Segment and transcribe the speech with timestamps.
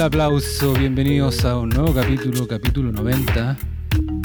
[0.00, 3.56] del aplauso, bienvenidos a un nuevo capítulo, capítulo 90.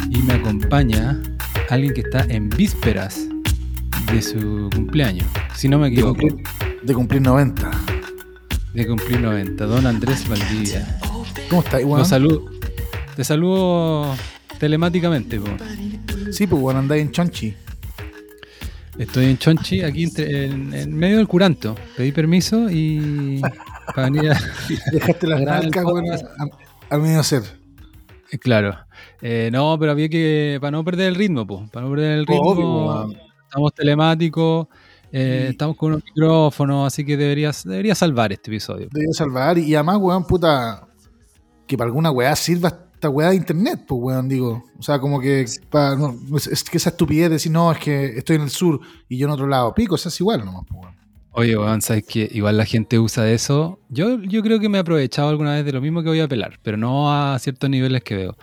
[0.09, 1.21] Y me acompaña
[1.69, 3.27] alguien que está en vísperas
[4.11, 6.19] de su cumpleaños, si no me De equivoco.
[6.21, 6.43] cumplir,
[6.83, 7.71] de cumplir 90.
[8.73, 10.99] De cumplir 90, don Andrés Valdivia.
[11.49, 12.05] ¿Cómo estás, weón?
[12.05, 12.45] saludo,
[13.15, 14.15] te saludo
[14.59, 15.39] telemáticamente.
[15.39, 15.47] po.
[16.31, 17.53] Sí, pues, weón, andáis en Chonchi.
[18.97, 21.75] Estoy en Chonchi, aquí entre- en, en medio del curanto.
[21.97, 23.41] Pedí permiso y
[23.93, 24.39] para venir a...
[24.91, 26.25] Dejaste las marcas, podcast.
[26.25, 27.43] a- al medio hacer.
[28.41, 28.75] Claro.
[29.21, 32.27] Eh, no, pero había que, para no perder el ritmo, pues, para no perder el
[32.27, 33.17] ritmo, Obvio, weón.
[33.47, 34.67] estamos telemáticos,
[35.11, 38.87] eh, estamos con unos micrófonos, así que deberías, deberías salvar este episodio.
[38.91, 39.57] Debería salvar.
[39.57, 40.87] Y además, weón, puta,
[41.65, 44.63] que para alguna weá sirva esta weá de internet, pues, weón, digo.
[44.77, 48.17] O sea, como que pa- no, es, que esa estupidez de decir, no, es que
[48.17, 49.73] estoy en el sur y yo en otro lado.
[49.73, 50.95] Pico, eso es igual nomás, pues, weón.
[51.37, 53.77] Oye, weón, sabes que igual la gente usa eso.
[53.89, 56.25] Yo, yo creo que me he aprovechado alguna vez de lo mismo que voy a
[56.25, 58.37] apelar, pero no a ciertos niveles que veo.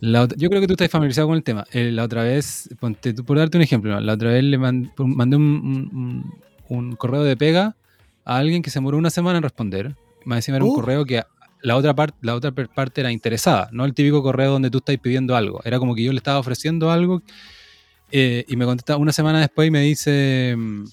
[0.00, 1.64] La yo creo que tú estás familiarizado con el tema.
[1.72, 5.36] Eh, la otra vez, ponte por darte un ejemplo, la otra vez le man- mandé
[5.36, 6.24] un,
[6.68, 7.76] un- correo de pega
[8.24, 9.94] a alguien que se demoró una semana en responder.
[10.24, 10.74] Más encima era un Uh.
[10.74, 11.22] correo que
[11.62, 14.96] la otra, parte la otra parte era interesada, no el típico correo donde tú estás
[14.98, 15.60] pidiendo algo.
[15.64, 17.22] Era como que yo le estaba ofreciendo algo
[18.10, 20.84] eh, y me contesta una semana después y me dice, mm,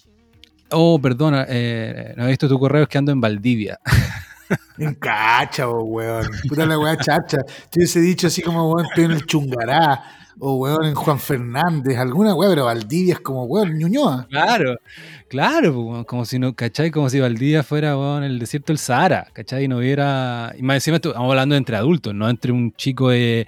[0.71, 3.79] oh, perdona, eh, no he visto tu correo, es que ando en Valdivia.
[4.77, 6.25] En cacha, po, weón.
[6.47, 7.39] Puta la weá chacha.
[7.45, 10.03] Yo hubiese dicho así como, weón, estoy en el Chungará.
[10.39, 11.97] O, weón, en Juan Fernández.
[11.97, 14.27] Alguna weá, pero Valdivia es como, weón, Ñuñoa.
[14.29, 14.77] Claro,
[15.27, 16.91] claro, pues, weón, como si no, ¿cachai?
[16.91, 19.65] Como si Valdivia fuera weón, el desierto del Sahara, ¿cachai?
[19.65, 20.53] Y no hubiera.
[20.57, 23.47] Y más encima estamos hablando entre adultos, no entre un chico de,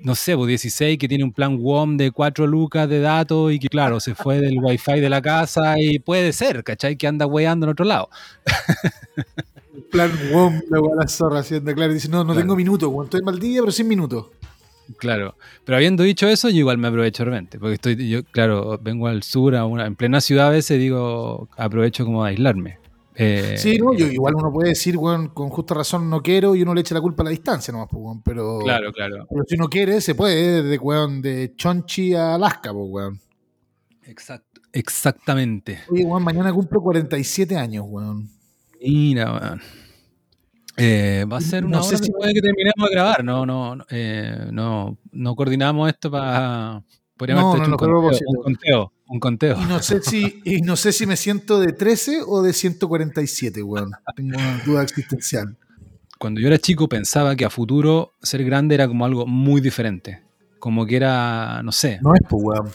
[0.00, 3.58] no sé, pues 16 que tiene un plan WOM de 4 lucas de datos y
[3.58, 6.96] que, claro, se fue del wifi de la casa y puede ser, ¿cachai?
[6.96, 8.08] Que anda weando en otro lado.
[9.90, 11.92] Plan, weón, la la zorra haciendo claro.
[11.92, 12.40] Dice, no, no Claro.
[12.40, 12.90] tengo minutos.
[13.04, 14.26] Estoy en Valdivia, pero sin minutos.
[14.98, 15.34] Claro,
[15.64, 19.06] pero habiendo dicho eso, yo igual me aprovecho de repente, porque estoy, yo, claro, vengo
[19.08, 22.78] al sur, a una, en plena ciudad a veces digo, aprovecho como de aislarme.
[23.16, 26.62] Eh, Sí, no, yo, igual uno puede decir, weón, con justa razón no quiero y
[26.62, 28.22] uno le echa la culpa a la distancia nomás, pues, weón.
[28.22, 29.26] Pero, Claro, claro.
[29.30, 33.20] pero si uno quiere, se puede, desde, weón, de Chonchi a Alaska, pues, weón.
[34.02, 35.78] Exacto, exactamente.
[35.90, 38.28] Oye, weón, mañana cumplo 47 años, weón.
[38.80, 39.60] Mira, weón.
[40.76, 43.24] Eh, va a ser una No sé hora si- después de que terminemos de grabar.
[43.24, 46.82] No, no, no, eh, no, no coordinamos esto para.
[47.16, 48.92] Podríamos No, haber no, hecho no, un, conteo, un conteo.
[49.06, 49.60] Un conteo.
[49.60, 53.62] Y no sé si, y no sé si me siento de 13 o de 147,
[53.62, 53.90] weón.
[54.16, 55.56] Tengo una duda existencial.
[56.18, 60.22] Cuando yo era chico pensaba que a futuro ser grande era como algo muy diferente.
[60.58, 62.70] Como que era, no sé, No es, pues, weón.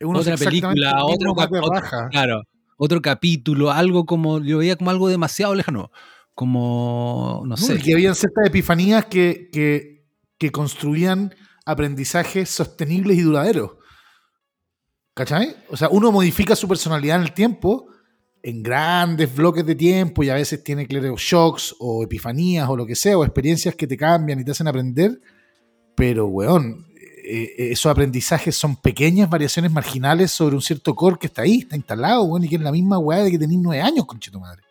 [0.00, 2.42] Uno otra película, otro, otro- claro,
[2.76, 5.90] otro capítulo, algo como, yo veía como algo demasiado lejano.
[6.34, 7.78] Como, no sé.
[7.78, 10.04] que habían ciertas epifanías que, que,
[10.38, 11.34] que construían
[11.66, 13.72] aprendizajes sostenibles y duraderos.
[15.18, 15.52] ¿Cachai?
[15.68, 17.88] O sea, uno modifica su personalidad en el tiempo,
[18.40, 22.86] en grandes bloques de tiempo, y a veces tiene, claro, shocks o epifanías o lo
[22.86, 25.20] que sea, o experiencias que te cambian y te hacen aprender.
[25.96, 31.26] Pero, weón, eh, eh, esos aprendizajes son pequeñas variaciones marginales sobre un cierto core que
[31.26, 33.82] está ahí, está instalado, weón, y que es la misma weá de que tenés nueve
[33.82, 34.62] años, conchito madre.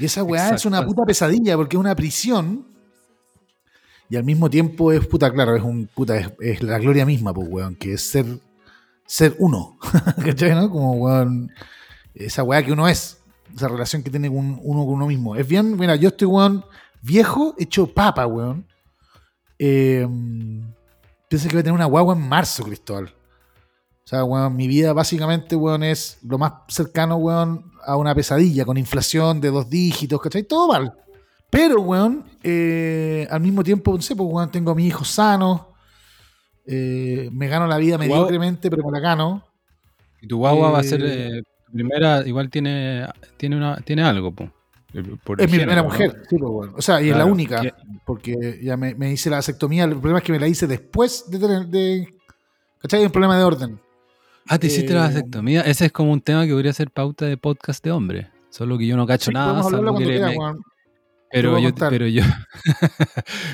[0.00, 2.64] Y esa weá es una puta pesadilla porque es una prisión.
[4.08, 7.34] Y al mismo tiempo es puta, claro, es un puta, es, es la gloria misma,
[7.34, 8.24] pues, weón, que es ser,
[9.10, 9.76] ser uno.
[10.24, 10.70] ¿Cachai, no?
[10.70, 11.50] Como, weón,
[12.14, 13.18] esa weá que uno es,
[13.52, 15.34] esa relación que tiene uno con uno mismo.
[15.34, 16.64] Es bien, mira, yo estoy, weón,
[17.02, 18.64] viejo, hecho papa, weón.
[19.58, 20.06] Eh,
[21.28, 23.06] pienso que voy a tener una guagua en marzo, Cristóbal.
[23.06, 28.64] O sea, weón, mi vida básicamente, weón, es lo más cercano, weón, a una pesadilla
[28.64, 30.44] con inflación de dos dígitos, ¿cachai?
[30.44, 30.94] Todo mal.
[31.50, 35.62] Pero, weón, eh, al mismo tiempo, no sé, pues, weón, tengo a mis hijos sanos.
[36.66, 39.44] Eh, me gano la vida mediocremente, pero me la gano.
[40.20, 44.02] Y tu guagua va a ser Eh, eh, tu primera, igual tiene, tiene, una, tiene
[44.02, 44.50] algo, po.
[45.24, 45.88] Por el Es mi primera ¿no?
[45.88, 46.70] mujer, sí, pues.
[46.76, 47.72] O sea, y es la única, que-
[48.04, 49.84] porque ya me, me hice la vasectomía.
[49.84, 51.66] El problema es que me la hice después de tener.
[51.68, 52.12] De,
[52.80, 53.00] ¿Cachai?
[53.00, 53.80] Hay un problema de orden.
[54.48, 55.60] Ah, te hiciste la Eh, vasectomía.
[55.60, 58.30] Ese es como un tema que podría ser pauta de podcast de hombre.
[58.50, 59.62] Solo que yo no cacho Sí, nada.
[59.62, 60.36] salvo que le- me-.
[61.30, 62.22] Pero, yo, pero yo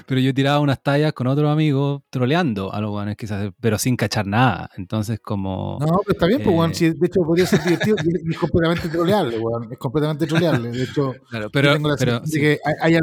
[0.07, 3.97] pero yo tiraba unas tallas con otros amigos troleando a los guanes quizás, pero sin
[3.97, 4.71] cachar nada.
[4.77, 5.79] Entonces como...
[5.81, 6.71] No, pero está bien, pues.
[6.71, 7.97] Eh, si de hecho, podría ser divertido.
[8.31, 9.37] es completamente troleable.
[9.71, 10.71] Es completamente troleable.
[10.71, 12.99] De hecho, claro, yo pero, tengo la pero de que hay,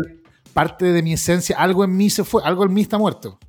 [0.53, 3.39] parte de mi esencia, algo en mí se fue, algo en mí está muerto.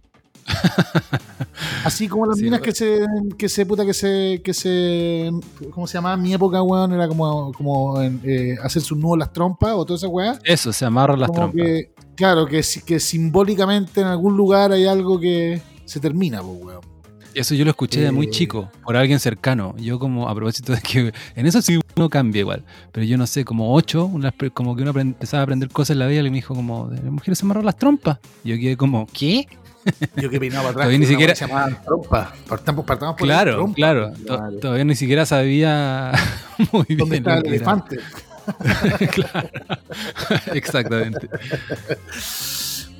[1.84, 3.00] Así como las Sí, minas no- que se,
[3.38, 5.30] que se, puta, que se, que se,
[5.70, 6.14] ¿cómo se llamaba?
[6.14, 9.84] En mi época, weón, era como, como eh, hacer sus nudos en las trompas o
[9.84, 10.38] toda esa weá.
[10.44, 11.62] eso, se amarran las como trompas.
[11.64, 16.80] que Claro, que, que simbólicamente en algún lugar hay algo que se termina, pues, weón.
[17.34, 18.30] Eso yo lo escuché de muy Eh.
[18.30, 19.74] chico, por alguien cercano.
[19.76, 23.26] Yo como, a propósito de que en eso sí uno cambia igual, pero yo no
[23.26, 26.20] sé, como ocho, una- como que uno aprend- empezaba a aprender cosas en la vida
[26.20, 28.18] y me dijo como, de las mujeres se amarran las trompas.
[28.44, 29.48] Y yo quedé como, ¿qué?
[30.16, 30.74] Yo que peinaba atrás.
[30.74, 32.32] Todavía ni siquiera- se llamaba trompa.
[32.48, 34.12] Partamos, partamos por Claro, trompa, claro.
[34.28, 34.56] madre.
[34.58, 36.12] Todavía ni siquiera sabía
[36.72, 36.98] muy bien.
[36.98, 37.98] ¿Dónde está lo el elefante?
[39.12, 39.48] claro.
[40.54, 41.28] Exactamente.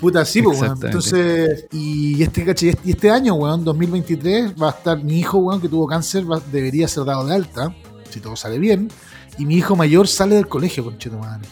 [0.00, 0.78] Puta, sí, pues, weón.
[0.82, 5.60] Entonces, y este, caché, y este- año, weón, 2023, va a estar mi hijo, weón,
[5.60, 7.75] que tuvo cáncer, va- debería ser dado de alta,
[8.10, 8.88] si todo sale bien.
[9.38, 11.48] Y mi hijo mayor sale del colegio, conchito madre.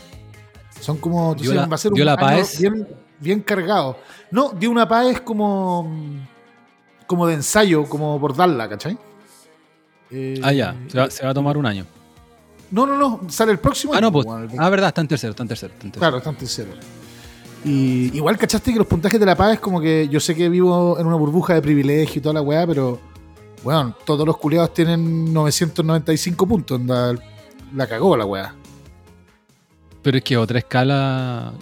[0.80, 1.32] Son como.
[1.32, 2.20] entonces ¿Dio la- va a ser un la año
[2.60, 2.88] bien,
[3.22, 3.96] bien cargado.
[4.30, 5.90] No, dio una PAES como.
[7.06, 8.98] como de ensayo, como por darla, ¿cachai?
[10.10, 10.76] Eh, Ah, ya.
[10.88, 11.86] Se va, se va a tomar un año.
[12.70, 14.26] No, no, no, sale el próximo Ah, año, no, pues.
[14.52, 15.72] el Ah, verdad, está en tercero, está en tercero.
[15.74, 16.70] Está en tercero.
[16.72, 16.80] Claro.
[17.64, 20.48] Y igual cachaste que los puntajes de la paz es como que yo sé que
[20.48, 22.98] vivo en una burbuja de privilegio y toda la weá, pero
[23.62, 26.80] bueno, todos los culiados tienen 995 puntos.
[26.80, 28.54] la cagó la weá.
[30.02, 31.52] Pero es que otra escala,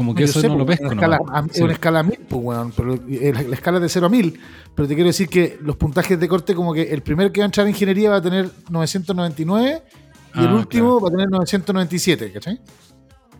[0.00, 1.00] como que Yo eso sé, no lo pesco, una ¿no?
[1.02, 1.62] escala a- Es Sí.
[1.62, 4.08] una escala a mil, pues weón, pero eh, la, la escala es de 0 a
[4.08, 4.40] 1000.
[4.74, 7.44] Pero te quiero decir que los puntajes de corte, como que el primer que va
[7.44, 9.82] a entrar en ingeniería va a tener 999
[10.36, 12.58] y el Ah, último va a tener 997, ¿cachai?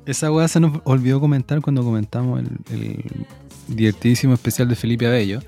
[0.05, 3.05] Esa weá se nos olvidó comentar cuando comentamos el, el
[3.69, 5.41] divertidísimo especial de Felipe Abello,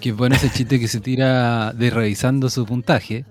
[0.00, 3.26] que pone ese chiste que se tira de revisando su puntaje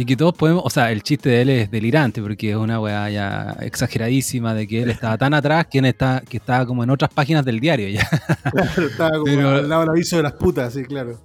[0.00, 2.78] y que todos podemos, o sea, el chiste de él es delirante porque es una
[2.78, 6.90] weá ya exageradísima de que él estaba tan atrás que, está, que estaba como en
[6.90, 8.08] otras páginas del diario ya.
[8.52, 11.20] Claro, estaba como Pero- al lado del aviso de las putas, sí, claro.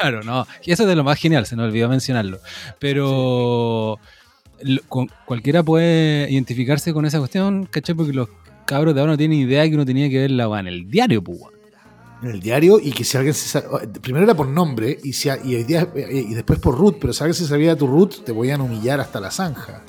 [0.00, 0.46] Claro, no.
[0.64, 2.38] Y eso es de lo más genial, se nos olvidó mencionarlo.
[2.78, 3.98] Pero
[4.62, 7.94] lo- cualquiera puede identificarse con esa cuestión, ¿cachai?
[7.94, 8.28] Porque los
[8.64, 10.90] cabros de ahora no tienen idea que uno tenía que ver la weá en el
[10.90, 11.40] diario, pues.
[12.24, 13.64] En el diario y que si alguien se sa-
[14.02, 17.34] primero era por nombre y, si, y, día- y después por root, pero si alguien
[17.34, 19.82] se sabía tu root te podían humillar hasta la zanja.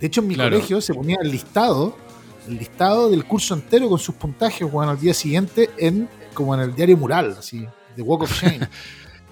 [0.00, 0.50] De hecho en mi Claro.
[0.56, 1.96] colegio se ponía el listado,
[2.48, 6.60] el listado del curso entero con sus puntajes bueno, al día siguiente en como en
[6.62, 7.66] el diario mural, así,
[7.96, 8.60] de Walk of Shame.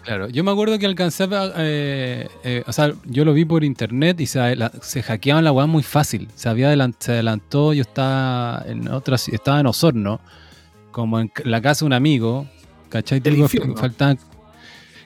[0.02, 4.18] Claro, yo me acuerdo que alcanzaba, eh, eh, o sea, yo lo vi por internet
[4.22, 4.40] y se,
[4.80, 6.26] se hackeaban la weá muy fácil.
[6.34, 10.18] Se, había se adelantó, yo estaba en otra, estaba en Osorno,
[11.00, 12.46] como en la casa de un amigo,
[12.88, 13.20] ¿cachai?
[13.24, 13.74] El infierno.
[13.76, 14.18] faltaban-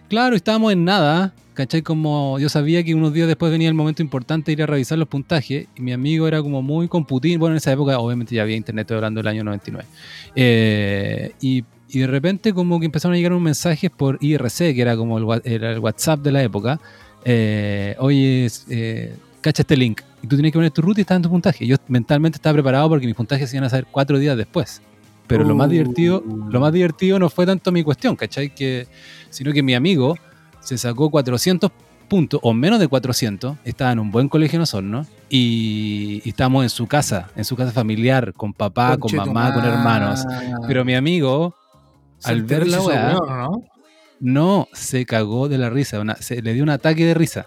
[0.08, 1.82] claro, estábamos en nada, ¿cachai?
[1.82, 4.98] Como yo sabía que unos días después venía el momento importante de ir a revisar
[4.98, 8.42] los puntajes y mi amigo era como muy computín, bueno, en esa época obviamente ya
[8.42, 9.88] había internet, estoy hablando del año 99.
[10.36, 14.80] Eh, y, y de repente como que empezaron a llegar unos mensajes por IRC, que
[14.80, 16.80] era como el, wa- era el WhatsApp de la época.
[17.24, 20.00] Eh, Oye, eh, cacha este link.
[20.22, 21.66] Y tú tienes que poner tu ruta y estás en tu puntaje.
[21.66, 24.80] Yo mentalmente estaba preparado porque mis puntajes se iban a hacer cuatro días después.
[25.26, 25.70] Pero lo más Uh.
[25.70, 28.54] divertido, lo más divertido no fue tanto mi cuestión, ¿cachai?
[28.54, 28.86] Que,
[29.30, 30.16] sino que mi amigo
[30.60, 31.70] se sacó 400
[32.08, 36.62] puntos, o menos de 400, estaba en un buen colegio en Osorno, y, y estábamos
[36.64, 40.24] en su casa, en su casa familiar, con papá, con mamá, con hermanos.
[40.68, 41.54] Pero mi amigo,
[42.22, 43.62] al ver la weá, ¿no?
[44.20, 47.46] no se cagó de la risa, una- se, le dio un ataque de risa.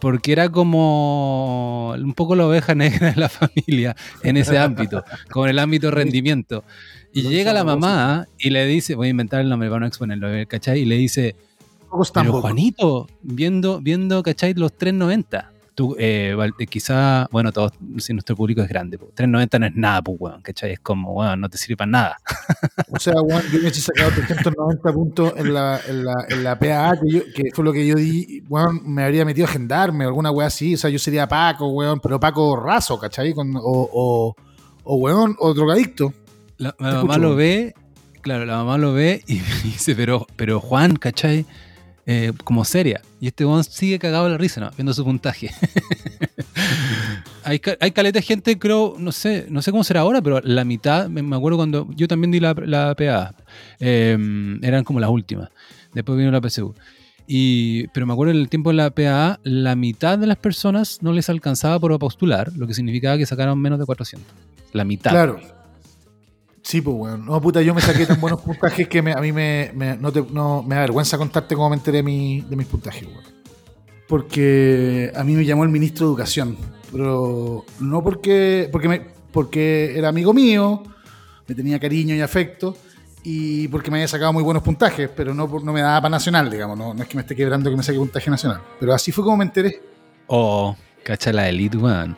[0.00, 5.46] Porque era como un poco la oveja negra de la familia en ese ámbito, como
[5.46, 6.64] en el ámbito rendimiento.
[7.12, 10.28] Y llega la mamá y le dice, voy a inventar el nombre para no exponerlo,
[10.48, 10.80] ¿cachai?
[10.80, 11.34] Y le dice,
[12.12, 12.40] pero.
[12.40, 14.54] Juanito, viendo, viendo, ¿cachai?
[14.54, 15.52] Los 390.
[15.76, 19.74] Tú, eh, eh, quizá, bueno, todos, si nuestro público es grande, po, 390 no es
[19.76, 20.72] nada, pues, weón, ¿cachai?
[20.72, 22.16] Es como, weón, no te sirve para nada.
[22.90, 26.58] O sea, weón, yo me he sacado 390 puntos en la, en la, en la
[26.58, 30.04] PAA, que, yo- que fue lo que yo di, weón, me habría metido a gendarme
[30.06, 33.34] alguna weá así, o sea, yo sería Paco, weón, pero Paco raso, ¿cachai?
[33.34, 34.34] Con- o, o,
[34.84, 36.14] o, weón, o drogadicto.
[36.56, 37.36] La, mamá escucho, lo weón.
[37.38, 37.74] ve,
[38.22, 41.44] claro, la mamá lo ve y dice, pero, pero Juan, ¿cachai?
[42.08, 43.02] Eh, como seria.
[43.20, 44.70] Y este weón sigue cagado la risa, ¿no?
[44.76, 45.50] Viendo su puntaje.
[47.44, 50.64] hay, hay caleta de gente, creo, no sé, no sé cómo será ahora, pero la
[50.64, 53.34] mitad, me, acuerdo cuando yo también di la, la PA.
[53.80, 54.16] eh,
[54.62, 55.50] eran como las últimas.
[55.94, 56.74] Después vino la PSU.
[57.26, 61.02] Y, pero me acuerdo en el tiempo de la PA, la mitad de las personas
[61.02, 64.32] no les alcanzaba por postular, lo que significaba que sacaron menos de 400.
[64.72, 65.10] La mitad.
[65.10, 65.55] Claro.
[66.66, 67.24] Sí, pues, weón.
[67.24, 70.10] No, puta, yo me saqué tan buenos puntajes que me- a mí me, me- no
[70.10, 73.22] te- no- me da vergüenza contarte cómo me enteré de, mi- de mis puntajes, weón.
[74.08, 76.56] Porque a mí me llamó el ministro de Educación.
[76.90, 79.00] Pero no porque, porque, me,
[79.32, 80.82] porque era amigo mío,
[81.46, 82.76] me tenía cariño y afecto,
[83.22, 86.50] y porque me había sacado muy buenos puntajes, pero no, no me daba para nacional,
[86.50, 86.76] digamos.
[86.76, 88.60] No, no es que me esté quebrando que me saque puntaje nacional.
[88.80, 89.80] Pero así fue como me enteré.
[90.28, 92.16] Oh, cacha la elite, weón.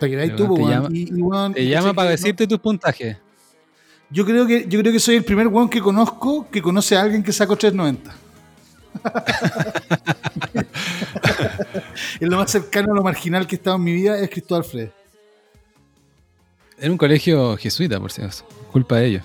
[0.00, 0.70] Que te weón.
[0.70, 3.16] llama- Y- y, weón, Te llama para no- decirte tus puntajes.
[4.10, 7.02] Yo creo que, yo creo que soy el primer weón que conozco que conoce a
[7.02, 8.14] alguien que sacó 390.
[12.20, 14.64] es lo más cercano a lo marginal que he estado en mi vida es Cristóbal
[14.64, 14.88] Fred.
[16.78, 18.44] Era un colegio jesuita, por si acaso.
[18.72, 19.22] Culpa de ellos.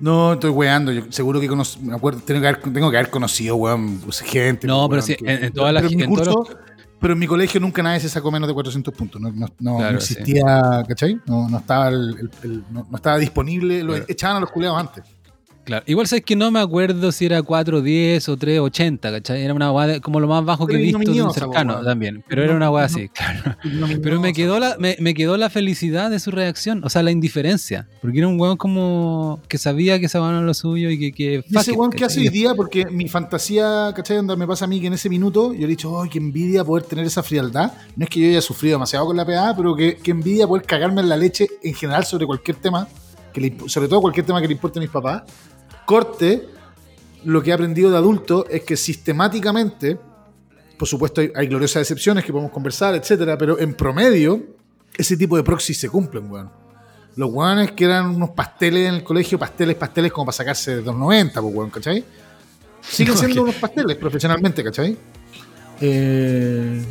[0.00, 0.90] No, estoy weando.
[0.92, 4.20] Yo seguro que conozco, me acuerdo, tengo que haber, tengo que haber conocido, weón, pues,
[4.20, 4.66] gente.
[4.66, 6.56] No, pero weón, sí, en, en todas las en curso- los-
[7.04, 9.20] pero en mi colegio nunca nadie se sacó menos de 400 puntos.
[9.20, 11.20] No, no- no- Claro, no existía, ¿cachai?
[11.26, 13.82] No, no estaba, el- el- el- no, no estaba disponible.
[13.82, 14.06] Lo Claro.
[14.08, 15.04] echaban a los culeados antes.
[15.64, 15.84] Claro.
[15.86, 19.42] Igual sabes que no me acuerdo si era 410 o 380, ¿cachai?
[19.42, 21.84] Era una guada como lo más bajo que he visto de un cercano weón.
[21.84, 22.24] también.
[22.28, 23.56] Pero era una guada No, así, claro.
[23.64, 26.90] No, Pero me no, quedó, la, me, me quedó la felicidad de su reacción, o
[26.90, 27.88] sea, la indiferencia.
[28.02, 31.12] Porque era un weón como que sabía que esa weón era lo suyo y que.
[31.12, 34.16] que Y ese weón que hace hoy día, porque mi fantasía, ¿cachai?
[34.18, 36.18] Donde me pasa a mí que en ese minuto yo le he dicho, ¡ay, qué
[36.18, 37.72] envidia poder tener esa frialdad!
[37.96, 40.64] No es que yo haya sufrido demasiado con la PA, pero que, que envidia poder
[40.66, 42.86] cagarme en la leche en general sobre cualquier tema,
[43.32, 45.22] que le sobre todo cualquier tema que le importe a mis papás.
[45.86, 46.48] Corte,
[47.24, 49.98] lo que he aprendido de adulto es que sistemáticamente,
[50.78, 54.42] por supuesto hay, hay gloriosas excepciones que podemos conversar, etcétera, pero en promedio,
[54.96, 56.50] ese tipo de proxies se cumplen, weón.
[57.16, 60.76] Los weones que eran unos pasteles en el colegio, pasteles, pasteles como para sacarse de
[60.78, 62.04] 290, pues weón, ¿cachai?
[62.80, 64.96] Siguen siendo unos pasteles profesionalmente, ¿cachai?
[65.80, 66.84] Eh,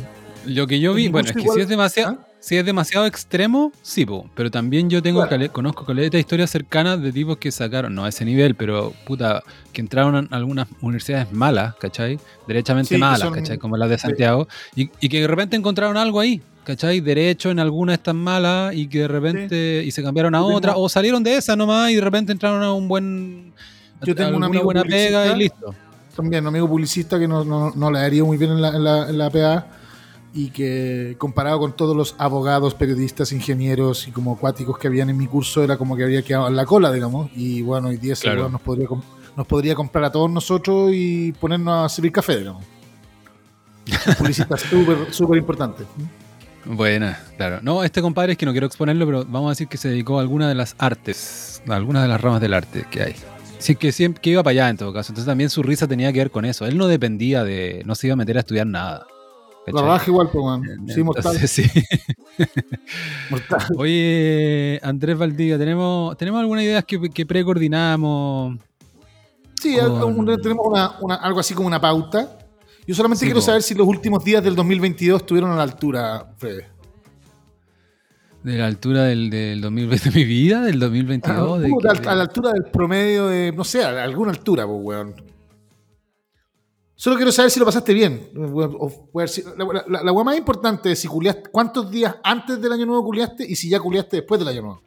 [0.46, 2.26] Lo que yo vi, bueno, es curso que igual- si es demasiado, ¿Ah?
[2.46, 7.00] Si es demasiado extremo, sí, po, pero también yo tengo cale- conozco caleta historias cercanas
[7.00, 11.32] de tipos que sacaron, no a ese nivel, pero puta, que entraron a algunas universidades
[11.32, 12.18] malas, ¿cachai?
[12.46, 13.56] Derechamente Sí, malas, son- ¿cachai?
[13.56, 14.46] Como las de Santiago,
[14.76, 17.00] y, y que de repente encontraron algo ahí, ¿cachai?
[17.00, 20.44] Derecho en alguna de estas malas y que de repente y se cambiaron a Yo
[20.46, 23.52] tengo- otra, o salieron de esa nomás y de repente entraron a un buen.
[24.02, 25.36] Yo tengo un amigo buena pega y publicista.
[25.36, 25.74] listo.
[26.14, 28.84] también un amigo publicista que no, no, no le haría muy bien en la, en
[28.84, 29.66] la, en la PA
[30.36, 35.16] y que comparado con todos los abogados, periodistas, ingenieros y como acuáticos que habían en
[35.16, 37.30] mi curso era como que habría quedado en la cola, digamos.
[37.36, 38.48] Y bueno, hoy día Claro.
[38.48, 38.88] nos podría,
[39.36, 42.64] nos podría comprar a todos nosotros y ponernos a servir café, digamos.
[44.18, 45.84] Publicista súper, súper importante.
[46.64, 47.60] Buena, claro.
[47.62, 50.18] No, este compadre es que no quiero exponerlo, pero vamos a decir que se dedicó
[50.18, 53.14] a alguna de las artes, a algunas de las ramas del arte que hay.
[53.58, 55.12] Sí, que siempre que iba para allá en todo caso.
[55.12, 56.66] Entonces también su risa tenía que ver con eso.
[56.66, 59.06] Él no dependía de, no se iba a meter a estudiar nada.
[59.66, 60.88] Raja igual, pues, weón.
[60.88, 61.36] Sí, mortal.
[61.36, 61.64] Entonces, sí.
[63.30, 63.60] mortal.
[63.76, 68.58] Oye, Andrés Valdivia, ¿tenemos, ¿tenemos alguna idea que, que precoordinamos?
[69.60, 72.38] Sí, Con- tenemos una- una- algo así como una pauta.
[72.86, 73.46] Yo solamente Sí, quiero po.
[73.46, 76.68] saber si los últimos días del 2022 estuvieron a la altura, Fede.
[78.42, 80.60] ¿De la altura del, del 2020 de mi vida?
[80.60, 81.60] ¿Del 2022?
[81.62, 82.08] ¿De Puta, qué?
[82.10, 85.14] a la altura del promedio de, no sé, a alguna altura, pues, weón.
[87.04, 88.30] Solo quiero saber si lo pasaste bien.
[88.32, 93.44] La, la- la más importante es si culiaste, cuántos días antes del año nuevo culiaste
[93.46, 94.82] y si ya culiaste después del año nuevo.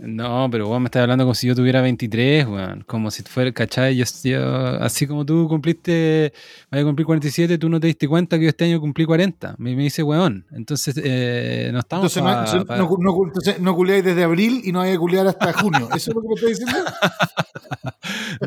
[0.00, 2.84] No, pero weón, me estás hablando como si yo tuviera 23, weón.
[2.86, 3.96] Como si fuera, ¿cachai?
[3.96, 6.32] Yo, yo- así como tú cumpliste,
[6.70, 9.56] vaya a cumplir 47, tú no te diste cuenta que yo este año cumplí 40.
[9.58, 10.46] Me, me dice weón.
[10.52, 14.22] Entonces, eh, no estamos Entonces, no, pa- entonces pa- no, no- entonces no culiáis desde
[14.22, 15.88] abril y no vais a culiar hasta junio.
[15.94, 16.76] ¿Eso es lo que me estás diciendo?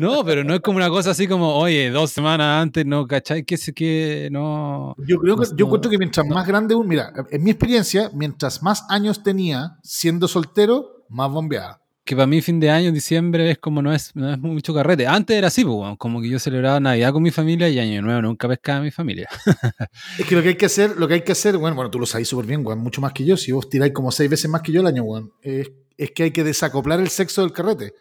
[0.00, 3.44] No, pero no es como una cosa así como, oye, dos semanas antes, no, ¿cachai?
[3.44, 4.94] Que, que no...
[5.06, 7.50] Yo creo que No, yo no, encuentro que mientras más grande uno, mira, en mi
[7.50, 11.80] experiencia, mientras más años tenía siendo soltero, más bombeada.
[12.04, 15.06] Que para mí fin de año, diciembre, es como no es, no es mucho carrete.
[15.06, 18.22] Antes era así, pues, como que yo celebraba Navidad con mi familia y Año Nuevo
[18.22, 19.28] nunca pescaba a mi familia.
[20.18, 22.00] Es que lo que hay que hacer, lo que hay que hacer, bueno, bueno, tú
[22.00, 23.36] lo sabes súper bien, weón, mucho más que yo.
[23.36, 26.24] Si vos tiráis como seis veces más que yo el año, weón, es, es que
[26.24, 27.94] hay que desacoplar el sexo del carrete.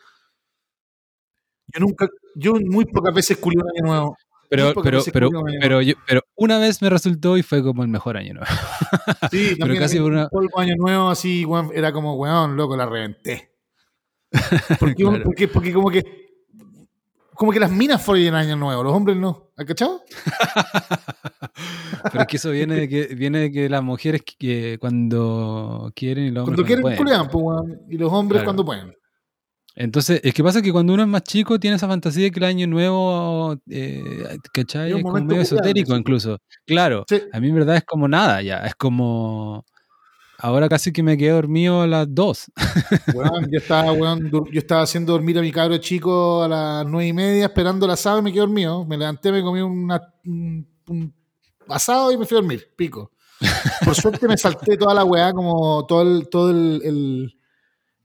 [1.68, 4.18] Yo nunca, yo muy pocas veces culé un año nuevo.
[4.51, 5.29] Pero, pero, pero,
[5.62, 8.50] pero, yo- pero una vez me resultó y fue como el mejor año nuevo.
[9.31, 12.75] Sí, pero también casi por una- un polvo año nuevo así, era como, weón, loco,
[12.75, 13.53] la reventé.
[14.79, 15.24] Porque, Claro.
[15.24, 16.03] porque, porque como que
[17.36, 19.50] como que las minas follan año nuevo, los hombres no.
[19.58, 20.01] ¿Has cachado?
[22.12, 26.25] Pero es que eso viene de que, viene de que las mujeres que, cuando quieren
[26.25, 26.98] y los hombres Cuando quieren pueden.
[26.98, 28.46] culean, pues, weón, y los hombres Claro.
[28.46, 28.96] cuando pueden.
[29.75, 32.40] Entonces, es que pasa que cuando uno es más chico tiene esa fantasía de que
[32.40, 34.92] el año nuevo, eh, ¿cachai?
[34.92, 36.40] Es como medio esotérico incluso.
[36.66, 37.22] Claro, Sí.
[37.32, 39.66] a mí en verdad es como nada ya, es como...
[40.44, 42.46] Ahora casi que me quedé dormido a las 2.
[43.13, 47.13] Weón, yo estaba, yo estaba haciendo dormir a mi cabro chico a las nueve y
[47.13, 48.84] media, esperando el asado y me quedé dormido.
[48.84, 51.13] Me levanté, me comí una- un, un
[51.68, 53.12] asado y me fui a dormir, pico.
[53.86, 57.36] Por suerte me salté toda la weá, como todo el, todo el, el,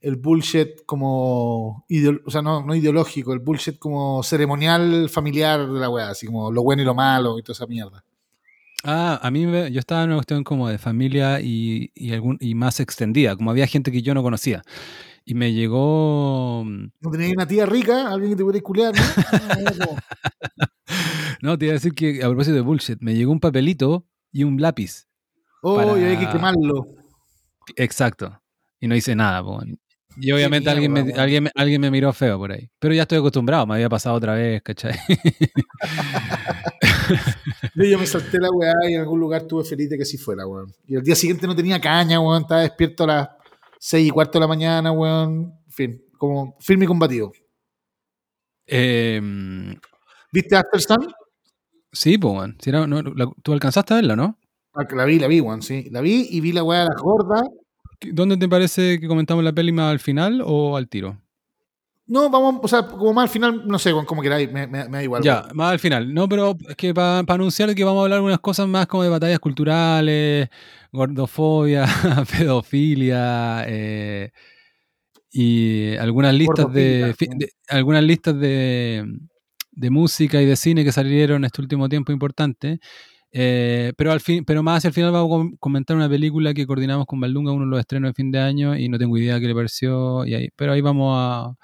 [0.07, 1.85] el bullshit como
[2.25, 6.49] o sea, no, no ideológico, el bullshit como ceremonial familiar de la weá, así como
[6.49, 8.03] lo bueno y lo malo y toda esa mierda.
[8.85, 12.37] Ah, a mí me- yo estaba en una cuestión como de familia y, y, algún,
[12.39, 14.61] y más extendida, como había gente que yo no conocía.
[15.25, 16.63] Y me llegó...
[16.65, 18.09] ¿No tenías una tía rica?
[18.09, 18.93] ¿Alguien que te pudiera culiar?
[18.95, 19.01] ¿no?
[19.57, 20.57] No, no,
[21.41, 24.45] No, te iba a decir que a propósito de bullshit, me llegó un papelito y
[24.45, 25.05] un lápiz.
[25.61, 26.87] Oh, Para- y hay que quemarlo.
[27.75, 28.41] Exacto.
[28.79, 29.43] Y no hice nada.
[29.43, 29.59] po.
[30.19, 32.69] Y obviamente alguien, me, alguien, alguien me miró feo por ahí.
[32.79, 34.93] Pero ya estoy acostumbrado, me había pasado otra vez, ¿cachai?
[37.75, 40.45] Yo, me salté la weá y en algún lugar tuve feliz de que sí fuera,
[40.47, 40.73] weón.
[40.87, 42.43] Y el día siguiente no tenía caña, weón.
[42.43, 43.29] Estaba despierto a las
[43.79, 45.53] seis y cuarto de la mañana, weón.
[45.65, 47.31] En fin, como firme y combativo.
[48.65, 49.75] Em,
[50.31, 51.13] ¿Viste After Sun?
[51.91, 52.57] sí, pues, weón.
[52.61, 54.37] Si era- no, la- tú alcanzaste a verla, ¿no?
[54.73, 55.87] Ah, La vi, la vi, weón, sí.
[55.91, 57.43] La vi y vi la weá de las gordas.
[58.01, 61.19] ¿Dónde te parece que comentamos la peli más al final o al tiro?
[62.09, 64.97] No, vamos, o sea, como más al final, no sé, como queráis, me, me- me
[64.97, 65.23] da igual.
[65.23, 66.13] Ya, más al final.
[66.13, 69.09] No, pero es que para anunciar que vamos a hablar algunas cosas más como de
[69.09, 70.47] batallas culturales,
[70.93, 71.85] gordofobia,
[72.37, 74.31] pedofilia eh,
[75.31, 79.05] y algunas listas de, de- algunas listas de,
[79.71, 82.79] de música y de cine que salieron este último tiempo importante.
[83.39, 86.53] Eh, pero al fin, pero más hacia el final vamos a com- comentar una película
[86.55, 89.15] que coordinamos con Baldunga, uno de los estrenos de fin de año, y no tengo
[89.17, 90.25] idea qué le pareció.
[90.25, 91.55] Y ahí, pero ahí vamos a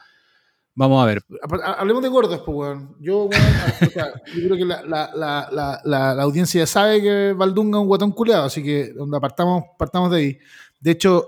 [0.76, 1.24] vamos a ver.
[1.42, 2.96] Ha- ha- Hablemos de gordos, pues, weón.
[3.00, 3.32] Yo, weón,
[3.82, 7.82] o sea, yo creo que la, la, la, la, audiencia ya sabe que Valdunga es
[7.82, 10.38] un guatón culeado, así que donde partamos, partamos de ahí.
[10.80, 11.28] De hecho,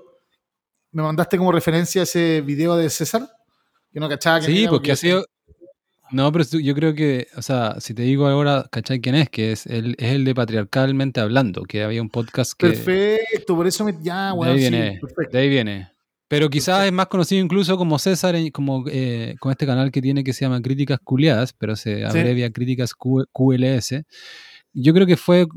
[0.92, 3.28] me mandaste como referencia ese video de César,
[3.92, 5.26] que no cachaba que Sí, porque ha sido.
[6.16, 9.30] No, pero yo creo que, o sea, si te digo ahora, ¿cachai quién es?
[9.30, 12.68] Que es el, es el de Patriarcalmente Hablando, que había un podcast que.
[12.68, 13.94] Perfecto, por eso me.
[14.02, 14.98] Ya, de weón, ahí sí, viene.
[15.02, 15.38] perfecto.
[15.38, 15.90] de ahí viene.
[16.30, 20.02] Pero quizás es más conocido incluso como César, en- como eh, con este canal que
[20.02, 24.04] tiene que se llama Críticas Culiadas, pero se abrevia Críticas Q- QLS.
[24.74, 25.48] Yo creo que fue eh,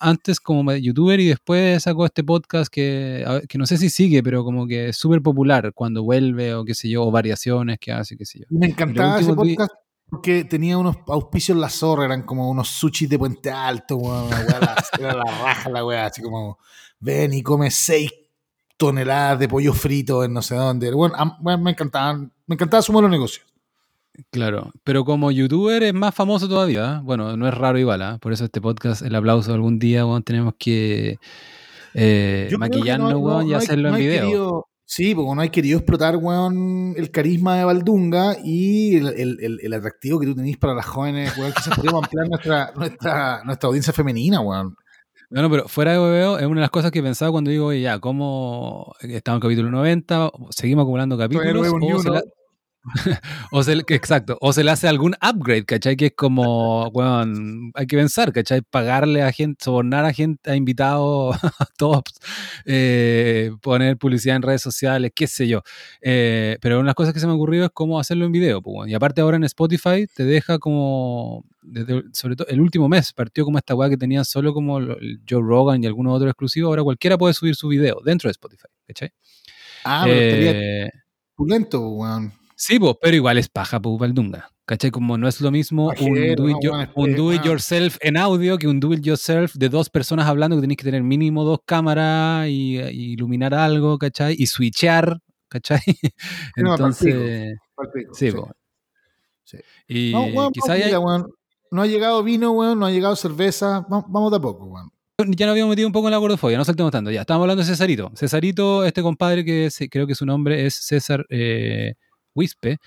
[0.00, 4.42] antes como youtuber y después sacó este podcast que, que no sé si sigue, pero
[4.42, 8.16] como que es súper popular cuando vuelve o qué sé yo, o variaciones que hace,
[8.16, 8.46] qué sé yo.
[8.50, 9.70] Me encantaba ese podcast
[10.10, 14.28] porque tenía unos auspicios en la zorra, eran como unos sushis de Puente Alto, weón,
[14.98, 16.58] era la raja la weá, así como,
[16.98, 18.10] ven y come seis
[18.76, 20.90] toneladas de pollo frito en no sé dónde.
[20.92, 21.14] Bueno,
[21.58, 23.42] me encantaban, me encantaba su modelo de negocio.
[24.30, 26.96] Claro, pero como youtuber es más famoso todavía.
[26.96, 27.00] ¿eh?
[27.02, 28.18] Bueno, no es raro igual, ¿ah?
[28.20, 31.18] por eso este podcast, el aplauso algún día, weón, tenemos que
[31.94, 34.22] eh, maquillarnos, no- y hacerlo en video.
[34.24, 39.06] querido- sí, porque no hay querido explotar, weón, el carisma de Valdunga y el,
[39.38, 41.52] el- el- atractivo que tú tenés para las jóvenes, weón.
[41.52, 44.74] Quizás podríamos ampliar nuestra, nuestra, nuestra audiencia femenina, weón.
[45.30, 47.66] No, no, pero fuera de hueveo es una de las cosas que pensaba cuando digo,
[47.66, 50.32] oye, ya, ¿cómo estamos en capítulo 90?
[50.50, 51.54] ¿Seguimos acumulando capítulos?
[51.72, 52.22] no O se, la-
[53.52, 55.96] o se le- exacto, o se le hace algún upgrade, ¿cachai?
[55.96, 58.62] Que es como, weón, hay que pensar, ¿cachai?
[58.62, 62.18] Pagarle a gente, sobornar a gente, a invitados a tops,
[62.64, 65.62] eh, poner publicidad en redes sociales, qué sé yo.
[66.00, 68.62] Eh, pero una de las cosas que se me ocurrió es cómo hacerlo en video.
[68.62, 68.90] pues.
[68.90, 73.44] Y aparte ahora en Spotify te deja como, desde- sobre todo el último mes, partió
[73.44, 76.82] como esta weá que tenía solo como el Joe Rogan y algunos otros exclusivos, ahora
[76.82, 79.10] cualquiera puede subir su video dentro de Spotify, ¿cachai?
[79.84, 80.50] Ah, pero estaría
[80.86, 80.90] Eh,
[81.34, 82.32] pulento, weón.
[82.62, 84.50] Sí, pero igual es paja, pues, Valdunga.
[84.66, 84.90] ¿Cachai?
[84.90, 87.32] Como no es lo mismo un do, it, no, yo- bueno, es- un es- do
[87.32, 90.76] it yourself en audio que un do it yourself de dos personas hablando que tenéis
[90.76, 94.36] que tener mínimo dos cámaras y, y iluminar algo, ¿cachai?
[94.38, 95.18] Y switchear,
[95.48, 95.80] ¿cachai?
[96.56, 97.56] No, Entonces,
[98.12, 98.36] sí, sí.
[99.44, 99.58] Sí.
[99.88, 101.32] Y No, weón, quizá weón.
[101.72, 103.86] No ha llegado vino, weón, no ha llegado cerveza.
[103.88, 104.90] Vamos, vamos de a poco, weón.
[105.36, 107.10] ya nos habíamos metido un poco en la gordofobia, no saltemos tanto.
[107.10, 108.12] Ya, estábamos hablando de Cesarito.
[108.14, 111.94] Cesarito, este compadre que creo que su nombre es César eh,
[112.34, 112.78] Wispe,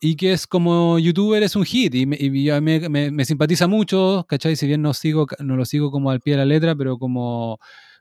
[0.00, 4.26] y que es como youtuber, es un hit, y me, y me, me- simpatiza mucho,
[4.28, 4.56] ¿cachai?
[4.56, 7.58] Si bien no, sigo, no lo sigo como al pie de la letra, pero como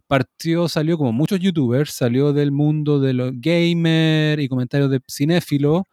[0.07, 5.87] partió, salió como muchos youtubers, salió del mundo de los gamer y comentarios de cinéfilo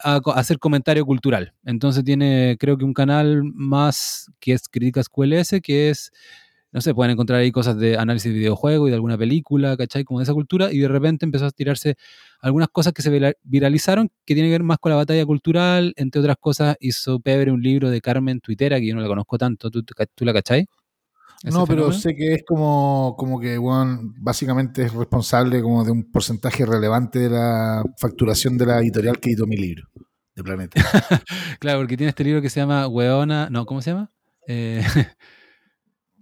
[0.00, 1.54] a, a hacer comentario cultural.
[1.64, 6.12] Entonces tiene, creo que un canal más que es Críticas QLS, que es
[6.72, 10.04] no sé, pueden encontrar ahí cosas de análisis de videojuegos y de alguna película, ¿cachai?
[10.04, 11.96] Como de esa cultura, y de repente empezó a tirarse
[12.40, 15.92] algunas cosas que se vira- viralizaron que tienen que ver más con la batalla cultural,
[15.96, 19.38] entre otras cosas hizo Pebre un libro de Carmen Tuitera, que yo no la conozco
[19.38, 20.66] tanto, ¿tú, tú la cachai?
[21.42, 22.00] ¿Ese No, pero fenómeno?
[22.00, 27.18] sé que es como, como que, weón, básicamente es responsable como de un porcentaje relevante
[27.18, 29.88] de la facturación de la editorial que editó mi libro,
[30.36, 30.80] de Planeta.
[31.60, 34.10] Claro, porque tiene este libro que se llama Weona, no, ¿cómo se llama?
[34.46, 34.82] Eh,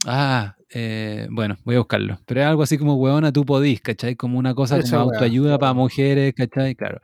[0.07, 2.21] ah, eh, bueno, voy a buscarlo.
[2.27, 4.15] Pero es algo así como, weona, tú podís, ¿cachai?
[4.15, 6.75] Como una cosa Esa como autoayuda para mujeres, ¿cachai?
[6.77, 7.01] Claro.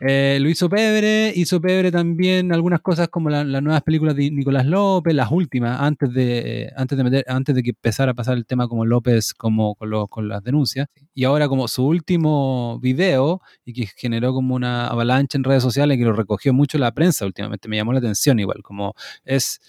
[0.00, 4.30] Eh, lo hizo Pebre, hizo Pebre también algunas cosas como la- las nuevas películas de
[4.30, 8.14] Nicolás López, las últimas, antes de, eh, antes de meter, antes de que empezara a
[8.14, 10.88] pasar el tema como López, como con, lo- con las denuncias.
[11.14, 15.96] Y ahora como su último video, y que generó como una avalancha en redes sociales,
[15.96, 18.94] que lo recogió mucho la prensa últimamente, me llamó la atención igual, como
[19.24, 19.60] es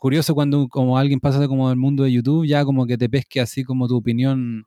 [0.00, 3.40] curioso cuando como alguien pasa como del mundo de YouTube, ya como que te pesque
[3.40, 4.64] así como tu opinión,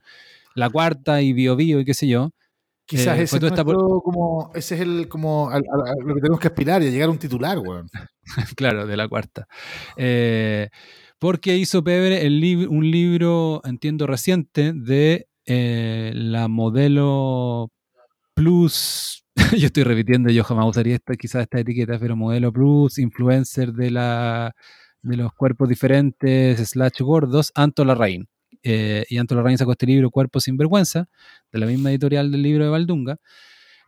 [0.56, 2.32] la cuarta y bio bio y qué sé yo.
[2.86, 6.22] Quizás Eh, ese es nuestro, como, ese es el, como, a, a- a lo que
[6.22, 7.89] tenemos que aspirar y a llegar a un titular, weón.
[8.58, 9.48] claro, de la cuarta.
[9.98, 10.69] Eh,
[11.17, 17.72] porque hizo Pebre el lib- un libro, entiendo, reciente de eh, la modelo
[18.36, 19.24] plus.
[19.58, 23.91] yo estoy repitiendo, yo jamás usaría esta, quizás esta etiqueta, pero modelo plus, influencer de,
[23.91, 24.54] la,
[25.04, 28.28] de los cuerpos diferentes, slash gordos, Anto Larraín.
[28.63, 31.10] Eh, y Anto Larraín sacó este libro, Cuerpo sin vergüenza,
[31.52, 33.18] de la misma editorial del libro de Valdunga.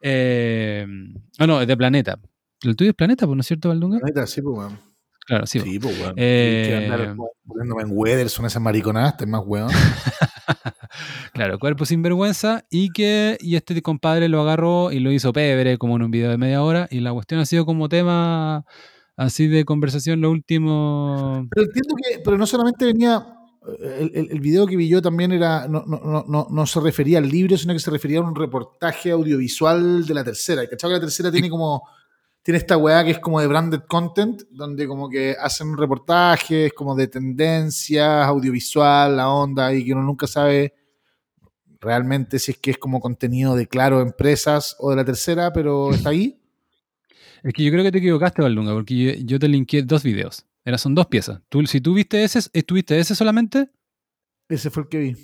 [0.02, 0.86] Eh,
[1.40, 2.20] ah, no, es de Planeta.
[2.62, 4.00] El tuyo es Planeta, pues, ¿no es cierto, Valdunga?
[4.04, 4.80] Neta, sí, pues, weón.
[5.26, 5.60] Claro, sí.
[5.60, 6.14] Sí, pues, weón.
[6.18, 9.70] Eh, Que andar poniéndome en weather, son esas mariconadas, más weón.
[11.34, 15.78] Claro, cuerpo sin vergüenza y que y este compadre lo agarró y lo hizo pebre
[15.78, 18.66] como en un video de media hora y la cuestión ha sido como tema
[19.18, 23.26] así de conversación lo último Pero entiendo que, pero no solamente venía,
[23.80, 26.80] el, el- el video que vi yo también era, no, no, no, no, no se
[26.80, 30.64] refería al libro, sino que se refería a un reportaje audiovisual de la tercera.
[30.64, 31.82] Y cachado que la tercera tiene como,
[32.44, 36.94] tiene esta weá que es como de branded content, donde como que hacen reportajes como
[36.96, 40.76] de tendencias, audiovisual, la onda, y que uno nunca sabe
[41.82, 45.92] realmente si es que es como contenido de claro empresas o de la tercera, pero
[45.92, 46.40] está ahí.
[47.46, 50.46] Es que yo creo que te equivocaste, Valdunga, porque yo, yo te linké dos videos.
[50.66, 51.42] Eran, son dos piezas.
[51.48, 53.70] Tú, si tú viste ese, ¿estuviste ese solamente?
[54.50, 55.16] Ese fue el que vi.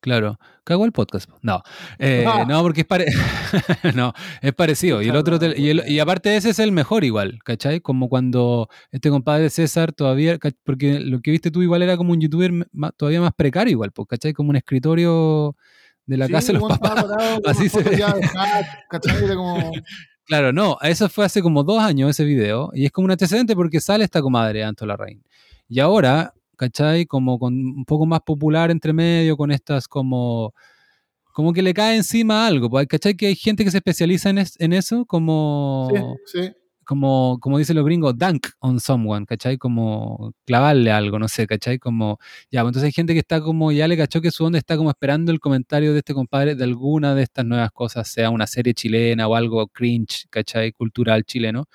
[0.00, 0.38] Claro.
[0.64, 1.28] Cago el podcast.
[1.42, 1.62] No.
[1.98, 2.44] Eh, Ah.
[2.48, 3.06] No, porque es, pare-
[3.94, 5.02] no, es parecido.
[5.02, 7.80] Y el otro te- y, el- y aparte ese es el mejor igual, ¿cachai?
[7.80, 12.20] Como cuando este compadre César todavía, porque lo que viste tú igual era como un
[12.22, 12.52] youtuber
[12.96, 14.32] todavía más precario igual, ¿cachai?
[14.32, 15.56] Como un escritorio
[16.06, 17.04] de la Sí, casa de los papás.
[17.46, 18.14] Así se ya
[18.90, 19.24] ¿cachai?
[19.24, 19.72] Era como...
[20.26, 23.54] Claro, no, eso fue hace como dos años ese video, y es como un antecedente
[23.54, 25.22] porque sale esta comadre, Anto Larraín.
[25.68, 27.04] Y ahora, ¿cachai?
[27.06, 30.54] Como con un poco más popular entre medio, con estas como...
[31.34, 33.16] Como que le cae encima algo, pues, ¿cachai?
[33.16, 35.88] Que hay gente que se especializa en, en eso, como,
[36.26, 36.52] Sí, sí.
[36.84, 39.58] Como, como dicen los gringos, dunk on someone, ¿cachai?
[39.58, 41.78] Como clavarle algo, no sé, ¿cachai?
[41.78, 42.18] Como,
[42.50, 44.76] ya, pues entonces hay gente que está como, ya le cachó que su onda está
[44.76, 48.46] como esperando el comentario de este compadre de alguna de estas nuevas cosas, sea una
[48.46, 50.72] serie chilena o algo cringe, ¿cachai?
[50.72, 51.66] Cultural chileno.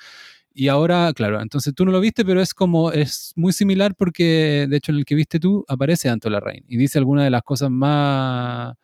[0.54, 4.68] Y ahora, claro, entonces tú no lo viste, pero es como, es muy similar porque,
[4.70, 7.44] de hecho, en el que viste tú aparece Anto Larraín y dice alguna de las
[7.44, 8.76] cosas más,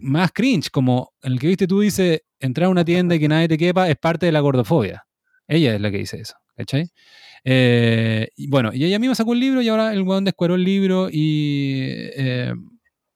[0.00, 3.28] más cringe, como en el que viste tú dice, entrar a una tienda y que
[3.28, 5.05] nadie te quepa es parte de la gordofobia.
[5.48, 6.90] Ella es la que dice eso, ¿cachai?
[7.44, 10.64] Eh, y bueno, y ella misma sacó el libro y ahora el weón descueró el
[10.64, 11.80] libro y...
[12.16, 12.52] eh,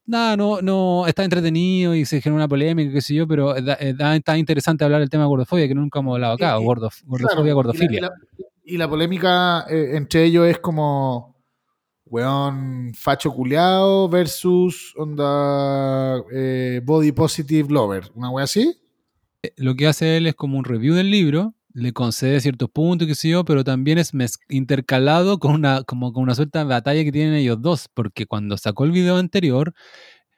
[0.06, 3.78] nada, no, no, está entretenido y se genera una polémica, qué sé yo, pero da-
[3.96, 7.42] da- está interesante hablar del tema de gordofobia, que nunca hemos hablado acá, gordof- gordofobia,
[7.42, 7.98] Claro, gordofilia.
[7.98, 11.36] Y la, y la- y la polémica eh, entre ellos es como,
[12.06, 16.22] weón, facho culeado versus onda
[16.84, 18.04] body positive lover.
[18.14, 18.76] ¿Una wea así?
[19.56, 23.14] lo que hace él es como un review del libro, le concede ciertos puntos, qué
[23.14, 24.12] sé yo, pero también es
[24.48, 28.56] intercalado con una, como con una suerte de batalla que tienen ellos dos, porque cuando
[28.56, 29.72] sacó el video anterior,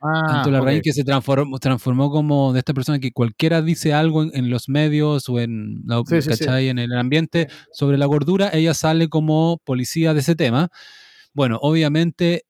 [0.00, 0.66] Ah, tanto la ok.
[0.66, 4.50] raíz que se transformó, transformó como de esta persona que cualquiera dice algo en, en
[4.50, 9.08] los medios o en, la, Sí, sí, en el ambiente sobre la gordura, ella sale
[9.08, 10.68] como policía de ese tema.
[11.34, 12.44] Bueno, obviamente,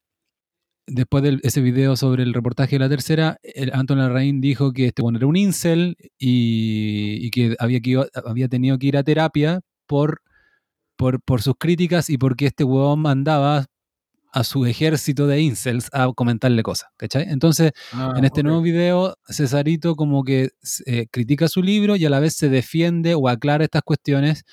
[0.94, 4.86] después de ese video sobre el reportaje de la tercera, el Anton Larraín dijo que
[4.86, 8.96] este bueno, era un incel y, y que había, que iba- había tenido que ir
[8.96, 10.22] a terapia por,
[10.96, 13.66] por, por sus críticas y porque este huevón mandaba
[14.34, 17.26] a su ejército de incels a comentarle cosas, ¿cachai?
[17.28, 20.50] Entonces, Ah, en este nuevo video, Cesarito como que
[20.86, 24.44] eh, critica su libro y a la vez se defiende o aclara estas cuestiones.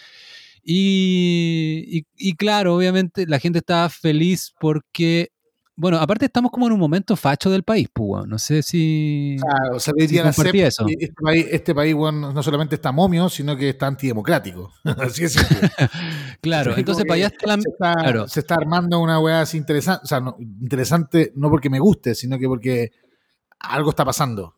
[0.64, 5.30] Y, y- y claro, obviamente la gente está feliz porque,
[5.80, 9.38] bueno, aparte estamos como en un momento facho del país, pues, no sé si...
[9.48, 10.32] Ah, o sea, hoy Sí, día la
[10.68, 10.86] eso.
[10.88, 14.74] Este país, este país weón, no solamente está momio, sino que está antidemocrático.
[14.84, 15.34] Así es.
[15.34, 15.70] simple.
[16.42, 17.62] claro, entonces para allá está la...
[17.62, 18.28] se, está, claro.
[18.28, 20.02] se está armando una weá así interesante.
[20.04, 22.92] O sea, no- interesante no porque me guste, sino que porque
[23.60, 24.56] algo está pasando.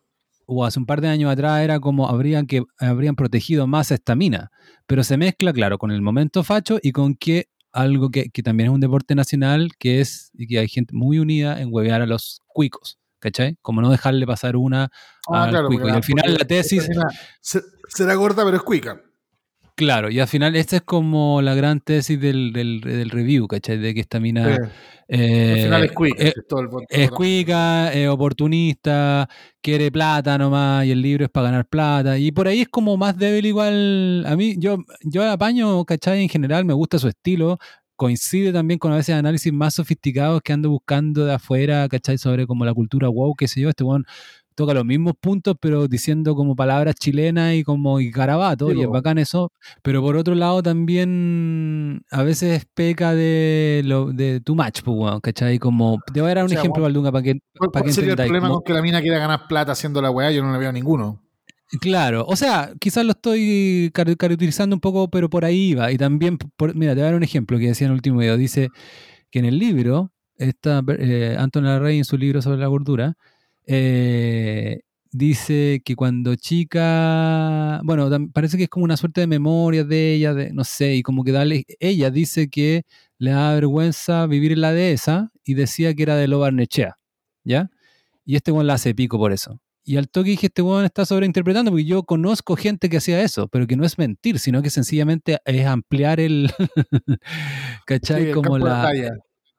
[0.47, 3.95] o hace un par de años atrás era como habrían que habrían protegido más a
[3.95, 4.49] esta mina,
[4.87, 8.69] pero se mezcla, claro, con el momento facho y con que algo que, que también
[8.69, 12.05] es un deporte nacional, que es y que hay gente muy unida en huevear a
[12.05, 12.97] los cuicos.
[13.19, 13.55] ¿Cachai?
[13.61, 14.89] Como no dejarle pasar una
[15.31, 15.87] Ah, al claro, cuico.
[15.87, 16.89] Y al final la tesis,
[17.39, 18.99] se- será corta, pero es cuica.
[19.81, 23.77] Claro, y al final esta es como la gran tesis del, del, del review, ¿cachai?
[23.77, 24.55] De que esta mina...
[24.55, 24.61] Sí.
[25.09, 26.23] eh, Al final es cuica.
[26.23, 26.33] eh,
[26.89, 29.27] es es cuica, oportunista,
[29.61, 32.17] quiere plata nomás y el libro es para ganar plata.
[32.17, 34.25] Y por ahí es como más débil igual.
[34.27, 36.21] A mí, yo, yo apaño, ¿cachai?
[36.23, 37.57] En general me gusta su estilo.
[37.95, 42.17] Coincide también con a veces análisis más sofisticados que ando buscando de afuera, ¿cachai?
[42.17, 43.69] Sobre como la cultura wow, qué sé yo.
[43.69, 44.05] Este weón
[44.61, 48.81] toca los mismos puntos, pero diciendo como palabras chilenas y como y garabato, Sí, y
[48.81, 49.51] es bacán eso.
[49.81, 55.19] Pero por otro lado también a veces peca de lo de too much, pues, weón,
[55.21, 55.59] ¿cachai?
[55.59, 57.93] Como, te voy a dar O un sea, ejemplo, Valdunga, para que, ¿Cuál, para que
[57.93, 60.31] sería el problema como- con que la mina quiera ganar plata haciendo la weá?
[60.31, 61.21] Yo no le veo a ninguno.
[61.79, 65.91] Claro, o sea, quizás lo estoy car- caracterizando un poco, pero por ahí va.
[65.91, 68.19] Y también, por- mira, te voy a dar un ejemplo que decía en el último
[68.19, 68.35] video.
[68.35, 68.69] Dice
[69.31, 73.13] que en el libro, esta, eh, Anton Larrey en su libro sobre la gordura,
[73.65, 80.13] eh, dice que cuando chica, bueno, parece que es como una suerte de memoria de
[80.13, 82.83] ella, de, no sé, y como que dale, ella dice que
[83.17, 86.97] le da vergüenza vivir en la dehesa y decía que era de Lobarnechea,
[87.43, 87.69] ¿ya?
[88.25, 89.59] Y este weón la hace pico por eso.
[89.83, 93.47] Y al toque dije, este weón está sobreinterpretando, porque yo conozco gente que hacía eso,
[93.47, 96.51] pero que no es mentir, sino que sencillamente es ampliar el,
[97.85, 98.23] ¿cachai?
[98.23, 98.89] Sí, el como la.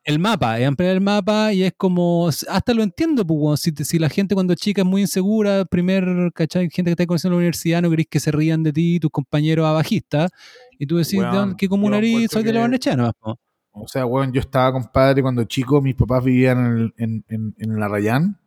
[0.04, 3.98] El mapa, es ampliar el mapa y es como, hasta lo entiendo, pues, si, si
[3.98, 6.68] la gente cuando chica es muy insegura, primer, ¿cachai?
[6.70, 9.10] Gente que está conociendo en la universidad, no querés que se rían de ti, tus
[9.10, 10.30] compañeros abajistas,
[10.78, 12.10] y tú decís, Weón, ¿de dónde- ¿qué comuna yo eres?
[12.10, 13.38] encuentro Soy de la que- Barnechea nomás, po".
[13.74, 17.54] O sea, weón, yo estaba, compadre, cuando chico, mis papás vivían en, el- en, en,
[17.58, 18.38] en la Rayán.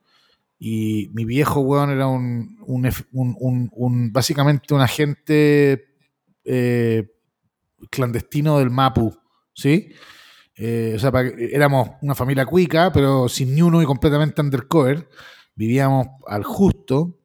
[0.59, 5.85] Y mi viejo, weón, era un, un, F- un- un- un- básicamente un agente
[6.43, 7.07] eh,
[7.89, 9.15] clandestino del Mapu,
[9.53, 9.89] ¿sí?
[10.57, 15.07] Eh, o sea, éramos una familia cuica, pero sin ni uno y completamente undercover.
[15.55, 17.17] Vivíamos al justo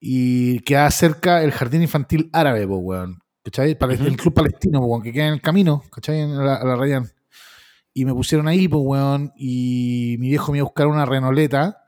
[0.00, 3.18] y quedaba cerca el jardín infantil árabe, po, weón.
[3.44, 3.76] ¿Cachai?
[4.10, 6.20] El club palestino, po, weón, que queda en el camino, ¿cachai?
[6.20, 7.08] En la, a la Rayán.
[7.94, 11.78] Y me pusieron ahí, pues, weón, y mi viejo me iba a buscar una renoleta.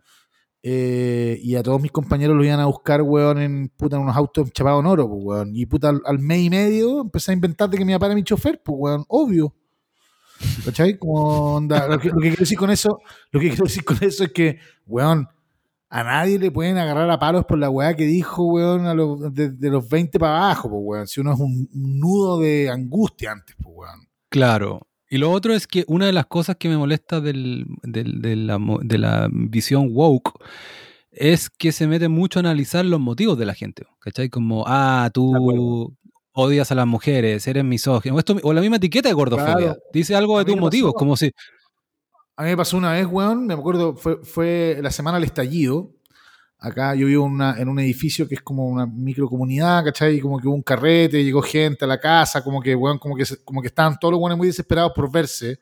[0.62, 4.17] eh, y a todos mis compañeros lo iban a buscar, weón, en, puta, en unos
[4.17, 5.51] autos chapados en oro, pues, weón.
[5.55, 8.14] Y puta, al, al mes y medio empecé a inventar de que mi papá era
[8.14, 9.55] mi chofer, pues, weón, obvio.
[10.64, 10.98] ¿Cachai?
[10.98, 13.01] Como onda, lo, que, lo que quiero decir con eso,
[13.33, 15.29] lo que quiero decir con eso es que, weón,
[15.90, 19.33] a nadie le pueden agarrar a palos por la weá que dijo, weón, a los,
[19.35, 21.07] de, de los 20 para abajo, pues, weón.
[21.07, 24.09] Si uno es un, un nudo de angustia antes, pues, weón.
[24.29, 24.87] Claro.
[25.11, 28.37] Y lo otro es que una de las cosas que me molesta del, del- de,
[28.37, 30.33] la, de la visión woke
[31.11, 33.85] es que se mete mucho a analizar los motivos de la gente.
[34.01, 34.29] ¿Cachai?
[34.29, 35.96] Como, ah, tú.
[36.38, 38.14] Odias a las mujeres, eres misógino.
[38.14, 39.57] O, esto- o la misma etiqueta de gordofobia.
[39.57, 39.79] Claro.
[39.92, 41.33] Dice algo de tus motivos, como si.
[42.37, 45.90] A mí me pasó una vez, weón, me acuerdo, fue, fue la semana del estallido.
[46.61, 50.20] Acá yo vivo en una- en un edificio que es como una microcomunidad, ¿cachai?
[50.20, 53.24] Como que hubo un carrete, llegó gente a la casa, como que, weón, como que,
[53.44, 55.59] como que estaban todos los weones muy desesperados por verse.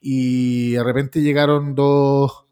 [0.00, 2.44] Y de repente llegaron dos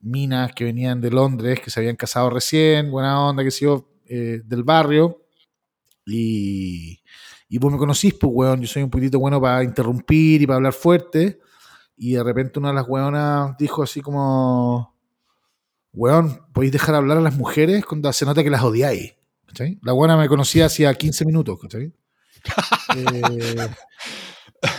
[0.00, 3.88] minas que venían de Londres, que se habían casado recién, buena onda, que sé yo,
[4.08, 5.22] eh, del barrio.
[6.06, 7.02] Y,
[7.48, 10.56] y vos me conocís, pues, weón, yo soy un poquitito bueno para interrumpir y para
[10.56, 11.40] hablar fuerte.
[11.96, 14.94] Y de repente una de las weonas dijo así como,
[15.92, 19.14] weón, ¿podéis dejar hablar a las mujeres cuando se nota que las odiáis?
[19.46, 19.78] ¿Cachai?
[19.82, 21.92] La weona me conocía hacía 15 minutos, ¿cachai?
[22.96, 23.68] Eh,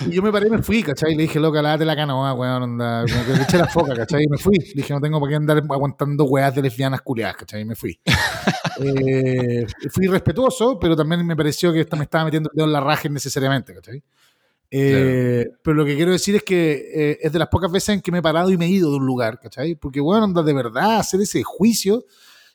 [0.07, 1.15] y yo me paré y me fui, ¿cachai?
[1.15, 4.23] Le dije, loca, lávate la canoa, weón, onda, le eché la foca, ¿cachai?
[4.23, 4.57] Y me fui.
[4.57, 7.61] Le dije, no tengo por qué andar aguantando weas de lesbianas culiadas, ¿cachai?
[7.61, 7.99] Y me fui.
[8.79, 12.79] Eh, fui respetuoso, pero también me pareció que me estaba metiendo el dedo en la
[12.79, 14.03] raja innecesariamente, ¿cachai?
[14.69, 18.01] Eh, Pero lo que quiero decir es que eh, es de las pocas veces en
[18.01, 19.75] que me he parado y me he ido de un lugar, ¿cachai?
[19.75, 22.05] Porque, bueno, anda de verdad hacer ese juicio,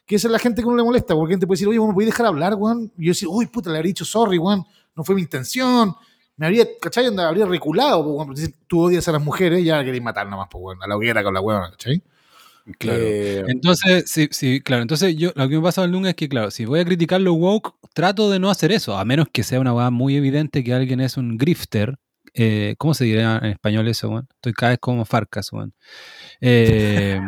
[0.06, 1.92] que esa es la gente que no le molesta, porque gente puede decir, oye, ¿me
[1.92, 2.92] podéis dejar hablar, weón?
[2.98, 5.94] Y yo decir, uy, puta, le habría dicho sorry, weón, no fue mi intención,
[6.42, 7.06] me habría, ¿cachai?
[7.06, 10.48] Anda, habría reculado, porque si tú odias a las mujeres, ya la queréis matar nomás,
[10.50, 12.02] pues, a la hoguera con la weón, ¿cachai?
[12.80, 14.82] Eh, Entonces, sí, sí, claro.
[14.82, 17.34] Entonces, yo lo que me pasa Valdunga es que, claro, si voy a criticar lo
[17.34, 20.74] woke, trato de no hacer eso, a menos que sea una weá muy evidente que
[20.74, 21.94] alguien es un grifter.
[22.34, 24.26] Eh, ¿Cómo se diría en español eso, weón?
[24.34, 25.72] Estoy cada vez como Farcas, weón.
[26.40, 27.20] Eh,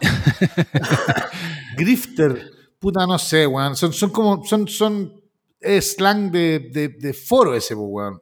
[1.76, 3.76] Grifter, puta, no sé, weón.
[3.76, 5.23] Son, son como, son, son
[5.64, 8.20] es slang de, de, de foro ese, pues, weón.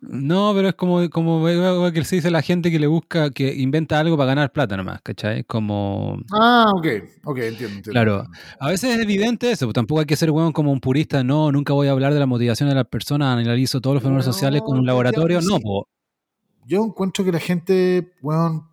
[0.00, 1.46] No, pero es como, como
[1.92, 5.00] que se dice la gente que le busca, que inventa algo para ganar plata nomás,
[5.02, 5.44] ¿cachai?
[5.44, 6.18] Como...
[6.30, 6.86] Ah, ok,
[7.24, 7.76] ok, entiendo.
[7.76, 7.90] entiendo.
[7.90, 8.26] Claro,
[8.60, 11.50] a veces es evidente eso, pues tampoco hay que ser weón como un purista, no,
[11.50, 14.60] nunca voy a hablar de la motivación de las personas, analizo todos los fenómenos sociales
[14.62, 15.88] con un laboratorio, no, po.
[16.66, 18.64] Yo encuentro que la gente, weón,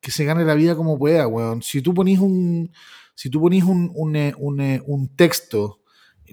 [0.00, 1.62] que se gane la vida como pueda, weón.
[1.62, 2.70] Si tú ponís un,
[3.14, 5.77] si tú ponís un, un, eh, un, eh, un texto,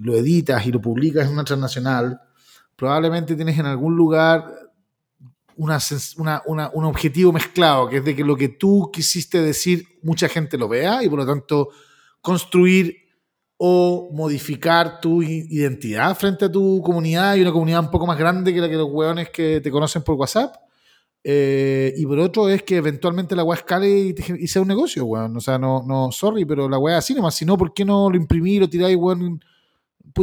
[0.00, 2.20] lo editas y lo publicas en una transnacional,
[2.76, 4.44] probablemente tienes en algún lugar
[5.56, 5.78] una,
[6.46, 10.58] una, un objetivo mezclado, que es de que lo que tú quisiste decir mucha gente
[10.58, 11.70] lo vea y por lo tanto
[12.20, 12.96] construir
[13.58, 18.52] o modificar tu identidad frente a tu comunidad y una comunidad un poco más grande
[18.52, 20.54] que la que los hueones que te conocen por WhatsApp.
[21.28, 25.04] Eh, y por otro es que eventualmente la weá escale y, y, sea un negocio,
[25.06, 25.36] weón.
[25.36, 27.34] O sea, no, no, sorry, pero la weá así nomás.
[27.34, 29.40] Si no, ¿por qué no lo imprimí, lo tiráis, weón?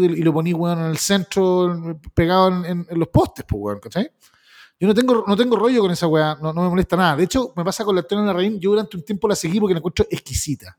[0.01, 4.09] Y lo poní, weón, en el centro, pegado en, en, los postes, pues, weón, ¿cachai?
[4.79, 7.15] Yo no tengo, no tengo rollo con esa weá, no, no me molesta nada.
[7.15, 9.59] De hecho, me pasa con la en la Reina, yo durante un tiempo la seguí
[9.59, 10.77] porque la encuentro exquisita.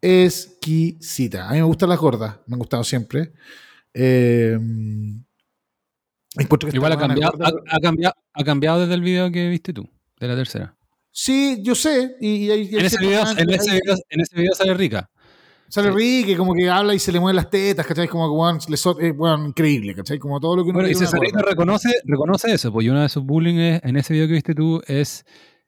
[0.00, 1.48] Exquisita.
[1.48, 3.32] A mí me gustan las gordas, me han gustado siempre.
[3.92, 4.58] Eh,
[6.34, 7.32] que Igual ha cambiado,
[7.68, 9.88] ha, cambiado, ha cambiado desde el video que viste tú,
[10.20, 10.74] de la tercera.
[11.10, 12.16] Sí, yo sé.
[12.20, 15.10] Y, y, en, ese video, en, ese video, en, ese video, sale rica.
[15.68, 15.96] Sale sí.
[15.96, 18.08] Rick, como que habla y se le mueven las tetas, ¿cachai?
[18.08, 20.18] Como que, le bueno, increíble, ¿cachai?
[20.18, 23.22] Como todo lo que uno Bueno, y César reconoce, reconoce eso, y uno de sus
[23.22, 25.24] bullying es, en ese video que viste tú es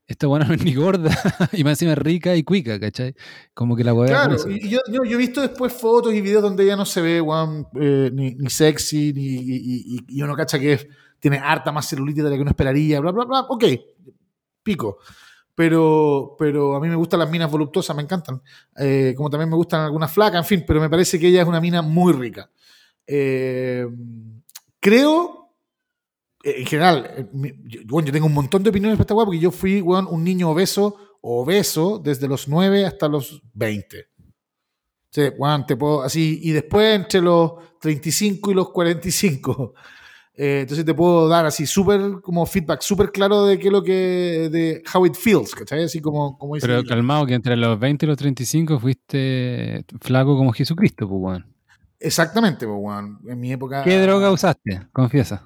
[0.06, 1.10] esta buena no es ni gorda
[1.52, 3.14] y más encima rica y cuica, ¿cachai?
[3.54, 4.08] Como que la weá.
[4.08, 7.00] Claro, y yo, yo, yo, he visto después fotos y videos donde ella no se
[7.00, 10.88] ve, weón, eh, ni, ni, sexy, ni, y, y, uno cacha que
[11.20, 13.40] tiene harta más celulitis de la que uno esperaría, bla, bla, bla.
[13.48, 13.64] Ok,
[14.64, 14.98] pico
[15.54, 18.42] pero, pero a mí me gustan las minas voluptuosas, me encantan.
[18.76, 21.48] Eh, como también me gustan algunas flacas, en fin, pero me parece que ella es
[21.48, 22.50] una mina muy rica.
[23.06, 23.86] Eh,
[24.78, 25.54] creo,
[26.42, 27.28] eh, en general,
[27.84, 30.96] bueno, yo tengo un montón de opiniones respecto a porque yo fui un niño obeso,
[31.20, 34.06] obeso desde los 9 hasta los 20.
[35.10, 39.74] Sí, bueno, te puedo, así, y después entre los 35 y los 45.
[40.42, 43.82] Eh, entonces te puedo dar así súper como feedback súper claro de qué es lo
[43.82, 45.84] que de how it feels, ¿cachai?
[45.84, 50.38] Así como, como dice Pero calmado que entre los 20 y los 35 fuiste flaco
[50.38, 51.46] como Jesucristo, pues bueno.
[51.98, 53.20] Exactamente, pues bueno.
[53.28, 53.84] En mi época.
[53.84, 54.80] ¿Qué droga usaste?
[54.94, 55.44] Confiesa.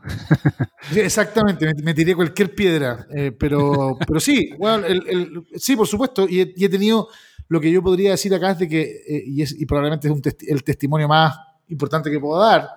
[0.95, 3.05] exactamente, me, tiré cualquier piedra.
[3.13, 6.29] Eh, pero, pero sí, bueno, el, el, sí, por supuesto.
[6.29, 7.09] Y he, y he, tenido
[7.49, 10.15] lo que yo podría decir acá es de que, eh, y, es, y probablemente es
[10.15, 12.69] un testi el testimonio más importante que puedo dar,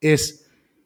[0.00, 0.39] es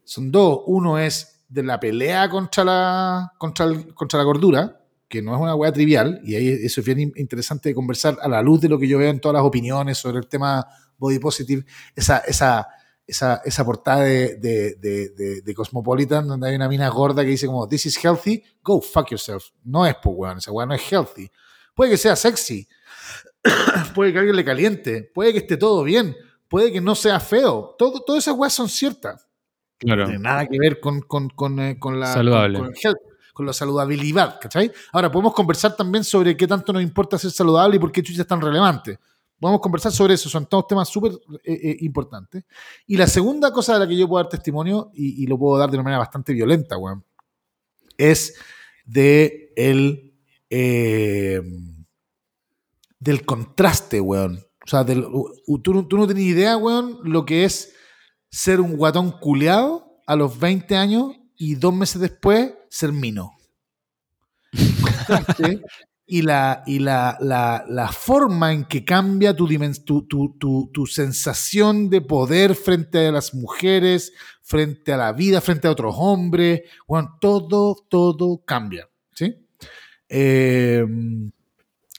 [0.05, 0.61] son dos.
[0.67, 5.55] Uno es de la pelea contra la, contra, contra la gordura, que no es una
[5.55, 8.79] weá trivial, y ahí eso es bien interesante de conversar a la luz de lo
[8.79, 10.67] que yo veo en todas las opiniones sobre el tema
[10.99, 11.65] body positive,
[11.95, 12.67] esa, esa,
[13.07, 17.47] esa, esa portada de, de, de, de, Cosmopolitan, donde hay una mina gorda que dice
[17.47, 19.45] como, this is healthy, go fuck yourself.
[19.63, 21.31] No es, pues, weón, esa weá no es healthy.
[21.75, 22.67] Puede que sea sexy,
[23.95, 26.17] puede que alguien le caliente, puede que esté todo bien,
[26.49, 27.75] puede que no sea feo.
[27.79, 29.29] Todo, todas esas weas son ciertas.
[29.85, 32.15] No tiene nada que ver con, con, con, eh, con la,
[33.35, 34.73] con, la saludabilidad, ¿cachai?
[34.93, 38.23] Ahora, podemos conversar también sobre qué tanto nos importa ser saludable y por qué chucha
[38.23, 38.99] es tan relevante.
[39.39, 42.45] Podemos conversar sobre eso, son todos temas súper eh, eh, importantes.
[42.87, 45.71] Y la segunda cosa de la que yo puedo dar testimonio, y, lo puedo dar
[45.71, 47.05] de una manera bastante violenta, weón,
[47.99, 48.37] es
[48.87, 50.15] de el,
[52.99, 54.45] del contraste, weón.
[54.65, 55.05] O sea, del,
[55.63, 57.74] tú, tú no tenías idea, weón, lo que es
[58.35, 63.31] ser un guatón culeado a los 20 años y dos meses después ser mino.
[66.07, 69.47] y la, y la, la, la, forma en que cambia tu,
[69.85, 75.69] tu, tu, tu, sensación de poder frente a las mujeres, frente a la vida, frente
[75.69, 78.89] a otros hombres, bueno, todo, todo cambia.
[79.13, 79.33] ¿sí?
[80.09, 80.85] Eh,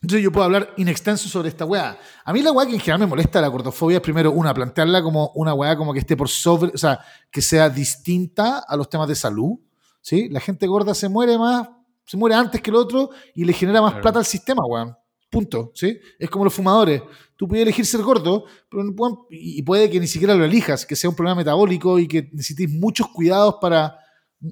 [0.02, 1.98] entonces yo puedo hablar in extenso sobre esta weá.
[2.24, 5.02] A mí la weá que en general me molesta la gordofobia es primero, una, plantearla
[5.02, 7.00] como una weá como que esté por sobre, o sea,
[7.32, 9.58] que sea distinta a los temas de salud.
[10.02, 10.30] ¿sí?
[10.30, 11.70] La gente gorda se muere más,
[12.06, 14.96] se muere antes que el otro y le genera más plata al sistema, weón.
[15.30, 16.00] Punto, ¿sí?
[16.20, 17.02] Es como los fumadores.
[17.36, 18.84] Tú puedes elegir ser gordo, pero
[19.30, 22.70] y puede que ni siquiera lo elijas, que sea un problema metabólico y que necesites
[22.70, 23.98] muchos cuidados para,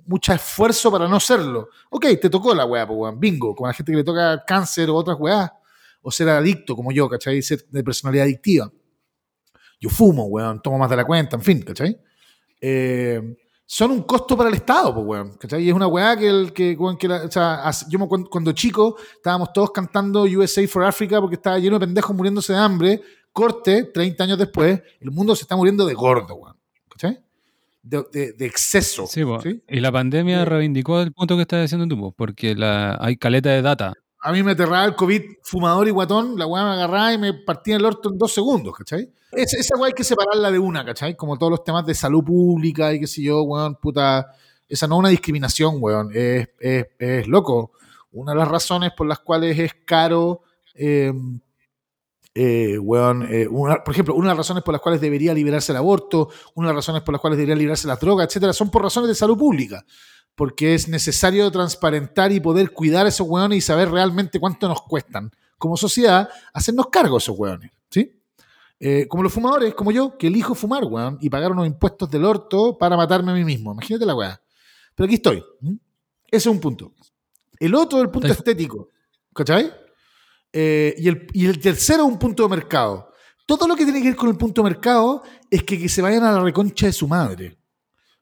[0.05, 1.69] mucho esfuerzo para no serlo.
[1.89, 4.89] Ok, te tocó la weá, pues, weón, bingo, como la gente que le toca cáncer
[4.89, 5.53] o otras weá,
[6.01, 7.41] o ser adicto como yo, ¿cachai?
[7.41, 8.71] Ser de personalidad adictiva.
[9.79, 11.99] Yo fumo, weón, tomo más de la cuenta, en fin, ¿cachai?
[12.59, 13.21] Eh,
[13.65, 15.63] son un costo para el Estado, pues, weón, ¿cachai?
[15.63, 18.97] Y es una weá que, el, que, que la, o sea, yo cuando, cuando, chico
[19.15, 23.85] estábamos todos cantando USA for Africa porque estaba lleno de pendejos muriéndose de hambre, corte,
[23.85, 26.57] 30 años después, el mundo se está muriendo de gordo, weón,
[26.89, 27.23] ¿cachai?
[27.83, 29.05] De, exceso.
[29.07, 29.21] Sí,
[29.67, 33.61] y la pandemia reivindicó el punto que estás diciendo tú, porque la, hay caleta de
[33.61, 33.93] data.
[34.21, 37.33] A mí me aterraba el COVID fumador y guatón, la weá me agarraba y me
[37.33, 39.11] partía el orto en dos segundos, ¿cachai?
[39.33, 41.15] esa weá hay que separarla de una, ¿cachai?
[41.17, 44.27] Como todos los temas de salud pública y qué sé yo, weón, puta.
[44.69, 47.73] Esa no es una discriminación, weón, es, es, loco.
[48.11, 51.11] Una de las razones por las cuales es caro eh,
[52.35, 56.29] eh, eh por ejemplo, una de las razones por las cuales debería liberarse el aborto,
[56.55, 59.09] una de las razones por las cuales debería liberarse la droga, etcétera, son por razones
[59.09, 59.85] de salud pública.
[60.35, 64.81] Porque es necesario transparentar y poder cuidar a esos hueones y saber realmente cuánto nos
[64.81, 65.31] cuestan
[65.63, 67.71] como sociedad hacernos cargo de esos hueones.
[67.89, 68.19] ¿sí?
[68.81, 72.25] Eh, como los fumadores, como yo, que elijo fumar, weón, y pagar unos impuestos del
[72.25, 73.71] orto para matarme a mí mismo.
[73.71, 74.41] Imagínate la weá.
[74.93, 75.41] Pero aquí estoy.
[76.27, 76.91] Ese es un punto.
[77.57, 78.89] El otro, el punto estético.
[79.33, 79.71] ¿Cachai?
[80.53, 83.11] Eh, y, el, y el tercero, un punto de mercado.
[83.45, 86.23] Todo lo que tiene que ver con el punto de mercado es que, se vayan
[86.23, 87.57] a la reconcha de su madre.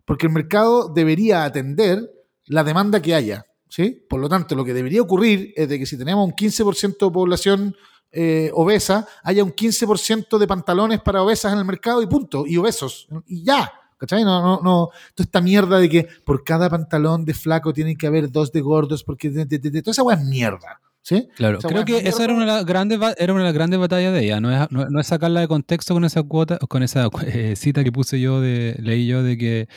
[0.06, 2.10] Porque el mercado debería atender
[2.48, 3.46] la demanda que haya.
[3.70, 4.06] ¿sí?
[4.10, 7.12] Por lo tanto, lo que debería ocurrir es de que si tenemos un 15% de
[7.12, 7.76] población
[8.12, 12.46] eh, obesa, haya un 15% de pantalones para obesas en el mercado y punto.
[12.48, 13.08] Y obesos.
[13.28, 13.72] Y ya.
[13.98, 14.24] ¿Cachai?
[14.24, 14.90] No, no, no.
[15.14, 18.62] Toda esta mierda de que por cada pantalón de flaco tiene que haber dos de
[18.62, 19.46] gordos, porque de,
[19.84, 20.82] toda esa weá es mierda.
[21.04, 21.28] ¿Sí?
[21.36, 24.14] Claro, creo que esa era una, de las grandes, era una de las grandes batallas
[24.14, 27.56] de ella, no es, no, es sacarla de contexto con esa cuota, con esa eh,
[27.56, 29.68] cita que puse yo, de, leí yo de que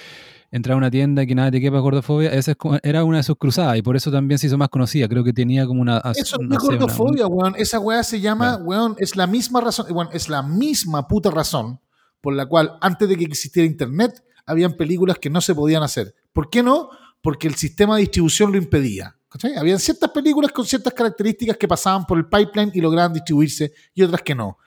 [0.51, 3.37] entrar a una tienda y que nada te quepa gordofobia, esa era una de sus
[3.37, 6.03] cruzadas y por eso también se hizo más conocida, creo que tenía como una...
[6.15, 10.11] Eso no es gordofobia, weón, esa weá se llama, weón, es la misma razón, weón,
[10.13, 11.81] es la misma puta razón
[12.21, 16.15] por la cual antes de que existiera internet habían películas que no se podían hacer.
[16.33, 16.89] ¿Por qué no?
[17.23, 19.17] Porque el sistema de distribución lo impedía.
[19.35, 19.57] ¿Cachai?
[19.57, 24.03] Habían ciertas películas con ciertas características que pasaban por el pipeline y lograban distribuirse y
[24.03, 24.59] otras que no.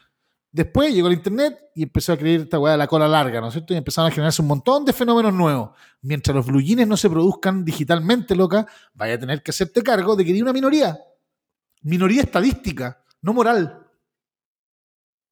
[0.52, 3.48] Después llegó el internet y empezó a creer esta weá de la cola larga, ¿no
[3.48, 3.74] es cierto?
[3.74, 5.70] Y empezaron a generarse un montón de fenómenos nuevos.
[6.02, 10.26] Mientras los blue no se produzcan digitalmente, loca, vaya a tener que hacerte cargo de
[10.26, 11.00] que hay una minoría.
[11.84, 13.88] Minoría estadística, no moral.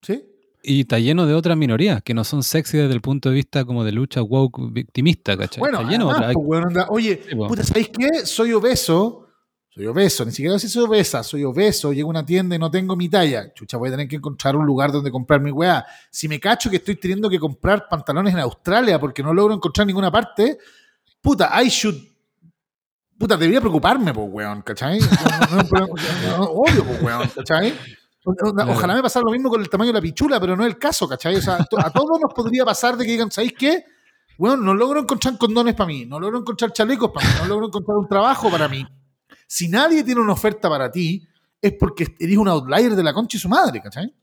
[0.02, 0.24] ¿Sí?
[0.64, 3.66] Y está lleno de otras minorías que no son sexy desde el punto de vista
[3.66, 5.60] como de lucha woke victimista, ¿cachai?
[5.60, 8.26] Bueno, está lleno además, pues, oye, puta, ¿sabéis qué?
[8.26, 9.25] Soy obeso
[9.76, 12.72] soy obeso, ni siquiera si soy obesa, soy obeso, llego a una tienda y no
[12.72, 13.54] tengo mi talla.
[13.54, 15.86] Chucha, voy a tener que encontrar un lugar donde comprar mi weá.
[16.10, 19.86] Si me cacho que estoy teniendo que comprar pantalones en Australia porque no logro encontrar
[19.86, 20.58] ninguna parte,
[21.22, 21.96] puta, I should.
[23.20, 24.98] Puta, debería preocuparme, pues, weón, ¿cachai?
[26.40, 27.74] obvio, pues, weón, ¿cachai?
[28.70, 30.80] Ojalá me pasara lo mismo con el tamaño de la pichula, pero no es el
[30.80, 31.36] caso, ¿cachai?
[31.36, 33.84] O sea, a todos nos podría pasar de que digan, ¿sabéis qué?
[34.38, 37.68] Bueno, no logro encontrar condones para mí, no logro encontrar chalecos para mí, no logro
[37.68, 38.86] encontrar un trabajo para mí.
[39.48, 41.28] Si nadie tiene una oferta para ti,
[41.62, 44.14] es porque eres un outlier de la concha y su madre, ¿cachai?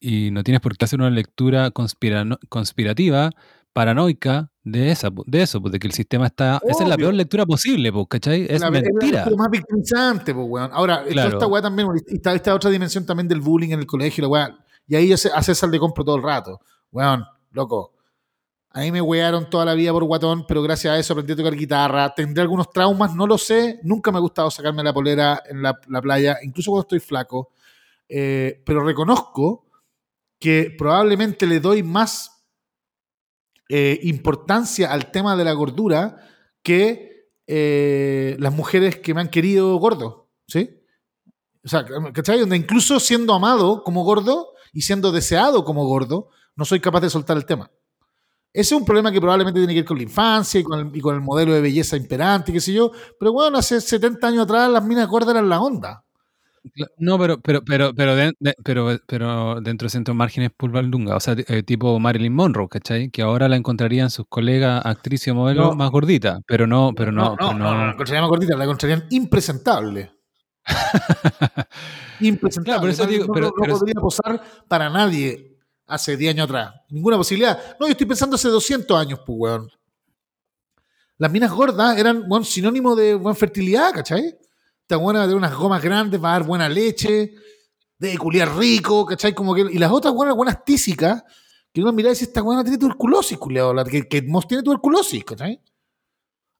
[0.00, 3.30] Y no tienes por qué hacer una lectura conspirativa,
[3.72, 6.60] paranoica de, esa, de eso, pues, de que el sistema está.
[6.66, 8.46] Esa es la peor lectura posible, pues, ¿cachai?
[8.48, 9.24] Es la, mentira.
[9.24, 10.70] Es más victimizante, pues, weón.
[10.72, 14.28] Ahora, esta weá también, está esta otra dimensión también del bullying en el colegio, la
[14.28, 14.58] weá.
[14.86, 16.60] Y ahí a César le compro todo el rato.
[16.90, 17.94] Weón, loco.
[18.70, 21.36] A mí me wearon toda la vida por guatón, pero gracias a eso aprendí a
[21.36, 22.14] tocar guitarra.
[22.14, 23.80] Tendré algunos traumas, no lo sé.
[23.82, 27.52] Nunca me ha gustado sacarme la polera en la, playa, incluso cuando estoy flaco.
[28.08, 29.66] Eh, pero reconozco
[30.38, 32.44] que probablemente le doy más
[33.70, 36.16] eh, importancia al tema de la gordura
[36.62, 40.28] que eh, las mujeres que me han querido gordo.
[40.46, 40.78] ¿Sí?
[41.64, 42.40] O sea, ¿cachai?
[42.40, 47.10] Donde incluso siendo amado como gordo y siendo deseado como gordo, no soy capaz de
[47.10, 47.70] soltar el tema.
[48.52, 51.20] Ese es un problema que probablemente tiene que ver con la infancia y con el,
[51.20, 52.90] modelo de belleza imperante, qué sé yo.
[53.18, 56.04] Pero bueno, hace 70 años atrás las minas gordas eran la onda.
[56.98, 58.14] No, pero, pero, pero, pero,
[58.62, 63.10] pero, pero dentro de centro márgenes pulvaldunga, o sea, eh, tipo Marilyn Monroe, ¿cachai?
[63.10, 67.36] Que ahora la encontrarían sus colegas actriz y modelo más gordita, pero no, pero no.
[67.40, 70.12] No, no, la encontrarían más gordita, la encontrarían impresentable.
[72.20, 72.80] impresentable.
[72.80, 75.57] pero eso digo, no, pero, podría posar para nadie
[75.88, 76.74] hace 10 años atrás.
[76.90, 77.76] Ninguna posibilidad.
[77.80, 79.70] No, yo estoy pensando hace 200 años, pues, weón.
[81.16, 84.38] Las minas gordas eran, weón, sinónimo de buena fertilidad, ¿cachai?
[84.82, 87.34] Esta buena de unas gomas grandes, va a dar buena leche,
[87.98, 89.34] de culiar rico, ¿cachai?
[89.34, 91.24] Como que, y las otras buenas, buenas tísicas,
[91.72, 95.24] que uno mira y dice, esta buena tiene tuberculosis, culiado, la que, que tiene tuberculosis,
[95.24, 95.60] ¿cachai?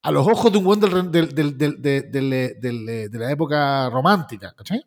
[0.02, 4.84] A los ojos de un buen del, de la época romántica, ¿cachai?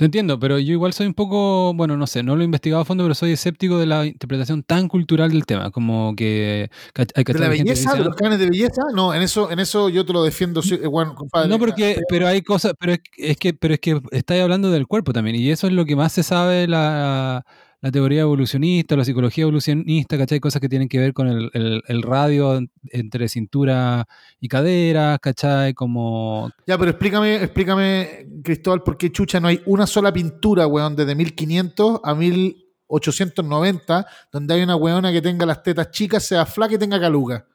[0.00, 2.80] Te entiendo, pero yo igual soy un poco, bueno, no sé, no lo he investigado
[2.80, 6.70] a fondo, pero soy escéptico de la interpretación tan cultural del tema, como que
[7.14, 8.80] hay que ¿De la belleza, de los cánones de belleza?
[8.94, 11.50] No, en eso, en eso yo te lo defiendo, bueno, compadre.
[11.50, 15.12] No, porque, pero hay cosas, pero es, que, pero es que estáis hablando del cuerpo
[15.12, 17.44] también, y eso es lo que más se sabe la
[17.82, 20.38] la teoría evolucionista, la psicología evolucionista, ¿cachai?
[20.40, 22.60] Cosas que tienen que ver con el, el- el radio
[22.90, 24.06] entre cintura
[24.38, 25.72] y cadera, ¿cachai?
[25.74, 26.50] Como...
[26.66, 31.14] Ya, pero explícame, explícame, Cristóbal, por qué chucha no hay una sola pintura, weón, desde
[31.14, 36.78] 1500 a 1890, donde hay una weona que tenga las tetas chicas, sea flaca y
[36.78, 37.46] tenga caluga.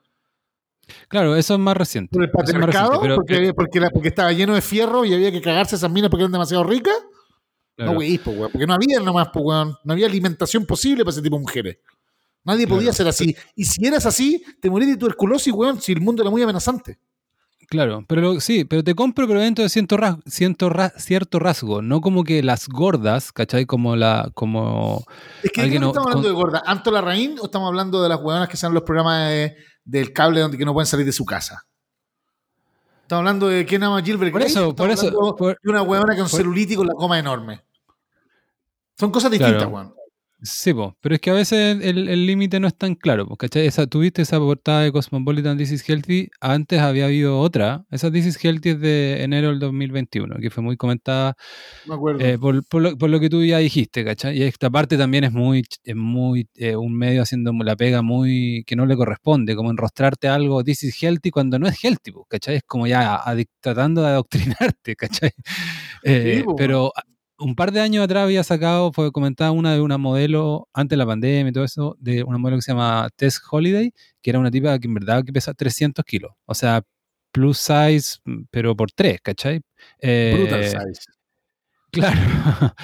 [1.08, 2.14] Claro, eso es más reciente.
[2.14, 2.92] ¿Por el patriarcado?
[2.92, 5.92] reciente, pero- porque, porque, la- porque estaba lleno de fierro y había que cagarse esas
[5.92, 6.96] minas porque eran demasiado ricas.
[7.76, 7.92] Claro.
[7.94, 9.76] No, weís, po, weón, porque no había nomás, po, weón.
[9.84, 11.78] No había alimentación posible para ese tipo de mujeres.
[12.44, 12.96] Nadie podía Claro.
[12.98, 13.36] ser así.
[13.56, 17.00] Y si eras así, te morís de tuberculosis, weón, si el mundo era muy amenazante.
[17.68, 21.40] Claro, pero lo- sí, pero te compro, pero dentro de cierto, ras- cierto, ra- cierto
[21.40, 23.66] rasgo, no como que las gordas, ¿cachai?
[23.66, 25.04] Como la, como...
[25.42, 26.64] Es que ¿de qué Alguien no estamos hablando con- de gorda.
[26.68, 30.42] ¿Anto Larraín o estamos hablando de las hueonas que salen los programas de- del cable
[30.42, 31.64] donde que no pueden salir de su casa?
[33.06, 36.24] Estamos hablando de quién ama Gilbert Por eso, por eso, por- de una hueona con
[36.28, 37.64] por- celulitis con la coma enorme.
[38.98, 39.76] Son cosas distintas, Claro.
[39.76, 39.94] weón.
[40.48, 43.28] Sí, po, pero es que a veces el límite no es tan claro.
[43.56, 48.28] Esa, tuviste esa portada de Cosmopolitan This is Healthy, antes había habido otra, esa This
[48.28, 51.34] is Healthy es de enero del 2021, que fue muy comentada
[51.88, 52.22] Me acuerdo.
[52.24, 54.38] eh, por, por lo, por lo que tú ya dijiste, ¿cachai?
[54.38, 58.64] Y esta parte también es muy, es muy eh, un medio haciendo la pega muy
[58.68, 62.26] que no le corresponde, como enrostrarte algo, this is healthy cuando no es healthy, po,
[62.30, 62.58] ¿cachai?
[62.58, 65.32] Es como ya adic- tratando de adoctrinarte, ¿cachai?
[66.04, 66.92] Eh, po, pero
[67.38, 70.98] un par de años atrás había sacado, fue comentada una de una modelo, antes de
[70.98, 74.40] la pandemia y todo eso, de una modelo que se llama Tess Holiday, que era
[74.40, 76.82] una tipa que en verdad que pesa 300 kilos, o sea,
[77.32, 78.18] plus size,
[78.52, 79.62] pero por tres, ¿cachai?
[80.00, 81.02] Eh, Brutal size.
[81.92, 82.20] Claro.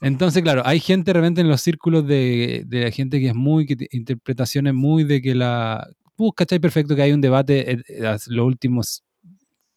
[0.00, 3.34] Entonces, claro, hay gente de repente en los círculos de, de la gente que es
[3.34, 5.88] muy, que te- interpretaciones muy de que la...
[6.16, 6.58] Uh, ¿cachai?
[6.58, 9.04] Perfecto que hay un debate eh, eh, las- los últimos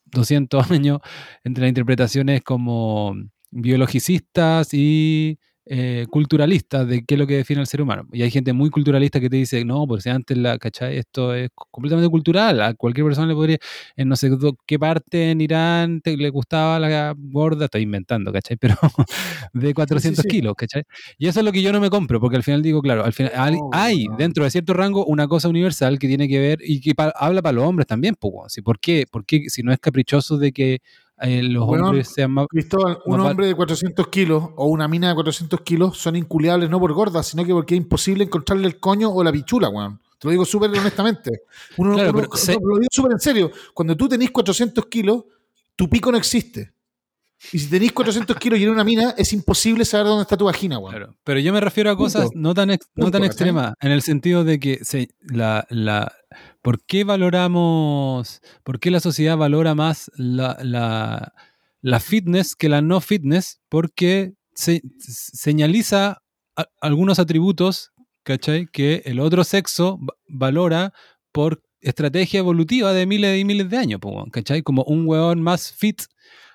[0.06, 1.00] 200 años
[1.44, 3.16] entre las interpretaciones como
[3.52, 8.08] biologicistas y eh, culturalistas de qué es lo que define al ser humano.
[8.12, 10.98] Y hay gente muy culturalista que te dice, no, porque antes la, ¿cachai?
[10.98, 13.58] Esto es completamente cultural, a cualquier persona le podría,
[13.96, 14.32] en no sé
[14.66, 18.58] qué parte en Irán te- le gustaba la gorda, estoy inventando, ¿cachai?
[18.58, 18.76] Pero
[19.54, 20.30] de 400 sí.
[20.30, 20.84] kilos, ¿cachai?
[21.18, 23.14] Y eso es lo que yo no me compro, porque al final digo, claro, al
[23.14, 24.18] final hay, No, hay no.
[24.18, 27.42] dentro de cierto rango una cosa universal que tiene que ver y que pa- habla
[27.44, 28.60] para los hombres también, pues.
[28.64, 29.06] ¿por qué?
[29.10, 30.80] ¿Por qué si no es caprichoso de que
[31.22, 32.48] eh, los hombres sean más...
[32.50, 36.70] Cristóbal, un Más hombre de 400 kilos o una mina de 400 kilos son inculiables
[36.70, 40.00] no por gordas, sino que porque es imposible encontrarle el coño o la pichula, weón.
[40.20, 41.42] Te lo digo súper honestamente.
[41.78, 43.52] Uno, Claro, uno- se- lo digo súper en serio.
[43.74, 45.24] Cuando tú tenés 400 kilos,
[45.76, 46.72] tu pico no existe.
[47.52, 50.46] Y si tenés 400 kilos y eres una mina, es imposible saber dónde está tu
[50.46, 50.92] vagina, weón.
[50.96, 52.38] Claro, Pero yo me refiero a cosas Punto.
[52.40, 56.14] no tan, ex- no tan extremas, en el sentido de que se, la, la,
[56.62, 61.34] ¿por qué valoramos, por qué la sociedad valora más la, la,
[61.82, 63.62] la fitness que la no fitness?
[63.70, 66.22] Porque se, señaliza
[66.56, 67.92] a- algunos atributos,
[68.24, 68.68] ¿cachai?
[68.72, 70.94] Que el otro sexo va- valora
[71.32, 74.00] por estrategia evolutiva de miles y miles de años,
[74.32, 74.62] ¿cachai?
[74.62, 76.04] Como un hueón más fit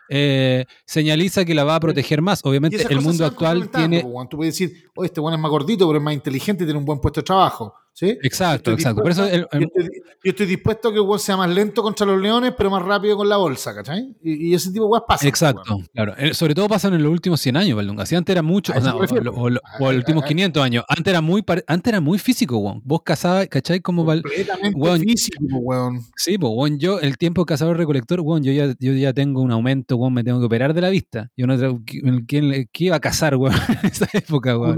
[0.08, 2.40] eh, señaliza que la va a proteger más.
[2.44, 4.02] Obviamente el mundo actual tiene...
[4.30, 6.78] Tú puedes decir, oye, este weón es más gordito, pero es más inteligente y tiene
[6.78, 7.74] un buen puesto de trabajo.
[7.96, 8.18] ¿Sí?
[8.22, 9.00] Exacto, exacto.
[9.02, 11.48] Por eso dispuesto- el- el- yo, estoy, yo estoy dispuesto a que weón sea más
[11.48, 14.14] lento contra los leones, pero más rápido con la bolsa, ¿cachai?
[14.22, 15.26] Y, y ese tipo de weas pasa.
[15.26, 16.14] Exacto, claro.
[16.18, 18.04] Eh, Sobre todo pasan en los últimos 100 años, Valdunga.
[18.04, 19.60] Si antes era mucho, o, sea, o- o- o- los
[19.96, 20.84] últimos a- 500 años.
[20.88, 22.82] Antes era muy, antes era muy físico, weón.
[22.84, 23.80] Vos cazabas, ¿cachai?
[23.80, 26.00] Como Completamente weón, físico, weón.
[26.16, 29.96] Sí, pues, weón, yo, el tiempo cazador-recolector, weón, yo ya, yo ya tengo un aumento,
[29.96, 31.30] weón, me tengo que operar de la vista.
[31.36, 34.76] Yo no ¿quién, quién- quién iba a cazar, weón, en esa época, weón?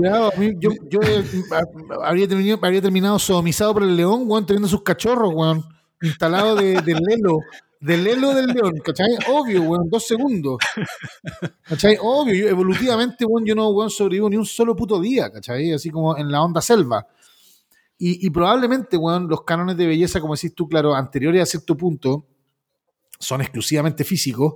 [0.61, 1.01] Yo yo
[1.51, 5.64] a- habría, terminado, habría terminado sodomizado por el león, weón, teniendo sus cachorros, weón,
[6.02, 7.38] instalado de, del lelo,
[7.80, 9.16] del lelo del león, ¿cachai?
[9.28, 10.59] Obvio, weón, dos segundos.
[11.62, 11.96] ¿Cachai?
[12.00, 15.72] Obvio, evolutivamente, weón, yo no, weón, sobrevivo ni un solo puto día, ¿cachai?
[15.72, 17.06] Así como en la onda selva.
[18.00, 22.26] Y, probablemente, weón, los cánones de belleza, como decís tú, claro, anteriores a cierto punto,
[23.18, 24.54] son exclusivamente físicos.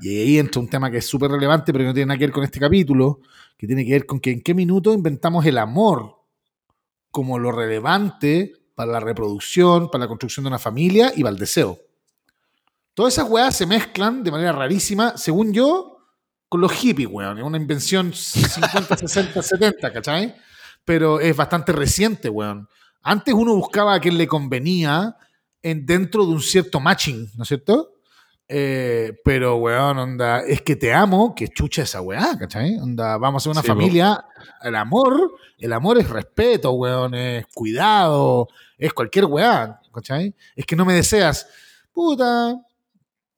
[0.00, 2.32] Y ahí entra un tema que es súper relevante, pero no tiene nada que ver
[2.32, 3.20] con este capítulo,
[3.56, 6.23] que tiene que ver con que en qué minuto inventamos el amor
[7.14, 11.38] como lo relevante para la reproducción, para la construcción de una familia y para el
[11.38, 11.78] deseo.
[12.92, 15.98] Todas esas weas se mezclan de manera rarísima, según yo,
[16.48, 17.38] con los hippies, weón.
[17.38, 20.34] Es una invención 50, 60, 70, ¿cachai?
[20.84, 22.68] Pero es bastante reciente, weón.
[23.00, 25.16] Antes uno buscaba a quien le convenía
[25.62, 27.93] en, dentro de un cierto matching, ¿no es cierto?
[28.46, 32.76] Eh, pero, weón, onda, es que te amo, que chucha esa weá, ¿cachai?
[32.78, 34.22] Onda, vamos a ser una Sí, familia.
[34.62, 40.34] El amor, el amor es respeto, weón, es cuidado, es cualquier weá, ¿cachai?
[40.54, 41.46] Es que no me deseas,
[41.92, 42.60] puta,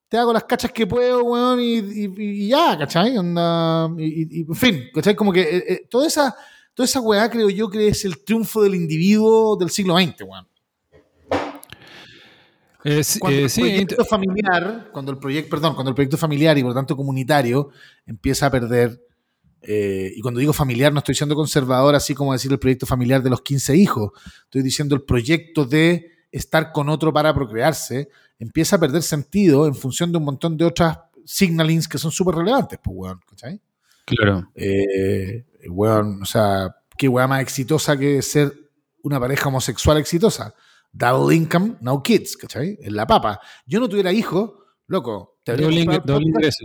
[0.09, 3.17] te hago las cachas que puedo, weón, y, y- y ya, ¿cachai?
[3.17, 5.15] Onda, y- en fin, ¿cachai?
[5.15, 6.35] Como que eh, eh, toda esa,
[6.75, 10.49] toda esa weá creo yo que es el triunfo del individuo del siglo XX, weón.
[12.89, 16.57] Eh, Cuando eh, el sí, proyecto familiar, cuando el proyecto, perdón, cuando el proyecto familiar
[16.57, 17.71] y por lo tanto comunitario
[18.07, 19.03] empieza a perder,
[19.61, 23.25] eh, y cuando digo familiar no estoy siendo conservador, así como decir el proyecto familiar
[23.25, 24.13] de los 15 hijos,
[24.45, 28.09] estoy diciendo el proyecto de estar con otro para procrearse,
[28.39, 32.37] empieza a perder sentido en función de un montón de otras signalings que son súper
[32.37, 33.61] relevantes, pues, weón, ¿cachai?
[34.05, 34.49] claro.
[34.55, 38.53] Eh, weón, o sea, qué weá más exitosa que ser
[39.03, 40.55] una pareja homosexual exitosa.
[40.97, 42.79] Double income, no kids, ¿cachai?
[42.81, 43.41] En la papa.
[43.67, 44.53] Yo no tuviera hijos,
[44.87, 45.39] loco.
[45.45, 45.69] Te habría.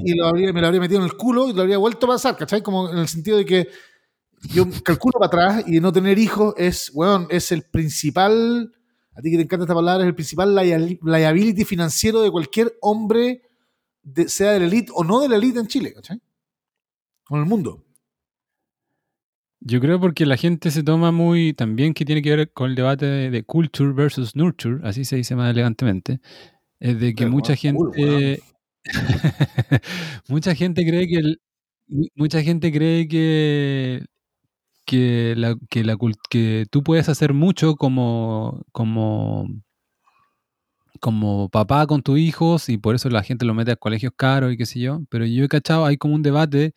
[0.06, 2.10] Y lo habría- me lo habría metido en el culo y lo habría vuelto a
[2.10, 2.62] pasar, ¿cachai?
[2.64, 3.68] Como en el sentido de que
[4.54, 8.74] yo calculo para atrás y no tener hijos es, weón, es el principal,
[9.16, 12.74] a ti que te encanta esta palabra, es el principal lia- liability financiero de cualquier
[12.82, 13.44] hombre,
[14.02, 16.20] de- sea de la elite o no de la elite en Chile, ¿cachai?
[17.30, 17.84] En el mundo.
[19.64, 22.76] Yo creo porque la gente se toma muy, también que tiene que ver con el
[22.76, 26.20] debate de, de culture versus nurture, así se dice más elegantemente,
[26.80, 28.44] es de que Pero, mucha cool, gente,
[30.28, 31.42] mucha gente cree que el-
[31.88, 34.06] mu- mucha gente cree que
[34.86, 35.98] que la, que la
[36.30, 39.48] que tú puedes hacer mucho como como
[41.02, 44.54] como papá con tus hijos y por eso la gente lo mete a colegios caros
[44.54, 46.74] y qué sé yo, pero yo he cachado, hay como un debate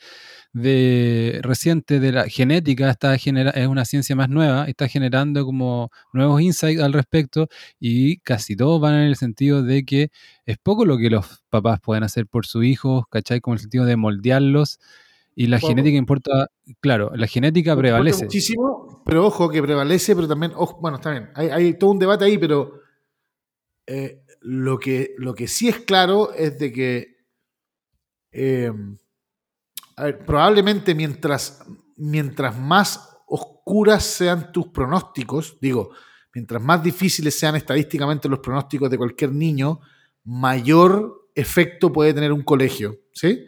[0.54, 5.90] de reciente de la genética, está genera, es una ciencia más nueva, está generando como
[6.14, 7.48] nuevos insights al respecto
[7.78, 10.08] y casi todos van en el sentido de que
[10.46, 13.40] es poco lo que los papás pueden hacer por sus hijos, ¿cachai?
[13.40, 14.78] Como el sentido de moldearlos
[15.36, 16.46] y la genética importa,
[16.80, 18.24] claro, la genética prevalece.
[18.24, 21.98] Muchísimo, pero ojo que prevalece, pero también, ojo, bueno, está bien, hay, hay todo un
[21.98, 22.84] debate ahí, pero
[23.87, 27.16] eh, lo, que, lo que sí es claro es de que
[28.32, 28.72] eh,
[30.26, 31.62] probablemente mientras,
[31.97, 35.91] mientras más oscuras sean tus pronósticos, digo,
[36.35, 39.80] mientras más difíciles sean estadísticamente los pronósticos de cualquier niño,
[40.24, 43.45] mayor efecto puede tener un colegio, ¿sí?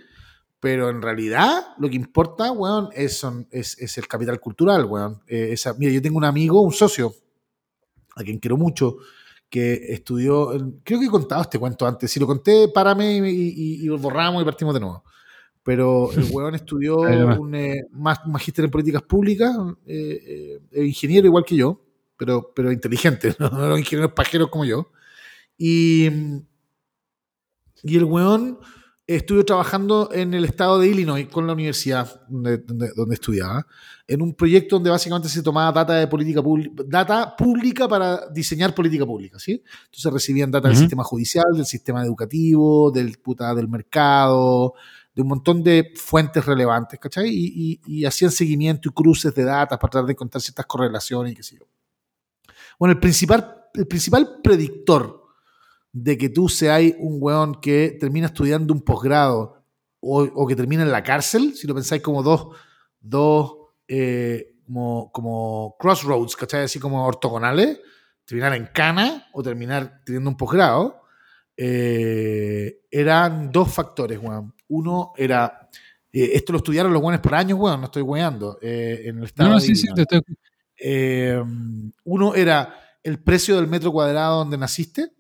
[0.61, 5.23] Pero en realidad lo que importa, weón, es, son- es, es el capital cultural, weón.
[5.27, 7.13] Eh, esa, mira, yo tengo un amigo, un socio,
[8.17, 8.97] a quien quiero mucho,
[9.49, 10.49] que estudió,
[10.83, 13.99] creo que he contado este cuento antes, si lo conté, párame y, y- y lo
[13.99, 15.05] borramos y partimos de nuevo.
[15.63, 16.97] Pero el weón estudió
[17.41, 21.81] un eh, magíster en políticas públicas, eh, eh, ingeniero igual que yo,
[22.17, 24.91] pero, pero inteligente, no no ingenieros pajeros como yo.
[25.59, 26.09] Y,
[27.83, 28.59] y el weón
[29.07, 33.65] estuvo trabajando en el estado de Illinois con la universidad donde, donde- donde estudiaba,
[34.09, 38.75] en un proyecto donde básicamente se tomaba data de política pública, data pública para diseñar
[38.75, 39.63] política pública, ¿sí?
[39.85, 44.75] Entonces recibían data del sistema judicial, del sistema educativo, del, puta, del mercado,
[45.15, 47.29] de un montón de fuentes relevantes, ¿cachai?
[47.29, 51.33] Y, y- y hacían seguimiento y cruces de datos para tratar de encontrar ciertas correlaciones
[51.33, 51.67] y qué sé yo.
[52.79, 55.26] Bueno, el principal, el principal predictor
[55.99, 59.65] de que tú seas un weón que termina estudiando un posgrado
[60.01, 62.49] o, o que termina en la cárcel, si lo pensáis como dos,
[63.01, 63.55] dos
[63.89, 66.65] eh, como, como crossroads, ¿cachai?
[66.65, 67.81] Así como ortogonales,
[68.27, 71.01] terminar en cana o terminar teniendo un posgrado,
[71.57, 74.53] eh, eran dos factores, weón.
[74.69, 75.67] Uno era,
[76.13, 79.25] eh, esto lo estudiaron los weones por años, weón, no estoy weando, eh, en el
[79.25, 80.21] estado No, no, sí, sí, te estoy-
[82.05, 85.16] uno era el precio del metro cuadrado donde naciste.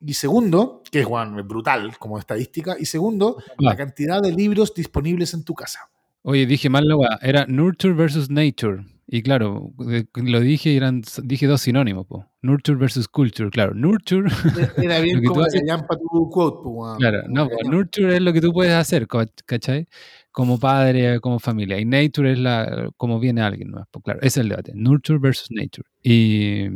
[0.00, 2.76] Y segundo, que es bueno, brutal como estadística.
[2.78, 3.76] Y segundo, la Ah.
[3.76, 5.80] cantidad de libros disponibles en tu casa.
[6.22, 7.18] Oye, dije mal la weá.
[7.22, 8.84] Era nurture versus nature.
[9.10, 9.72] Y claro,
[10.14, 12.26] lo dije y eran, dije dos sinónimos, po.
[12.42, 13.72] Nurture versus culture, claro.
[13.74, 14.28] Nurture,
[14.76, 16.98] Era bien como la haces- callampa tu quote, weón.
[16.98, 19.08] claro, no, la po, nurture es lo que tú puedes hacer,
[19.46, 19.88] ¿cachai?
[20.30, 21.80] Como padre, como familia.
[21.80, 23.88] Y nature es la, como viene alguien, ¿no?
[23.90, 24.72] Pues claro, ese es el debate.
[24.74, 25.88] Nurture versus nature.
[26.02, 26.66] Y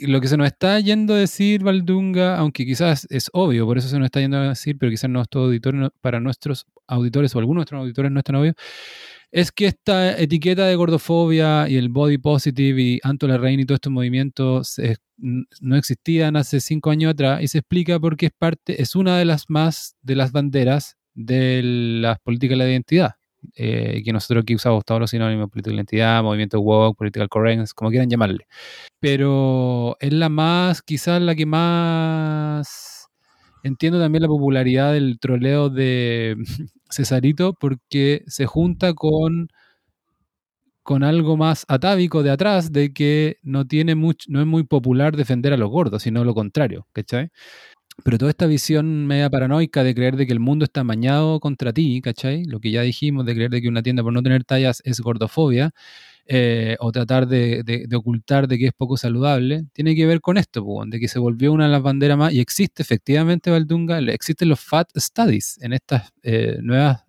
[0.00, 3.88] lo que se nos está yendo a decir, Valdunga, aunque quizás es obvio, por eso
[3.88, 7.60] se nos está yendo a decir, pero quizás nuestro auditor, para nuestros auditores o algunos
[7.60, 8.54] de nuestros auditores no es tan obvio,
[9.32, 13.76] es que esta etiqueta de gordofobia y el body positive y Anto Larraín y todos
[13.78, 18.80] estos movimientos n- no existían hace cinco años atrás y se explica porque es parte,
[18.80, 23.10] es una de las más de las banderas de las políticas de la identidad.
[23.54, 27.74] Eh, que nosotros aquí usamos todos los sinónimos, política de identidad, movimiento woke, political correctness,
[27.74, 28.46] como quieran llamarle.
[29.00, 33.08] Pero es la más, quizás la que más
[33.62, 36.36] entiendo también la popularidad del troleo de
[36.90, 39.48] Cesarito porque se junta con
[40.86, 45.16] con algo más atávico de atrás de que no tiene mucho, no es muy popular
[45.16, 47.30] defender a los gordos, sino lo contrario, ¿cachai?
[48.04, 51.72] Pero toda esta visión media paranoica de creer de que el mundo está amañado contra
[51.72, 52.44] ti, ¿cachai?
[52.44, 55.00] Lo que ya dijimos de creer de que una tienda por no tener tallas es
[55.00, 55.72] gordofobia,
[56.28, 60.64] eh, o tratar de, ocultar de que es poco saludable, tiene que ver con esto,
[60.86, 64.60] de que se volvió una de las banderas más, y existe efectivamente, Valdunga, existen los
[64.60, 67.04] Fat Studies en estas eh, nuevas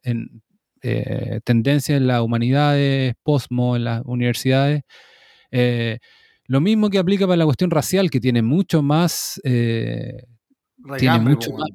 [0.84, 4.84] eh, tendencias en las humanidades, posmo, en las universidades.
[6.48, 9.42] lo mismo que aplica para la cuestión racial, que tiene mucho más...
[10.98, 11.70] tiene mucho más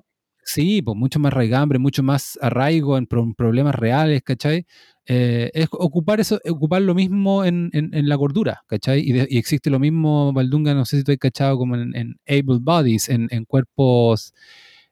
[0.45, 4.67] Sí, pues mucho más raigambre, mucho más arraigo en problemas reales, ¿cachai?
[5.07, 9.01] Eh, es ocupar eso, ocupar lo mismo en, la gordura, ¿cachai?
[9.01, 13.09] Y, existe lo mismo, Valdunga, no sé si tú has cachado, como en, able bodies,
[13.09, 14.35] en, cuerpos,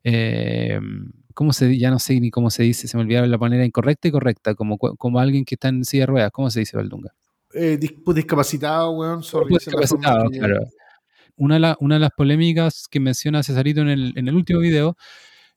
[0.04, 0.78] eh,
[1.34, 4.06] ¿cómo se Ya no sé ni cómo se dice, se me olvidaron la manera incorrecta
[4.06, 7.12] y correcta, como, como alguien que está en silla de ruedas, ¿cómo se dice, Valdunga?
[7.52, 10.60] Eh, pues discapacitado, weón, discapacitado, claro.
[11.40, 14.96] Una de, una de, las polémicas que menciona Cesarito en el, en el último video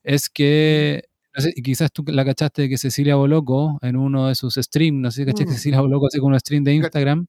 [0.02, 1.04] es que,
[1.36, 5.00] no sé, quizás tú la cachaste de que Cecilia Boloco, en uno de sus streams,
[5.00, 5.56] no sé si cachaste, mm.
[5.56, 7.28] Cecilia Boloco hace con un stream de Instagram,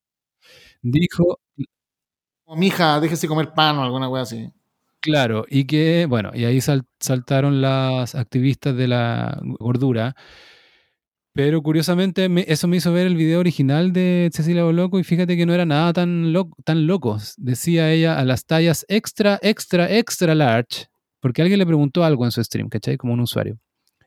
[0.82, 1.40] dijo...
[2.44, 4.52] Como mi hija, déjese comer pan o alguna cosa así.
[5.00, 10.14] Claro, y que, bueno, y ahí saltaron las activistas de la gordura.
[11.35, 15.47] Pero curiosamente eso me hizo ver el video original de Cecilia Boloco y fíjate que
[15.47, 16.32] no era nada tan,
[16.64, 17.35] tan locos.
[17.37, 20.87] Decía ella a las tallas extra, extra, extra large
[21.24, 22.99] porque alguien le preguntó algo en su stream, ¿cachai?
[22.99, 23.59] Como un usuario.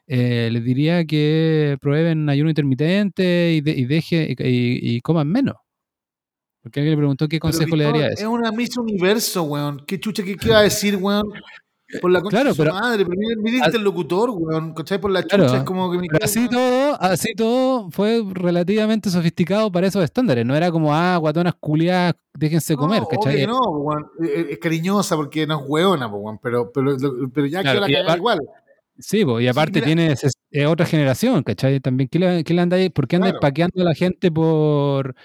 [0.05, 5.55] Eh, les diría que prueben ayuno intermitente y, deje y, coman menos.
[6.61, 8.21] Porque alguien le preguntó qué consejo le daría eso.
[8.21, 9.83] Es una misa universo, weón.
[9.87, 11.27] ¿Qué chucha, qué, qué va a decir, weón?
[12.01, 14.99] Por la concha de su madre, pero mira, el interlocutor, weón, ¿cachai?
[14.99, 20.03] Por la chucha, es como que así todo, así todo fue relativamente sofisticado para esos
[20.03, 23.47] estándares, no era como, ah, guatonas culiadas, déjense comer, ¿cachai?
[23.47, 26.97] no, weón, es cariñosa porque no es weona, weón, pero, pero,
[27.33, 28.39] pero ya que la cagada igual.
[28.99, 30.15] Sí, y aparte tiene
[30.67, 31.79] otra generación, ¿cachai?
[31.79, 32.89] También, ¿qué le, qué le anda ahí?
[32.89, 35.15] ¿Por qué anda paqueando a la gente por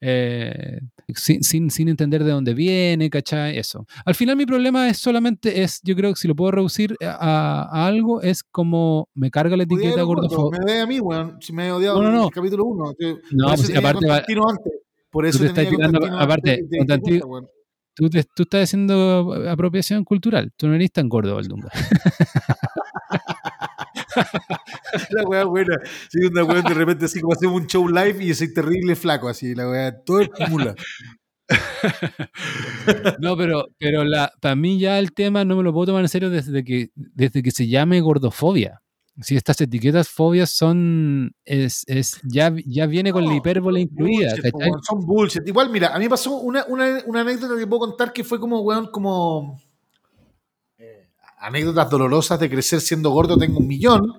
[0.00, 0.80] eh,
[1.16, 3.58] sin, sin, entender de dónde viene, ¿cachai?
[3.58, 3.86] Eso.
[4.04, 7.86] Al final mi problema es solamente, es, yo creo que si lo puedo reducir a,
[7.86, 10.64] algo, es como me carga la etiqueta gordofóbica.
[10.64, 12.94] Me a mí, weón, si me he odiado no, no, en el capítulo 1.
[13.32, 14.06] No, pues aparte...
[15.10, 16.64] Por eso tú te estás tirando, aparte,
[17.94, 20.52] tú, tú estás haciendo apropiación cultural.
[20.56, 21.68] Tú no eres tan gordo, Valdunga.
[25.10, 25.76] la weá buena.
[26.08, 29.28] Sí, una weá de repente así como hacemos un show live y soy terrible flaco,
[29.28, 30.74] así, la weá, todo es mula.
[33.20, 36.08] no, pero, pero la, para mí ya el tema no me lo puedo tomar en
[36.08, 38.82] serio desde que, desde que se llame gordofobia.
[39.22, 44.34] Si estas etiquetas fobias son, es, es ya, ya viene con la hipérbole incluida.
[44.82, 45.46] son bullshit.
[45.46, 48.40] Igual, mira, a mí me pasó una, una, una anécdota que puedo contar que fue
[48.40, 49.60] como, weón, como
[51.40, 54.14] anécdotas dolorosas de crecer siendo gordo tengo un millón,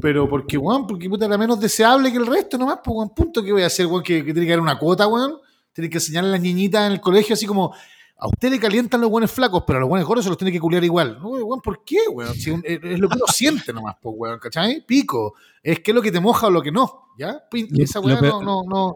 [0.00, 3.42] pero porque, weón, porque puta, era menos deseable que el resto nomás, pues, weón, punto,
[3.42, 4.02] ¿qué voy a hacer, weón?
[4.02, 5.38] Que, tiene que haber una cuota, weón.
[5.72, 7.74] Tiene que enseñarle a las niñitas en el colegio así como,
[8.16, 10.52] a usted le calientan los buenos flacos, pero a los buenos gordos se los tiene
[10.52, 11.18] que culiar igual.
[11.20, 12.34] No, weón, ¿por qué, weón?
[12.34, 14.84] Si es lo que uno siente nomás, pues, weón, ¿cachai?
[14.86, 15.34] Pico.
[15.62, 17.42] Es que es lo que te moja o lo que no, ¿ya?
[17.78, 18.94] Esa weón no, no, no,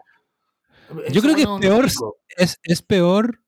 [1.11, 1.85] Yo creo que es peor,
[2.37, 3.39] es, es peor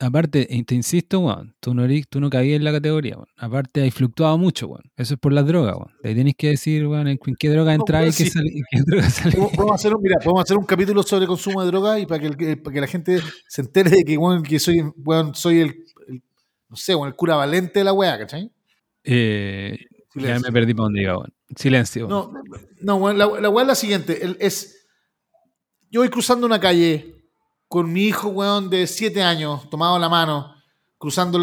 [0.00, 3.28] aparte, te insisto, weón, tú no, tú no cabías en la categoría, weón.
[3.36, 4.90] Aparte, hay fluctuado mucho, weón.
[4.96, 5.92] Eso es por las drogas, weón.
[6.02, 9.36] Ahí tenés que decir, weón, en qué droga entrar y, qué qué droga sale.
[9.36, 12.56] Podemos hacer, un, mira, podemos hacer un capítulo sobre consumo de drogas y para que,
[12.56, 15.84] para que la gente se entere de que, weón, que soy, weón, soy el,
[16.68, 18.50] no sé, weón, el cura valente de la weá, ¿cachai?
[19.04, 19.78] Eh,
[20.14, 21.32] ya me perdí para donde iba, weón.
[21.54, 22.08] Silencio.
[22.08, 22.32] No,
[22.80, 24.36] no, weón, la, la weá es la siguiente.
[24.40, 24.86] es,
[25.90, 27.19] yo voy cruzando una calle
[27.70, 30.56] con mi hijo, weón, de 7 años, tomado la mano,
[30.98, 31.38] cruzando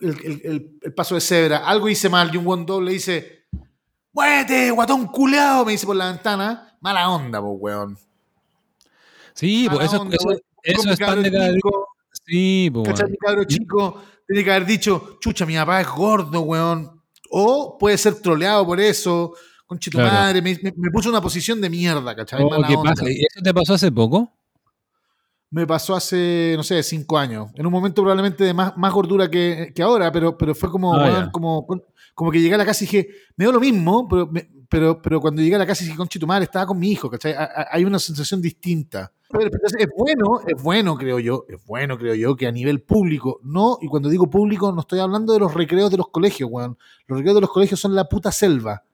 [0.00, 1.58] el, paso de cebra.
[1.58, 3.46] Algo hice mal y un buen doble dice,
[4.12, 5.64] ¡Muévete, guatón culeado!
[5.64, 6.76] Me dice por la ventana.
[6.80, 7.96] Mala onda, pues, weón.
[9.34, 10.04] Sí, pues eso,
[10.64, 11.60] eso, es pan de cada día.
[12.26, 12.88] Sí, pues.
[12.88, 13.10] ¿Cachai?
[13.10, 17.00] Mi cabro chico tiene que haber dicho, chucha, mi papá es gordo, weón.
[17.30, 19.32] O puede ser troleado por eso.
[19.64, 20.56] Conchito madre, me,
[20.90, 22.42] puso una posición de mierda, ¿cachai?
[22.42, 23.04] Oh, ¿qué pasa?
[23.06, 24.37] ¿Eso te pasó hace poco?
[25.50, 27.50] Me pasó hace, no sé, cinco años.
[27.54, 31.30] En un momento probablemente de más, más gordura que, ahora, pero, pero fue como, ah,
[31.32, 31.66] como,
[32.14, 34.30] como que llegué a la casa y dije, me dio lo mismo, pero,
[34.68, 37.08] pero, pero cuando llegué a la casa y dije, conchito madre, estaba con mi hijo,
[37.08, 37.34] ¿cachai?
[37.70, 39.12] Hay una sensación distinta.
[39.78, 43.78] es bueno, es bueno, creo yo, es bueno, creo yo, que a nivel público, no,
[43.80, 46.76] y cuando digo público, no estoy hablando de los recreos de los colegios, weón.
[47.06, 48.84] Los recreos de los colegios son la puta selva.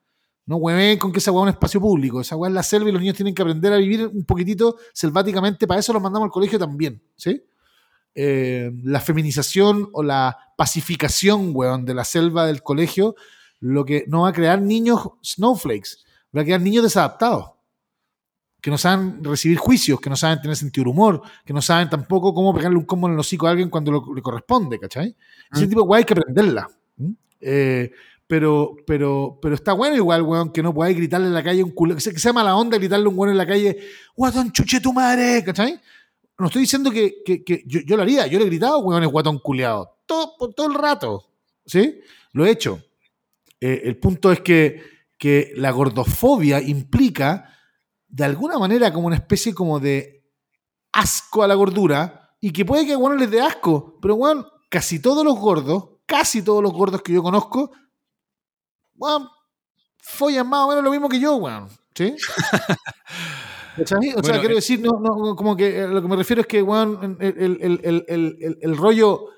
[0.46, 2.20] No hueven con que esa weá es un espacio público.
[2.20, 4.76] Esa weá es la selva y los niños tienen que aprender a vivir un poquitito
[4.92, 5.66] selváticamente.
[5.66, 7.02] Para eso los mandamos al colegio también.
[7.16, 7.42] ¿sí?
[8.14, 13.16] Eh, la feminización o la pacificación, weón, de la selva del colegio,
[13.60, 16.04] lo que no va a crear niños snowflakes,
[16.36, 17.50] va a crear niños desadaptados.
[18.60, 21.90] que no saben recibir juicios, que no saben tener sentido de humor, que no saben
[21.90, 25.14] tampoco cómo pegarle un combo en el hocico a alguien cuando lo- le corresponde, ¿cachai?
[25.52, 25.68] Ese Mm.
[25.68, 26.66] tipo de hay que aprenderla.
[27.42, 27.90] Eh,
[28.34, 31.70] pero, pero, pero está bueno igual, weón, que no podáis gritarle en la calle un
[31.70, 33.78] culo, que se- que sea mala onda gritarle a un weón en la calle,
[34.16, 35.80] guatón chuche tu madre, ¿cachai?
[36.36, 39.38] No estoy diciendo que, que- yo, lo haría, yo le he gritado, weón, es guatón
[39.38, 41.24] culeado, todo, todo el rato,
[41.64, 42.00] ¿sí?
[42.32, 42.82] Lo he hecho.
[43.60, 44.82] Eh, el punto es que,
[45.16, 47.56] que la gordofobia implica,
[48.08, 50.24] de alguna manera, como una especie como de
[50.92, 54.98] asco a la gordura, y que puede que a les dé asco, pero weón, casi
[54.98, 57.70] todos los gordos, casi todos los gordos que yo conozco,
[58.96, 59.28] weón,
[59.98, 61.68] follan más o menos lo mismo que yo, weón.
[61.94, 62.14] ¿Sí?
[63.76, 66.40] O sea, Bueno, quiero eh, decir, no, no, como que eh, lo que me refiero
[66.42, 69.30] es que, weón, el, el- el- el- el- el- el rollo,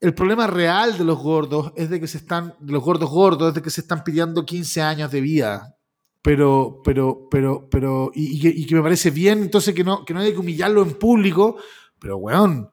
[0.00, 3.48] el problema real de los gordos es de que se están, de los gordos gordos,
[3.50, 5.76] es de que se están pidiendo 15 años de vida.
[6.20, 10.04] Pero, pero, pero, pero, y, y que, y que me parece bien, entonces que no,
[10.04, 11.56] que no hay que humillarlo en público,
[12.00, 12.70] pero, weón,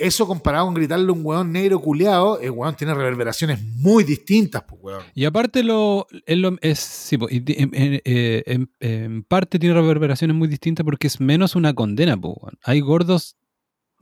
[0.00, 4.62] eso comparado con gritarle a un weón negro culeado, el weón tiene reverberaciones muy distintas,
[4.66, 5.02] pues, weón.
[5.14, 9.74] Y aparte lo, es, lo- es- sí, po, en, en- eh, en- en parte tiene
[9.74, 12.58] reverberaciones muy distintas porque es menos una condena, po, weón.
[12.64, 13.36] Hay gordos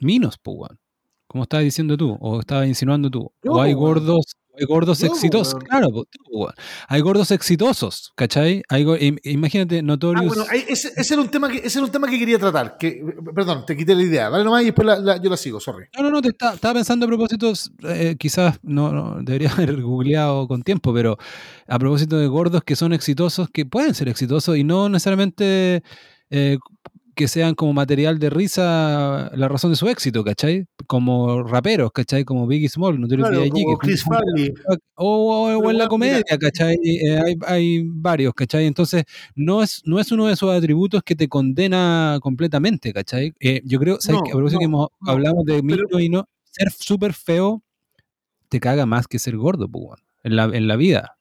[0.00, 0.78] minos, weón.
[1.26, 3.30] Como estabas diciendo tú, o estabas insinuando tú.
[3.42, 3.80] Yo, o hay weón.
[3.80, 5.62] gordos, hay gordos exitosos.
[5.64, 6.06] Claro.
[6.88, 8.62] Hay gordos exitosos, ¿cachai?
[8.68, 10.26] Hay go- im- imagínate, Ah, Notorious.
[10.28, 12.76] bueno, ahí- ese, ese era un tema que, ese era un tema que quería tratar.
[12.78, 13.02] Que,
[13.34, 14.30] perdón, te quité la idea.
[14.30, 15.86] Dale nomás y después la- la- yo la sigo, sorry.
[15.96, 17.52] No, no, no, te está- estaba pensando a propósito,
[17.84, 21.16] eh, quizás no, no, debería haber googleado con tiempo, pero
[21.66, 25.82] a propósito de gordos que son exitosos, que pueden ser exitosos y no necesariamente
[26.30, 26.58] eh,
[27.18, 30.66] que sean como material de risa la razón de su éxito, ¿cachai?
[30.86, 32.24] Como raperos, ¿cachai?
[32.24, 34.54] Como Biggie Small, Notorious Claro, B.I.G., como que Chris Farley.
[34.94, 36.22] o, o- o en la comedia.
[36.38, 36.76] ¿cachai?
[36.84, 38.66] Eh, hay, hay varios, ¿cachai?
[38.66, 39.02] Entonces,
[39.34, 43.34] no es, no es uno de esos atributos que te condena completamente, ¿cachai?
[43.40, 46.70] Eh, yo creo, ¿sabes No, no, que hemos- no, hablamos de pero- y no, ser
[46.70, 47.64] súper feo
[48.48, 51.18] te caga más que ser gordo, pues, en la, en la vida.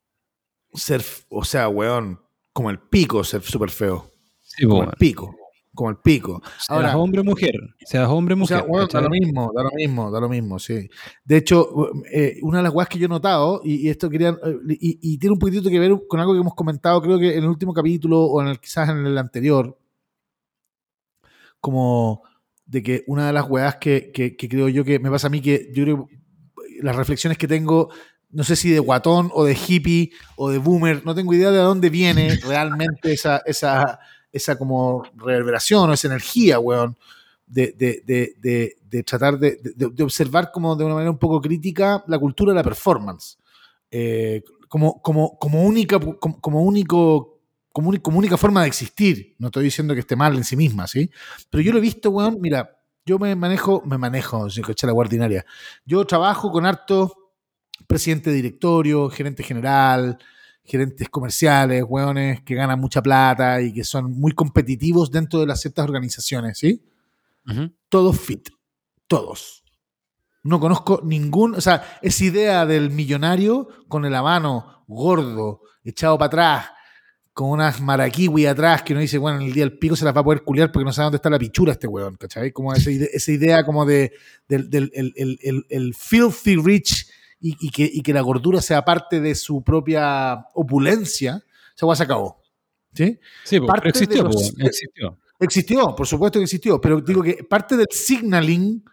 [0.75, 2.19] Ser, o sea, weón,
[2.53, 4.13] como el pico ser súper feo.
[4.43, 5.35] Sí, pues, Como el pico.
[5.77, 6.41] Como el pico.
[6.57, 7.53] Seas Ahora, hombre o mujer,
[7.85, 8.69] seas hombre o O sea, mujer.
[8.71, 10.89] bueno, da lo mismo, da lo mismo, da lo mismo, sí.
[11.23, 11.69] De hecho,
[12.11, 14.99] eh, una de las weas que yo he notado, y, y esto quería, eh, y,
[15.13, 17.49] y tiene un poquitito que ver con algo que hemos comentado, creo que en el
[17.49, 19.77] último capítulo o en el, quizás en el anterior,
[21.59, 22.23] como
[22.65, 25.29] de que una de las weas que, que- que creo yo que me pasa a
[25.29, 26.09] mí, que yo creo
[26.81, 27.89] las reflexiones que tengo,
[28.29, 31.57] no sé si de guatón o de hippie o de boomer, no tengo idea de
[31.59, 33.99] dónde viene realmente esa, esa,
[34.31, 36.97] esa como reverberación o esa energía, weón
[37.45, 38.33] de, de- de-
[38.89, 39.57] de- tratar de,
[40.03, 43.37] observar como de una manera un poco crítica la cultura de la performance.
[43.89, 46.73] Eh, como, como, como única, como, como
[48.01, 49.35] como, única forma de existir.
[49.37, 51.09] No estoy diciendo que esté mal en sí misma, ¿sí?
[51.49, 52.75] Pero yo lo he visto, weón, mira,
[53.05, 55.45] yo me manejo, me manejo, sin coche la guardinaria.
[55.85, 57.13] Yo trabajo con harto
[57.87, 60.17] presidente de directorio, gerente general,
[60.67, 65.61] gerentes comerciales, weones que ganan mucha plata y que son muy competitivos dentro de las
[65.61, 66.83] ciertas organizaciones, ¿sí?
[67.89, 68.49] Todos fit.
[69.07, 69.63] Todos.
[70.43, 71.55] No conozco ningún.
[71.55, 76.65] O sea, esa idea del millonario con el habano gordo, echado para atrás,
[77.31, 80.13] con unas maraquiwi atrás que uno dice, bueno, en el día del pico se las
[80.15, 82.51] va a poder culiar porque no sabe dónde está la pichura este weón, ¿cachai?
[82.51, 84.11] Como esa idea, esa idea como de,
[84.49, 87.07] del, del el, el- el- el filthy rich
[87.39, 91.43] y, y que, y que la gordura sea parte de su propia opulencia,
[91.75, 92.41] esa weá se acabó.
[92.93, 93.19] ¿Sí?
[93.43, 95.17] Sí, pues, Parte pero existió, los- pues, existió.
[95.39, 98.83] Existió, por supuesto que existió, pero digo que parte del signaling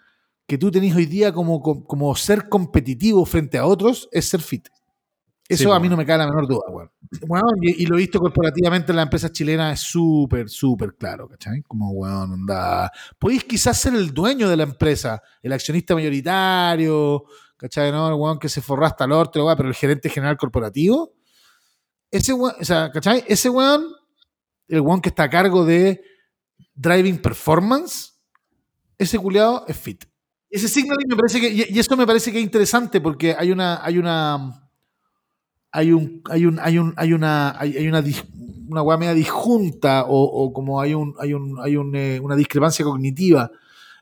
[0.47, 4.69] que tú tenés hoy día como, como, ser competitivo frente a otros es ser fit.
[5.49, 5.81] Eso Sí, a pues.
[5.83, 6.91] mí no me cae la menor duda, weón.
[7.27, 11.29] Bueno, y, y lo he visto corporativamente en la empresa chilena, es súper, súper claro,
[11.29, 11.63] ¿cachai?
[11.63, 12.91] Como, weón, onda.
[13.19, 17.25] Podéis quizás ser el dueño de la empresa, el accionista mayoritario,
[17.65, 17.91] ¿cachai?
[17.91, 18.09] ¿No?
[18.09, 21.15] El weón que se forra hasta el orto, weón, pero el gerente general corporativo,
[22.11, 23.25] ese weón, o sea, ¿cachai?
[23.27, 23.87] Ese weón,
[24.69, 26.03] el weón que está a cargo de
[26.75, 28.21] driving performance,
[28.99, 30.05] ese culiado es fit.
[30.51, 33.83] Ese signaling me parece que, y eso me parece que es interesante porque hay una,
[33.83, 34.69] hay una,
[35.73, 38.05] hay un, hay un, hay un, hay una, hay, hay una,
[38.69, 42.37] una weá media disjunta o, o como hay un, hay un, hay un, eh, una
[42.37, 43.51] discrepancia cognitiva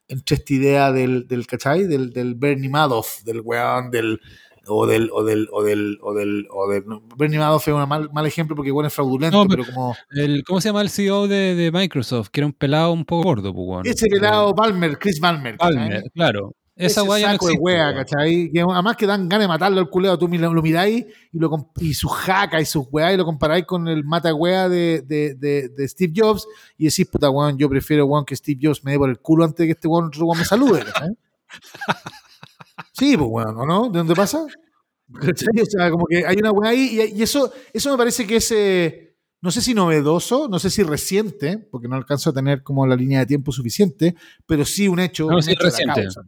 [0.08, 1.86] entre esta idea del, del ¿cachai?
[1.86, 4.20] Del, del Bernie Madoff, del weón, del,
[4.66, 7.88] o del, o del, o del, o del, o del, no, Bernie Madoff es un
[7.88, 10.82] mal, mal ejemplo porque bueno es fraudulento, No, pero- pero como El, ¿Cómo se llama
[10.82, 12.28] el CEO de, de Microsoft?
[12.30, 13.86] Que era un pelado un poco gordo, pues, weón.
[13.86, 15.74] ese pelado Palmer, Chris Palmer, ¿cachai?
[15.76, 16.54] Palmer, claro.
[16.86, 17.94] Esa weá ya no saco de existe, wea.
[17.94, 18.50] ¿cachai?
[18.52, 20.18] Que además que dan ganas de matarlo al culeo.
[20.18, 23.64] Tú lo, lo miráis y, lo, y sus jaca y sus weá y lo comparáis
[23.66, 26.46] con el mata wea de, de, de, de Steve Jobs
[26.78, 29.44] y decís, puta weón, yo prefiero weón que Steve Jobs me dé por el culo
[29.44, 31.10] antes de que este weón, otro weón me salude, ¿cachai?
[32.92, 33.88] Sí, pues weón, ¿o no?
[33.90, 34.46] ¿De dónde pasa?
[35.20, 35.48] ¿Cachai?
[35.62, 38.36] O sea, como que hay una weá ahí y, y eso, eso me parece que
[38.36, 39.11] es, eh,
[39.42, 42.96] no sé si novedoso, no sé si reciente, porque no alcanzo a tener como la
[42.96, 44.14] línea de tiempo suficiente,
[44.46, 46.02] pero sí un hecho, No, un sí, hecho reciente.
[46.04, 46.22] causa.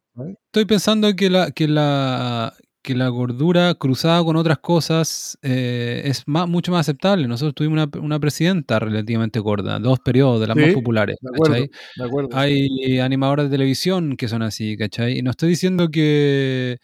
[0.46, 2.52] Estoy pensando que la, que la,
[2.82, 7.26] que la gordura cruzada con otras cosas eh, es más, mucho más aceptable.
[7.28, 11.16] Nosotros tuvimos una, una presidenta relativamente gorda, dos periodos de las Sí, más populares.
[11.20, 11.70] De acuerdo, ¿cachai?
[11.96, 12.28] de acuerdo.
[12.36, 15.18] Hay animadores de televisión que son así, ¿cachai?
[15.18, 16.78] Y no estoy diciendo que.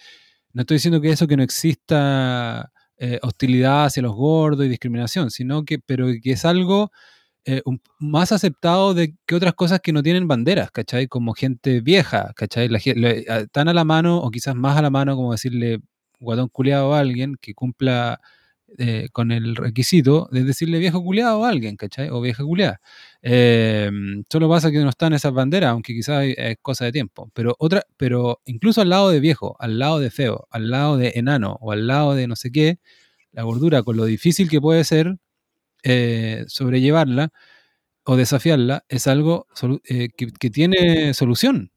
[0.52, 5.30] No estoy diciendo que eso que no exista eh, hostilidad hacia los gordos y discriminación,
[5.32, 6.92] sino que, pero que es algo
[7.46, 7.62] eh,
[7.98, 11.08] más aceptado de que otras cosas que no tienen banderas, ¿cachai?
[11.08, 12.68] Como gente vieja, ¿cachai?
[12.68, 15.32] La, gen- le- a- tan a la mano, o quizás más a la mano, como
[15.32, 15.80] decirle
[16.20, 18.20] guatón culiado a alguien que cumpla
[18.78, 22.08] eh, con el requisito de decirle viejo culiado a alguien, ¿cachai?
[22.10, 22.80] O vieja culiada.
[23.22, 23.90] Eh,
[24.30, 27.30] solo pasa que no están esas banderas, aunque quizás es cosa de tiempo.
[27.34, 31.12] Pero otra, pero incluso al lado de viejo, al lado de feo, al lado de
[31.16, 32.78] enano o al lado de no sé qué,
[33.32, 35.16] la gordura, con lo difícil que puede ser
[35.84, 37.30] eh, sobrellevarla
[38.04, 39.46] o desafiarla, es algo
[39.84, 41.69] eh, que tiene solución.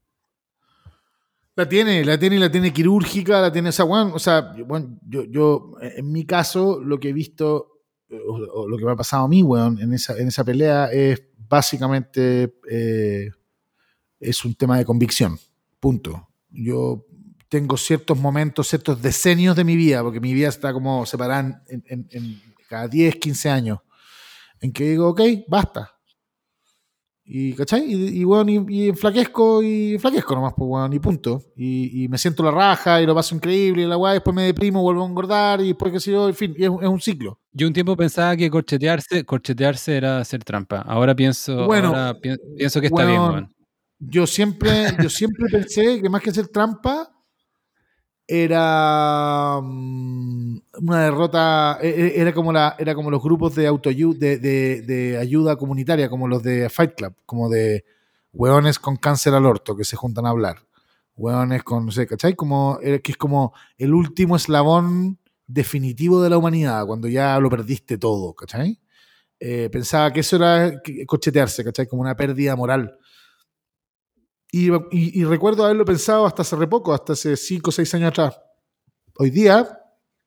[1.56, 4.10] La tiene, la tiene la tiene quirúrgica, la tiene esa weón.
[4.12, 8.68] O sea, bueno, yo, yo, en mi caso, lo que he visto, eh, o, o
[8.68, 12.56] lo que me ha pasado a mí, weón, en esa, en esa pelea es básicamente
[12.68, 13.30] eh,
[14.18, 15.38] es un tema de convicción.
[15.78, 16.28] Punto.
[16.50, 17.06] Yo
[17.48, 21.84] tengo ciertos momentos, ciertos decenios de mi vida, porque mi vida está como separada en,
[21.86, 23.78] en- en cada 10, 15 años,
[24.60, 25.93] en que digo, ok, basta.
[27.26, 27.84] Y, ¿cachai?
[27.90, 31.42] Y, y, weón, y, y enflaquezco y enflaquezco nomás, pues, weón, y punto.
[31.56, 34.42] Y, y me siento la raja y lo paso increíble y la weá, después me
[34.42, 37.40] deprimo, vuelvo a engordar y después qué sé yo, en fin, es, es un ciclo.
[37.52, 40.80] Yo un tiempo pensaba que corchetearse, corchetearse era hacer trampa.
[40.82, 43.54] Ahora pienso, Bueno, ahora pi- pienso que está bien, weón, weón.
[44.00, 47.08] Yo siempre, yo siempre pensé que más que hacer trampa
[48.26, 54.18] era mm, una derrota, e- e- era como, la, era como los grupos de autoayuda,
[54.18, 57.84] de, de- ayuda comunitaria, como los de Fight Club, como de
[58.32, 60.58] hueones con cáncer al orto que se juntan a hablar.
[61.16, 62.34] Hueones con, no sé, ¿cachai?
[62.34, 67.50] Como, eh, que es como el último eslabón definitivo de la humanidad, cuando ya lo
[67.50, 68.80] perdiste todo, ¿cachai?
[69.40, 70.72] Eh, pensaba que eso era
[71.06, 71.86] cochetearse, ¿cachai?
[71.88, 72.98] Como una pérdida moral.
[74.56, 77.92] Y, y- y recuerdo haberlo pensado hasta hace re poco, hasta hace 5 o 6
[77.94, 78.38] años atrás.
[79.18, 79.66] Hoy día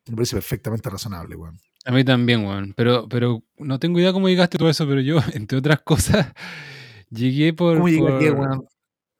[0.06, 1.58] me parece perfectamente razonable, weón.
[1.86, 2.74] A mí también, weón.
[2.76, 6.26] Pero, pero no tengo idea cómo llegaste a todo eso, pero yo, entre otras cosas,
[7.10, 7.76] llegué por.
[7.76, 8.64] ¿Cómo llegué por- weón?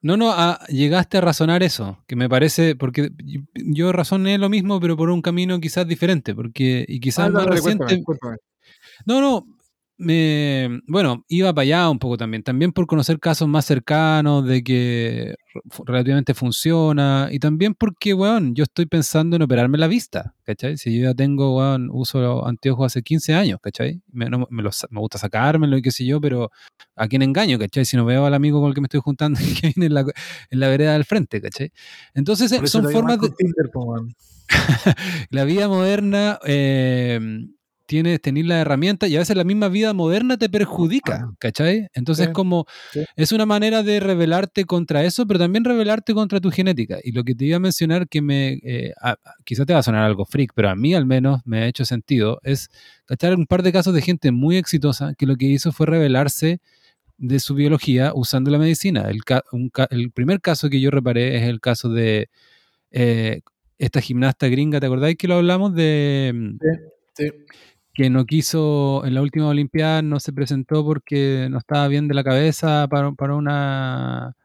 [0.01, 3.09] No, no, a- llegaste a razonar eso, que me parece, porque
[3.55, 7.43] yo, razoné lo mismo, pero por un camino quizás diferente, porque, y quizás Ah, más
[7.45, 7.83] dale, reciente.
[7.83, 8.37] cuéntame, cuéntame.
[9.07, 9.45] No, no,
[9.99, 14.63] me, bueno, iba para allá un poco también, también por conocer casos más cercanos de
[14.63, 15.35] que
[15.85, 20.77] relativamente funciona y también porque, weón, yo estoy pensando en operarme la vista, ¿cachai?
[20.77, 24.01] Si yo ya tengo, weón, uso anteojos hace 15 años, ¿cachai?
[24.11, 26.49] Me, no- me, los- me gusta sacármelo y qué sé yo, pero
[26.95, 27.83] ¿a quién engaño, ¿cachai?
[27.83, 30.05] Si no veo al amigo con el que me estoy juntando que viene en la,
[30.49, 31.73] en la vereda del frente, ¿cachai?
[32.13, 33.69] Entonces, son formas de, Tinder,
[35.29, 37.19] la vida moderna eh,
[37.89, 41.87] tienes tener la herramienta y a veces la misma vida moderna te perjudica, ¿cachai?
[41.95, 43.03] Entonces Sí, como sí.
[43.15, 46.99] es una manera de rebelarte contra eso, pero también rebelarte contra tu genética.
[47.03, 49.83] Y lo que te iba a mencionar que me, eh, a- quizá te va a
[49.83, 52.69] sonar algo freak, pero a mí al menos me ha hecho sentido, es
[53.05, 56.59] cachar un par de casos de gente muy exitosa que lo que hizo fue rebelarse
[57.17, 59.09] de su biología usando la medicina.
[59.09, 62.29] El, ca- un ca- el primer caso que yo reparé es el caso de
[62.91, 63.41] eh,
[63.79, 66.57] esta gimnasta gringa, ¿te acordáis que lo hablamos de mm,
[67.17, 67.25] Sí.
[67.99, 72.13] Que no quiso en la última Olimpiada, no se presentó porque no estaba bien de
[72.13, 74.37] la cabeza para, para una...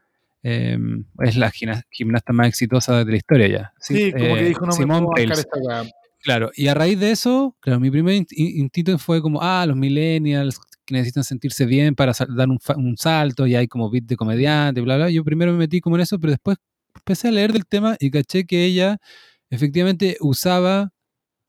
[0.43, 0.77] eh,
[1.19, 1.53] es la
[1.89, 3.73] gimnasta más exitosa de la historia ya.
[3.79, 5.83] Sí, como que eh, dijo, no me Simone puedo esta weá.
[6.21, 9.65] Claro, y a raíz de eso, claro, mi primer in- in- instinto fue como, ah,
[9.65, 14.03] los millennials que necesitan sentirse bien para dar un, un salto y hay como beat
[14.03, 15.09] de comediante, bla, bla.
[15.09, 16.57] Yo primero me metí como en eso, pero después
[16.93, 18.97] empecé a leer del tema y caché que ella
[19.49, 20.91] efectivamente usaba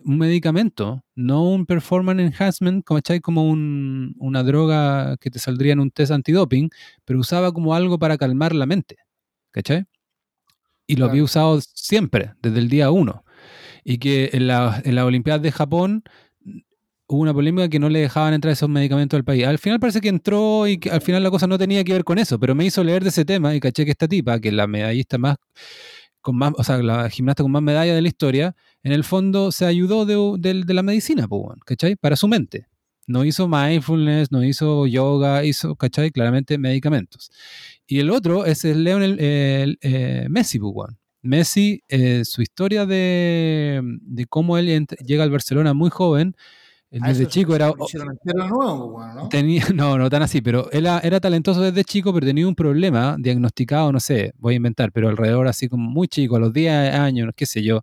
[0.06, 5.80] un medicamento, no un performance enhancement, como, como un- una droga que te saldría en
[5.80, 6.70] un test antidoping,
[7.04, 8.96] pero usaba como algo para calmar la mente,
[9.52, 9.86] ¿cachai?
[10.86, 13.24] Y lo había usado siempre, desde el día uno.
[13.84, 16.04] Y que en la, en la Olimpiada de Japón
[17.08, 19.46] hubo una polémica que no le dejaban entrar esos medicamentos al país.
[19.46, 22.04] Al final parece que entró y que al final la cosa no tenía que ver
[22.04, 24.48] con eso, pero me hizo leer de ese tema y caché que esta tipa, que
[24.48, 25.36] es la medallista más
[26.26, 29.52] con más, o sea, la gimnasta con más medallas de la historia, en el fondo
[29.52, 31.28] se ayudó de, de, la medicina,
[31.64, 31.94] ¿cachai?
[31.94, 32.66] Para su mente.
[33.06, 36.10] No hizo mindfulness, no hizo yoga, hizo, ¿cachai?
[36.10, 37.30] Claramente medicamentos.
[37.86, 43.80] Y el otro es el Leonel el, eh, Messi, pues, Messi, eh, su historia de,
[43.84, 46.34] de cómo él llega al Barcelona muy joven,
[46.90, 47.72] desde chico era.
[49.14, 49.28] ¿no?
[49.28, 53.16] Tenía, no, no tan así, pero él era, talentoso desde chico, pero tenía un problema
[53.18, 56.94] diagnosticado, no sé, voy a inventar, pero alrededor así como muy chico, a los 10
[56.94, 57.82] años, qué sé yo,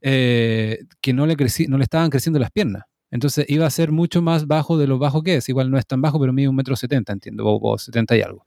[0.00, 2.84] eh, que no le, crecí, no le estaban creciendo las piernas.
[3.10, 5.48] Entonces iba a ser mucho más bajo de lo bajo que es.
[5.48, 8.44] Igual no es tan bajo, pero mide un metro setenta, entiendo, o, setenta y algo.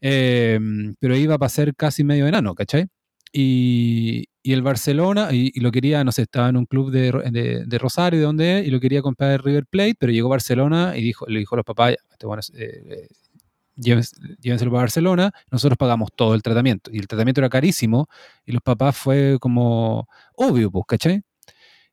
[0.00, 0.58] Eh,
[0.98, 2.88] pero iba a ser casi medio enano, ¿cachai?
[3.32, 8.18] Y, el Barcelona, y, lo quería, no sé, estaba en un club de, de, Rosario,
[8.20, 11.26] de donde y lo quería comprar el River Plate, pero llegó a Barcelona y dijo,
[11.26, 13.08] le dijo a los papás, este, bueno, eh, eh,
[13.76, 16.90] llévenselo para Barcelona, nosotros pagamos todo el tratamiento.
[16.92, 18.08] Y el tratamiento era carísimo,
[18.44, 21.22] y los papás fue como obvio, pues, ¿cachai?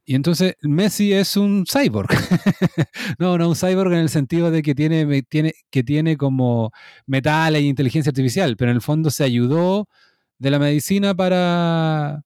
[0.06, 2.10] Y entonces Messi es un cyborg.
[3.20, 6.72] no, no un cyborg en el sentido de que tiene, tiene, que tiene como
[7.08, 9.88] metales e inteligencia artificial, pero en el fondo se ayudó
[10.38, 12.24] de la medicina para,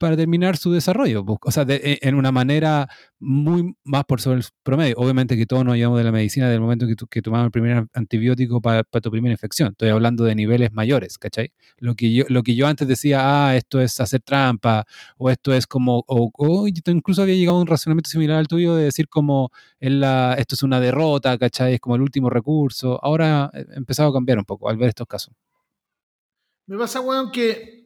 [0.00, 1.26] para terminar su desarrollo.
[1.26, 2.88] O sea, e, en una manera
[3.18, 4.94] muy más por sobre el promedio.
[4.96, 7.86] Obviamente que todos nos ayudamos de la medicina del momento que, que tomamos el primer
[7.92, 9.72] antibiótico para, tu primera infección.
[9.72, 11.52] Estoy hablando de niveles mayores, ¿cachai?
[11.76, 14.86] Lo que yo, lo que yo antes decía, ah, esto es hacer trampa,
[15.18, 18.84] o esto es como, o, incluso había llegado a un razonamiento similar al tuyo de
[18.84, 21.74] decir como, la, esto es una derrota, ¿cachai?
[21.74, 22.98] Es como el último recurso.
[23.02, 25.34] Ahora he empezado a cambiar un poco al ver estos casos.
[26.66, 27.79] Me pasa, weón, que.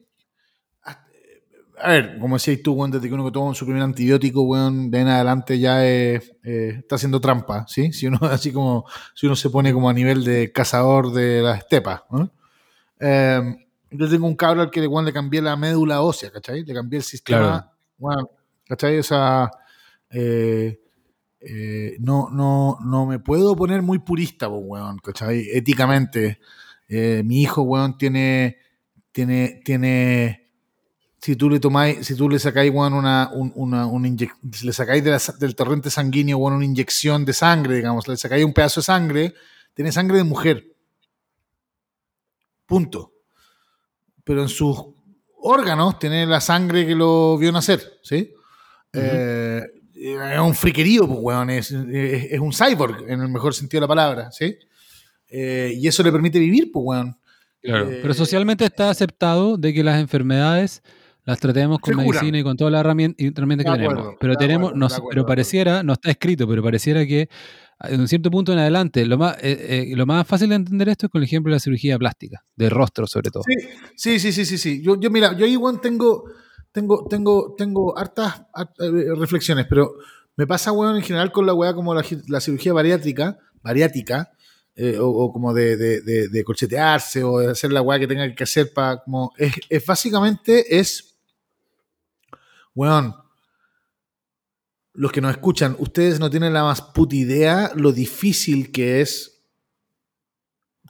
[1.81, 4.99] A ver, como decías tú, weón, desde que uno toma su primer antibiótico, weón, de
[4.99, 7.91] en adelante ya está haciendo trampa, ¿sí?
[7.93, 11.59] Si uno, así como, si uno se pone como a nivel de cazador de las
[11.59, 12.31] estepas, ¿no?
[12.99, 13.57] Em,
[13.91, 16.63] yo tengo un cabro al que weón, le cambié la médula ósea, ¿cachai?
[16.63, 18.31] Le cambié el sistema, claro.
[18.67, 18.99] ¿cachai?
[18.99, 19.51] O sea,
[20.09, 20.79] eh,
[21.39, 25.47] eh, no, no, no me puedo poner muy purista, weón, ¿cachai?
[25.53, 26.39] Éticamente.
[26.87, 28.57] Eh, mi hijo, weón, tiene
[29.15, 30.44] tiene, tiene,
[31.25, 33.89] si tú le tomáis, si tú le sacáis, una, una,
[34.63, 35.03] le sacáis
[35.39, 39.33] del torrente sanguíneo, bueno, una inyección de sangre, digamos, le sacáis un pedazo de sangre,
[39.73, 40.67] tiene sangre de mujer.
[42.67, 43.11] Punto.
[44.23, 44.77] Pero en sus
[45.39, 48.31] órganos tiene la sangre que lo vio nacer, ¿sí?
[48.93, 49.63] Eh,
[49.95, 54.31] es un friquerío, pues, weón, es, un cyborg, en el mejor sentido de la palabra,
[54.31, 54.59] ¿sí?
[55.27, 57.17] Eh, y eso le permite vivir, pues, weón.
[57.63, 60.83] Pero eh, socialmente está aceptado de que las enfermedades
[61.25, 64.15] las tratemos con medicina y con todas las herramientas, que tenemos.
[64.19, 64.73] Pero tenemos,
[65.09, 67.27] pero pareciera, no está escrito, pero pareciera que
[67.81, 70.87] en un cierto punto en adelante, lo más, eh, eh, lo más fácil de entender
[70.87, 73.43] esto es con el ejemplo de la cirugía plástica, de rostro sobre todo.
[73.95, 74.81] Sí, sí, sí, sí, sí.
[74.81, 76.25] Yo, yo mira, yo igual tengo,
[76.71, 78.43] tengo, tengo, tengo hartas,
[79.17, 79.95] reflexiones, pero
[80.37, 84.31] me pasa, bueno, en general con la weá como la, la cirugía bariátrica, bariátrica,
[84.77, 88.43] eh, o, como de, de, de, corchetearse o de hacer la weá que tenga que
[88.43, 91.14] hacer para como es, es, básicamente es
[92.75, 93.15] weón
[94.93, 99.43] los que nos escuchan ustedes no tienen la más puta idea lo difícil que es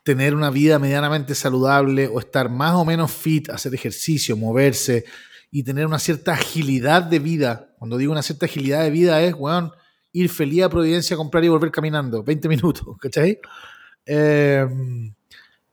[0.04, 5.06] tener una vida medianamente saludable o estar más o menos fit hacer ejercicio moverse
[5.52, 9.34] y tener una cierta agilidad de vida cuando digo una cierta agilidad de vida es
[9.36, 9.72] weón
[10.12, 13.40] ir feliz a Providencia a comprar y volver caminando 20 minutos ¿cachai?
[14.06, 15.14] Em,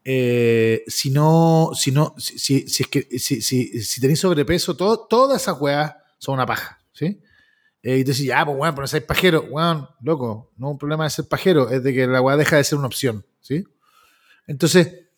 [0.05, 5.95] eh, si no, si no, si, es que si, tenéis sobrepeso, todo, todas esas weas
[6.23, 7.21] son una paja, ¿sí?
[7.83, 10.79] Eh, y tú dices, ya, pues weón, pero no pajero, weón, loco, no es un
[10.79, 13.65] problema de ser pajero, es de que la wea deja de ser una opción, ¿sí?
[14.47, 15.09] Entonces,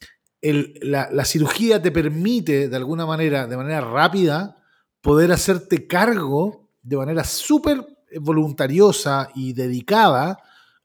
[0.40, 4.56] la, la, cirugía te permite, de alguna manera, de manera rápida,
[5.02, 7.86] poder hacerte cargo de manera súper
[8.18, 10.38] voluntariosa y dedicada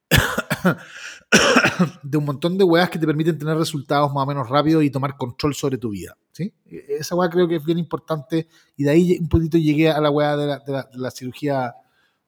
[2.03, 4.89] de un montón de weas que te permiten tener resultados más o menos rápidos y
[4.89, 6.18] tomar control sobre tu vida.
[6.40, 6.53] ¿Sí?
[6.88, 8.48] Esa wea creo que es bien importante
[8.78, 10.48] y de ahí un poquito llegué a la wea de
[10.94, 11.76] la, cirugía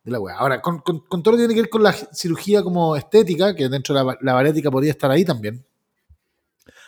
[0.04, 0.36] de la wea.
[0.36, 3.70] Ahora, con, con, todo lo que tiene que ver con la cirugía como estética, que
[3.70, 5.66] dentro de la, la bariátrica podría estar ahí también,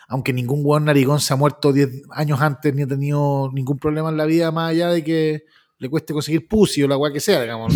[0.09, 4.09] aunque ningún weón narigón se ha muerto 10 años antes ni ha tenido ningún problema
[4.09, 5.45] en la vida más allá de que
[5.77, 7.73] le cueste conseguir pussy o la weá que sea, digamos.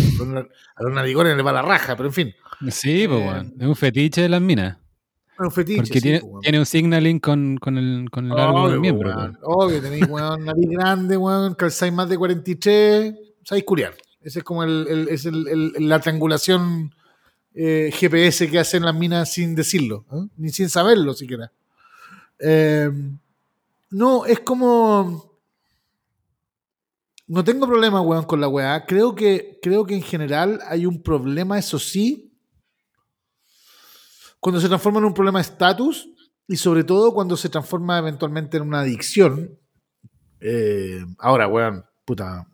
[0.76, 2.34] A los narigones le va la raja, pero en fin.
[2.70, 3.50] Sí, pues, bueno.
[3.58, 4.78] Es un fetiche de las minas.
[5.38, 5.82] Un fetiche.
[5.82, 9.14] Porque tiene, pues, tiene, un signaling con, con el, con el largo del miembro.
[9.14, 9.38] Weón.
[9.42, 13.94] Obvio, tenéis, weón, nariz grande, weón, calzáis más de 43, sabéis curiar.
[14.20, 16.94] Ese es como el, el, es el, la triangulación
[17.54, 20.26] eh, GPS que hacen las minas sin decirlo, ¿eh?
[20.36, 21.52] ni sin saberlo siquiera.
[22.40, 22.90] Eh,
[23.90, 25.28] no, es como
[27.28, 28.86] no tengo problema, weón, con la weá.
[28.86, 32.27] Creo que, creo que en general hay un problema, eso sí,
[34.40, 36.08] cuando se transforma en un problema de estatus
[36.46, 39.58] y sobre todo cuando se transforma eventualmente en una adicción.
[40.40, 42.46] Eh, ahora, weón, puta,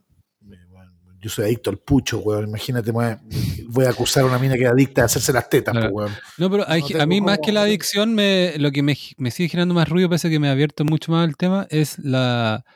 [1.25, 2.49] yo soy adicto al pucho, weón.
[2.49, 6.13] Imagínate, voy a acusar a una mina que es adicta a hacerse las tetas, weón.
[6.37, 9.89] No, pero a mí más que la adicción, me, lo que me, sigue generando más
[9.89, 12.67] ruido, pese a que me ha abierto mucho más el tema, es la,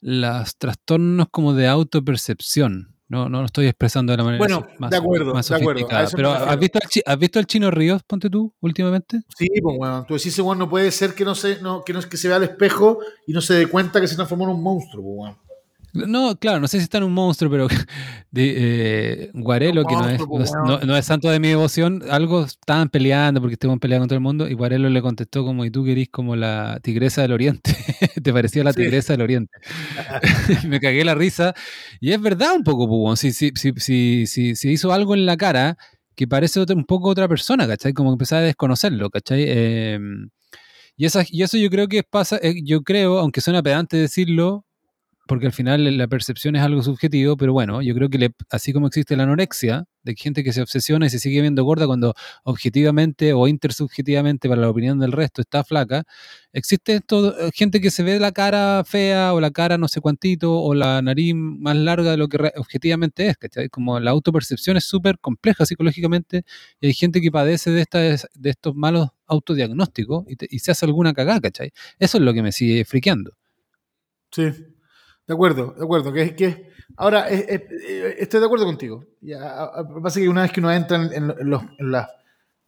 [0.00, 2.96] los trastornos como de autopercepción.
[3.10, 5.88] No, no lo estoy expresando de la manera bueno, más, de acuerdo, de acuerdo.
[6.14, 9.22] Pero ¿has visto, el, ¿has visto el chino Ríos, ponte tú, últimamente?
[9.36, 12.00] Sí, pues bueno, tú decís, bueno, no puede ser que no se, no, que no,
[12.02, 14.62] que se vea al espejo y no se dé cuenta que se transformó en un
[14.62, 15.38] monstruo, pues bueno.
[15.92, 17.68] No, claro, no sé si está en un monstruo, pero
[18.30, 20.52] de, eh, Guarelo, que no es,
[20.86, 24.22] no, es, santo de mi devoción, algo estaban peleando porque estuvimos peleando con todo el
[24.22, 27.74] mundo y Guarelo le contestó como, y tú querís como la tigresa del oriente,
[28.22, 29.52] te parecía la tigresa del oriente.
[30.68, 31.54] me cagué la risa
[32.00, 35.76] y es verdad un poco, Pugón, si, si, si, si, hizo algo en la cara
[36.14, 37.92] que parece un poco otra persona, ¿cachai?
[37.92, 39.44] Como empezar a desconocerlo, ¿cachai?
[39.48, 40.28] Em,
[40.96, 44.66] y, esa, y eso yo creo que pasa, eh, yo creo, aunque suena pedante decirlo,
[45.30, 48.88] porque al final la percepción es algo subjetivo, pero bueno, yo creo que así como
[48.88, 53.32] existe la anorexia, de gente que se obsesiona y se sigue viendo gorda cuando objetivamente
[53.32, 56.02] o intersubjetivamente para la opinión del resto está flaca,
[56.52, 60.00] existe esto, eh, gente que se ve la cara fea o la cara no sé
[60.00, 63.68] cuantito o la nariz más larga de lo que objetivamente es, ¿cachai?
[63.68, 66.42] Como la autopercepción es súper compleja psicológicamente
[66.80, 67.86] y hay gente que padece de,
[68.34, 71.70] de estos malos autodiagnósticos y, y se hace alguna cagada, ¿cachai?
[72.00, 73.36] Eso es lo que me sigue friqueando.
[74.32, 74.52] Sí,
[75.30, 76.12] de acuerdo, de acuerdo.
[76.12, 79.04] Que, que ahora eh, estoy de acuerdo contigo.
[79.20, 79.70] Ya,
[80.02, 82.08] pasa que una vez que uno entra en, los, en las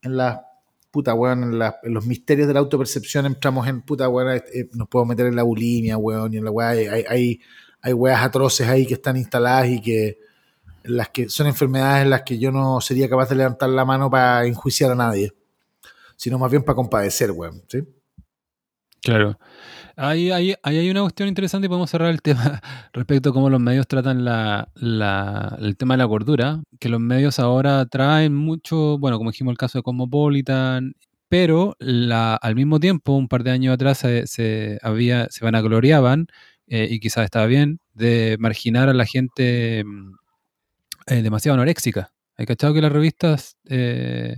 [0.01, 0.47] en la,
[0.93, 5.09] puta weón, en, los misterios de la autopercepción, entramos en puta weón, eh, nos podemos
[5.09, 7.41] meter en la bulimia, weón, y en la weá, hay, hay,
[7.81, 10.19] hay weas atroces ahí que están instaladas y que
[10.85, 14.09] las que son enfermedades en las que yo no sería capaz de levantar la mano
[14.09, 15.33] para enjuiciar a nadie,
[16.15, 17.83] sino más bien para compadecer, weón, ¿sí?
[19.01, 19.37] Claro.
[19.97, 20.31] Ahí,
[20.63, 22.61] hay una cuestión interesante y podemos cerrar el tema
[22.93, 24.69] respecto a cómo los medios tratan la,
[25.61, 29.59] el tema de la gordura, que los medios ahora traen mucho, bueno, como dijimos el
[29.59, 30.95] caso de Cosmopolitan,
[31.29, 36.27] pero la, al mismo tiempo, un par de años atrás se, se había, se vanagloriaban,
[36.67, 40.15] eh, y quizás estaba bien, de marginar a la gente mm,
[41.09, 42.13] eh, demasiado anoréxica.
[42.37, 43.57] ¿Hay cachado que las revistas...
[43.67, 44.37] Eh,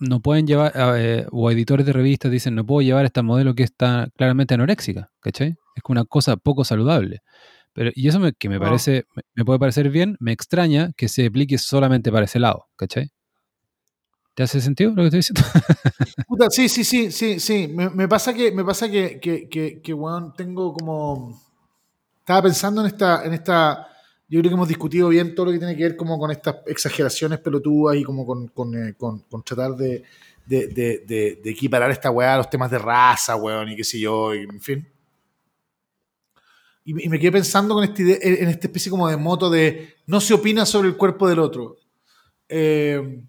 [0.00, 3.62] no pueden llevar, eh, o editores de revistas dicen, no puedo llevar esta modelo que
[3.62, 5.56] está claramente anoréxica, ¿cachai?
[5.74, 7.22] Es una cosa poco saludable.
[7.72, 11.58] Pero, y eso que me parece, me, puede parecer bien, me extraña que se aplique
[11.58, 13.10] solamente para ese lado, ¿cachai?
[14.34, 15.42] ¿Te hace sentido lo que estoy diciendo?
[16.50, 17.68] sí, sí, sí, sí, sí.
[17.68, 21.40] Me, pasa que, me pasa que, que, que, que bueno, tengo como.
[22.20, 23.93] Estaba pensando en esta, en esta
[24.34, 26.56] yo creo que hemos discutido bien todo lo que tiene que ver como con estas
[26.66, 28.92] exageraciones pelotudas y como con, con, eh,
[29.44, 30.02] tratar de,
[30.44, 34.60] de, equiparar esta weá a los temas de raza, weón, y qué sé yo, en
[34.60, 34.88] fin.
[36.84, 40.34] Y, me quedé pensando con este, en esta especie como de moto de no se
[40.34, 41.76] opina sobre el cuerpo del otro.
[42.48, 43.22] Eh,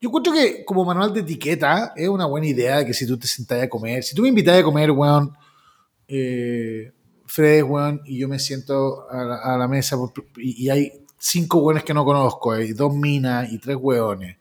[0.00, 3.26] yo encuentro que como manual de etiqueta es una buena idea que si tú te
[3.26, 5.36] sentás a comer, si tú me invitas a comer, weón,
[6.08, 6.92] eh,
[7.30, 9.96] Fred, weón, y yo me siento a la, mesa
[10.36, 14.36] y, hay cinco weones que no conozco, hay dos minas y tres weones.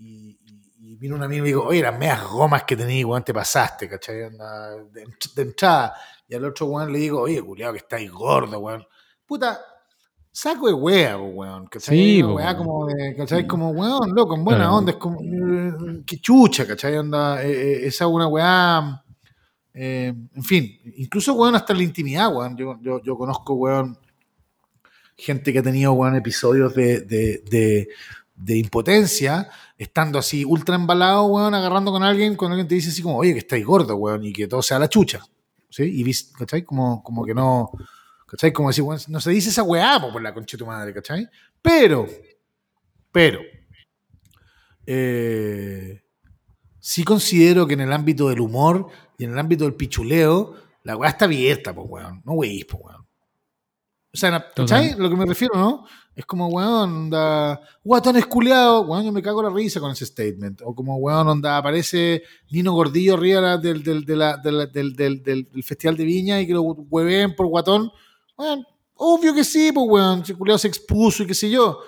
[0.00, 0.36] Y,
[0.80, 3.32] y, vino una mina y me digo, oye, las meas gomas que tenías, weón, te
[3.32, 4.16] pasaste, ¿cachai?
[4.16, 5.06] De,
[5.36, 5.94] de, entrada.
[6.28, 8.84] Y al otro weón le digo, oye, culiado, que estáis gordo, weón.
[9.24, 9.60] Puta,
[10.32, 11.68] saco de wea, weón.
[11.68, 11.96] ¿cachai?
[11.96, 13.46] Sí, weá como de, ¿cachai?
[13.46, 16.96] Como, weón, loco, en buena onda, es como, eh, que chucha, ¿cachai?
[16.96, 19.04] Onda, eh, eh, esa una weá
[19.72, 22.56] eh, en fin, incluso, weón, hasta la intimidad, weón.
[22.56, 23.98] Yo, yo, conozco, weón,
[25.16, 27.88] gente que ha tenido, weón, episodios de, de,
[28.34, 29.48] de, impotencia,
[29.78, 33.32] estando así ultra embalado, weón, agarrando con alguien, cuando alguien te dice así como, oye,
[33.32, 35.20] que estáis gordo, weón, y que todo sea la chucha.
[35.68, 35.84] ¿Sí?
[35.84, 36.64] Y, ¿cachai?
[36.64, 37.70] Como, como que no,
[38.26, 38.52] ¿cachai?
[38.52, 41.28] Como decir, weón, no se dice esa weá por la concha de tu madre, ¿cachai?
[41.62, 42.08] Pero,
[43.12, 43.40] pero,
[44.84, 46.02] eh,
[46.80, 48.88] sí considero que en el ámbito del humor
[49.20, 52.22] y en el ámbito del pichuleo, la weá está abierta, pues weón.
[52.24, 53.06] No weís, pues weón.
[54.14, 54.94] O sea, ¿cachai?
[54.96, 55.84] Lo que me refiero, ¿no?
[56.16, 60.62] Es como, weón, onda, guatón esculeado, weón, yo me cago la risa con ese statement.
[60.64, 66.40] O como, weón, onda, aparece Nino Gordillo arriba del, del, del, del, Festival de Viña
[66.40, 67.92] y que lo hueven por guatón.
[68.38, 68.64] Weón,
[68.94, 71.78] obvio que sí, pues, weón, ese culeado se expuso y qué sé yo.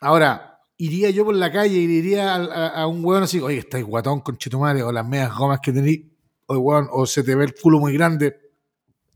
[0.00, 4.20] Ahora, iría yo por la calle y diría a, un weón así, oye, estáis guatón
[4.20, 6.02] con chetumare, o las medias gomas que tenéis,
[6.46, 8.38] o, se te ve el culo muy grande.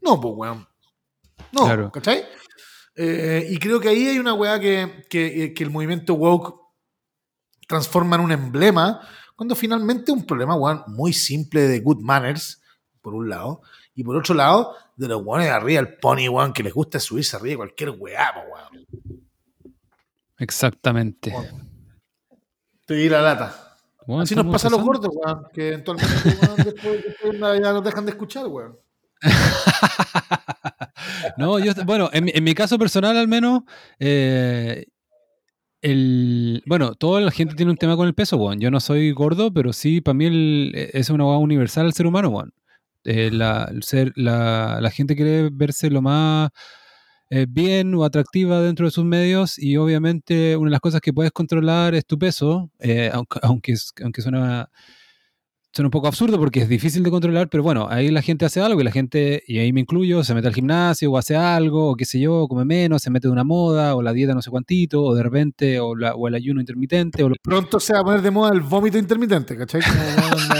[0.00, 0.66] No, pues weón.
[1.52, 1.90] No, Claro.
[1.92, 2.24] ¿cachai?
[2.96, 6.54] Eh, y creo que ahí hay una weá que, que- que el movimiento woke
[7.68, 9.00] transforma en un emblema,
[9.36, 12.60] cuando finalmente un problema weón, muy simple de good manners,
[13.00, 13.62] por un lado,
[13.94, 16.98] y por otro lado, de los weones de arriba, el pony weón, que les gusta
[17.00, 18.86] subirse arriba de cualquier weá, weón.
[20.40, 21.32] Exactamente.
[22.86, 23.76] Te di la lata.
[24.06, 27.84] Bueno, Así nos pasa a los gordos, weón, que eventualmente weón, después, después ya nos
[27.84, 28.76] dejan de escuchar, weón.
[31.36, 33.62] No, yo, bueno, en, mi- en mi caso personal al menos,
[33.98, 34.86] eh,
[35.82, 38.60] el, bueno, toda la gente tiene un tema con el peso, weón.
[38.60, 42.06] Yo no soy gordo, pero sí, para mí el- es una hueá universal al ser
[42.06, 42.52] humano, weón.
[43.04, 46.50] Eh, la, el ser, la, la gente quiere verse lo más
[47.30, 51.12] eh, bien o atractiva dentro de sus medios y obviamente una de las cosas que
[51.12, 54.68] puedes controlar es tu peso, eh, aunque, aunque, es- aunque suena,
[55.72, 58.60] suena un poco absurdo porque es difícil de controlar, pero bueno, ahí la gente hace
[58.60, 61.90] algo y la gente, y ahí me incluyo, se mete al gimnasio o hace algo,
[61.90, 64.42] o qué sé yo, come menos, se mete de una moda, o la dieta no
[64.42, 67.92] sé cuantito, o de repente, o, la- o el ayuno intermitente, o lo- Pronto se
[67.92, 69.80] va a poner de moda el vómito intermitente, ¿cachai?
[70.50, 70.59] Como,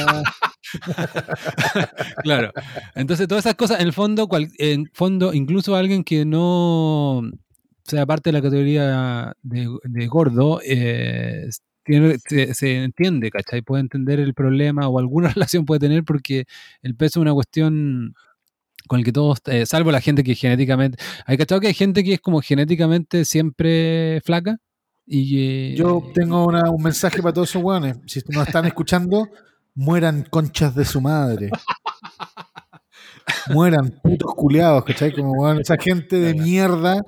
[2.22, 2.52] Claro.
[2.94, 7.22] Entonces, todas esas cosas, en el fondo, cual- en fondo, incluso alguien que no
[7.84, 11.48] sea parte de la categoría de, de gordo, eh,
[11.84, 13.62] tiene- se, se entiende, ¿cachai?
[13.62, 16.44] Puede entender el problema o alguna relación puede tener porque
[16.82, 18.14] el peso es una cuestión
[18.86, 20.98] con el que todos, eh, salvo la gente que genéticamente...
[21.26, 24.56] ¿Hay cachado que hay gente que es como genéticamente siempre flaca?
[25.06, 27.98] Y que- Yo tengo una- un mensaje para todos esos weones.
[28.06, 29.28] Si nos están escuchando,
[29.74, 31.50] mueran conchas de su madre.
[33.48, 35.12] Mueran putos culiados, ¿cachai?
[35.12, 37.04] Como esa gente de mierda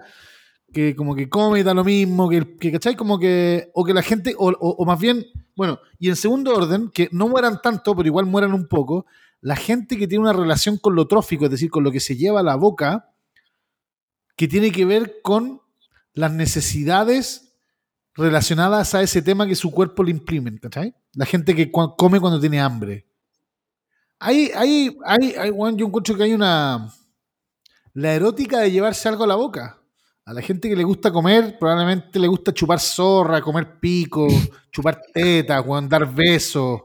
[0.72, 2.96] que como que come y da lo mismo, que, que ¿cachai?
[2.96, 6.54] Como que, o que la gente, o, o- o más bien, bueno, y en segundo
[6.56, 9.04] orden, que no mueran tanto, pero igual mueran un poco,
[9.42, 12.16] la gente que tiene una relación con lo trófico, es decir, con lo que se
[12.16, 13.10] lleva a la boca,
[14.34, 15.60] que tiene que ver con
[16.14, 17.51] las necesidades
[18.14, 20.94] relacionadas a ese tema que su cuerpo le imprimen, ¿cachai?
[21.14, 23.06] La gente que come cuando tiene hambre.
[24.18, 26.92] Hay, hay, hay, hay, weón, yo encuentro que hay una...
[27.94, 29.78] La erótica de llevarse algo a la boca.
[30.24, 34.28] A la gente que le gusta comer, probablemente le gusta chupar zorra, comer pico,
[34.70, 36.82] chupar tetas, weón, dar besos.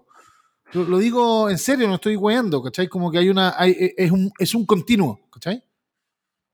[0.73, 2.87] Lo, digo en serio, no estoy weando, ¿cachai?
[2.87, 3.55] Como que hay una...
[3.65, 5.63] e, es, un, es un continuo, ¿cachai?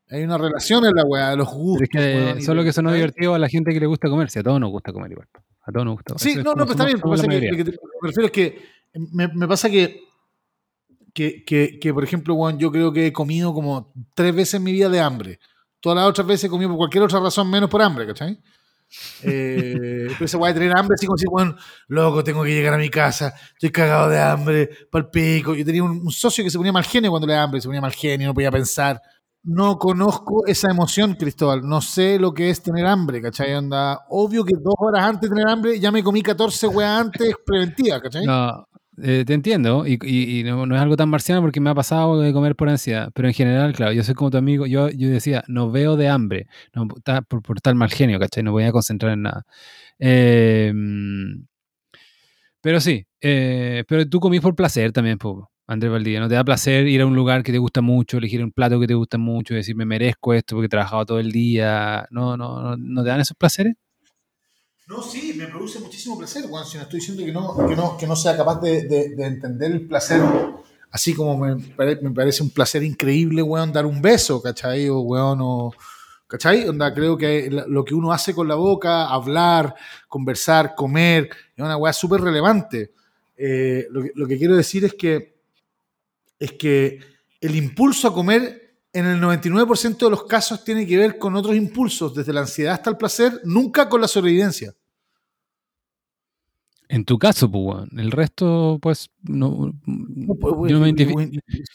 [0.10, 1.82] Hay una relación en la weá, de los Pero gustos.
[1.84, 4.10] es que weón, solo que eso no es divertido a la gente que le gusta
[4.10, 5.28] comer, si a todos nos gusta comer igual.
[5.66, 6.14] A todos nos gusta.
[6.18, 7.42] Sí, Eso es no, como no, pero está bien.
[7.42, 7.72] que- lo que te-
[8.02, 8.62] me refiero es que
[9.12, 10.02] me, me pasa que,
[11.14, 14.64] que, que, que, por ejemplo, weón, yo creo que he comido como tres veces en
[14.64, 15.40] mi vida de hambre.
[15.80, 18.38] Todas las otras veces he comido por cualquier otra razón menos por hambre, ¿cachai?
[19.24, 21.56] Eh, pero ese weón tener hambre, así como si, weón,
[21.88, 25.56] loco, tengo que llegar a mi casa, estoy cagado de hambre, pal pico.
[25.56, 27.68] Yo tenía un, un socio que se ponía mal genio cuando le daba hambre, se
[27.68, 29.02] ponía mal genio, no podía pensar.
[29.46, 31.62] No conozco esa emoción, Cristóbal.
[31.68, 33.54] No sé lo que es tener hambre, ¿cachai?
[33.56, 37.36] Onda, obvio que dos horas antes de tener hambre ya me comí 14 weas antes
[37.46, 38.26] preventivas, ¿cachai?
[38.26, 38.66] No,
[39.02, 41.76] eh, te entiendo, y, y- y no, no es algo tan marciano porque me ha
[41.76, 44.88] pasado de comer por ansiedad, pero en general, claro, yo soy como tu amigo, yo,
[44.90, 48.44] yo decía, no veo de hambre, no, ta- por, por tal mal genio, ¿cachai?
[48.44, 49.44] No voy a concentrar en nada.
[50.00, 50.72] Eh,
[52.62, 56.44] pero sí, eh, pero tú comís por placer también, po, Andrés Valdivia, ¿no te da
[56.44, 59.18] placer ir a un lugar que te gusta mucho, elegir un plato que te gusta
[59.18, 63.04] mucho, decir, me merezco esto porque he trabajado todo el día, ¿no, no, no, no
[63.04, 63.76] te dan esos placeres?
[64.88, 66.66] No, sí, me produce muchísimo placer, weón.
[66.66, 69.26] Si no estoy diciendo que no, que no, que no sea capaz de, de- de
[69.26, 70.22] entender el placer,
[70.92, 74.90] así como me, me parece un placer increíble, weón, dar un beso, ¿cachai?
[74.90, 75.72] O, weón, o.
[76.28, 76.68] ¿cachai?
[76.68, 79.74] Onda, creo que lo que uno hace con la boca, hablar,
[80.10, 82.92] conversar, comer, es una weá súper relevante.
[83.38, 85.33] Eh, lo que quiero decir es que,
[86.44, 87.00] es que
[87.40, 91.56] el impulso a comer en el 99% de los casos tiene que ver con otros
[91.56, 94.74] impulsos, desde la ansiedad hasta el placer, nunca con la sobrevivencia.
[96.90, 97.90] En tu caso, pues, weón.
[97.98, 100.94] el resto, pues, no, No, pues, yo no me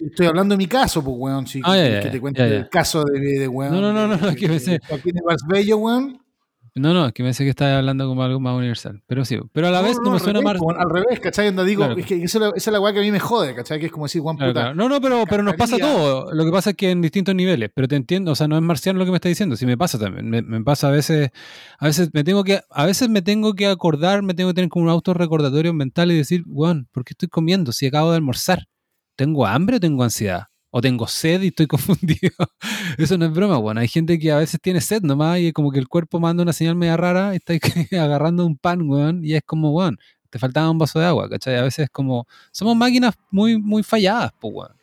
[0.00, 1.46] Estoy hablando de mi caso, pues, weón.
[1.46, 3.72] Si Ah, que te cuente el caso de, de weón.
[3.72, 5.14] No, no, no, no, no, de- es que pensé- Joaquín
[5.48, 6.20] Bello, weón.
[6.74, 9.02] No, no, es que me sé que estás hablando como algo más universal.
[9.06, 10.76] Pero sí, pero a la vez no, me suena revés, más.
[10.78, 11.48] al revés, ¿cachai?
[11.48, 11.98] Onda, digo, Claro.
[12.00, 13.80] es que esa es la- weá que a mí me jode, ¿cachai?
[13.80, 14.52] Que es como decir, Claro, puta.
[14.52, 14.74] claro.
[14.74, 16.32] No, no, pero, pero nos pasa todo.
[16.32, 17.70] Lo que pasa es que en distintos niveles.
[17.74, 19.56] Pero te entiendo, o sea, no es marciano lo que me estás diciendo.
[19.56, 20.28] Sí me pasa también.
[20.30, 21.30] Me, me pasa a veces,
[21.78, 24.70] a veces me tengo que, a veces me tengo que acordar, me tengo que tener
[24.70, 28.64] como un autorrecordatorio mental y decir, weón, ¿por qué estoy comiendo si acabo de almorzar?
[29.16, 30.44] ¿Tengo hambre o tengo ansiedad?
[30.70, 32.30] ¿O tengo sed y estoy confundido?
[32.98, 33.78] Eso no es broma, weón.
[33.78, 36.52] Hay gente que a veces tiene sed nomás y como que el cuerpo manda una
[36.52, 37.54] señal media rara está
[38.02, 39.98] agarrando un pan, weón, y es como, weón,
[40.30, 41.56] te faltaba un vaso de agua, ¿cachai?
[41.56, 44.78] A veces es como, somos máquinas muy, muy falladas, pues, weón.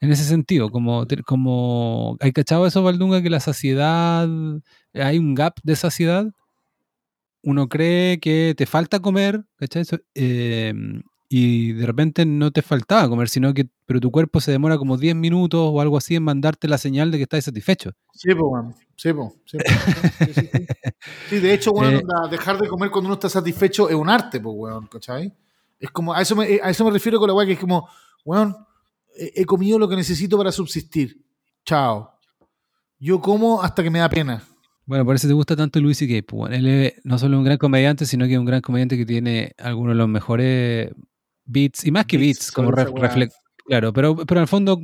[0.00, 4.28] En ese sentido, como, como hay cachado eso, Valdunga, que la saciedad,
[4.94, 6.26] hay un gap de saciedad.
[7.42, 9.84] Uno cree que te falta comer, ¿cachai?
[10.14, 14.78] Em, y de repente no te faltaba comer, sino que pero tu cuerpo se demora
[14.78, 17.92] como 10 minutos o algo así en mandarte la señal de que estás satisfecho.
[18.12, 18.74] Sí, pues, bueno.
[18.96, 19.32] Sí, pues.
[19.44, 19.58] Sí,
[21.28, 24.40] sí, de hecho, bueno, eh, dejar de comer cuando uno está satisfecho es un arte,
[24.40, 25.34] pues, weón, ¿cachai?
[25.78, 27.88] Es como, a eso me, a eso me refiero con la weá que es como,
[28.24, 28.56] weón,
[29.14, 31.22] he comido lo que necesito para subsistir.
[31.64, 32.12] Chao.
[32.98, 34.42] Yo como hasta que me da pena.
[34.86, 37.58] Bueno, por eso te gusta tanto Luis y pues, él es no solo un gran
[37.58, 40.90] comediante, sino que es un gran comediante que tiene algunos de los mejores
[41.48, 43.34] beats, y más que beats, como reflex.
[43.66, 44.80] Claro, pero, pero en el fondo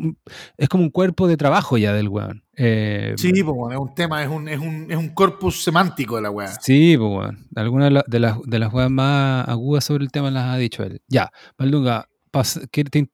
[0.58, 2.44] es como un cuerpo de trabajo ya del weón.
[2.54, 6.16] Eh, sí, pues bueno, es un tema, es un, es, un, es un corpus semántico
[6.16, 6.48] de la weá.
[6.60, 7.38] Sí, pues bueno.
[7.56, 11.00] Algunas de, las, de las weas más agudas sobre el tema las ha dicho él.
[11.08, 12.08] Ya, Valdunga,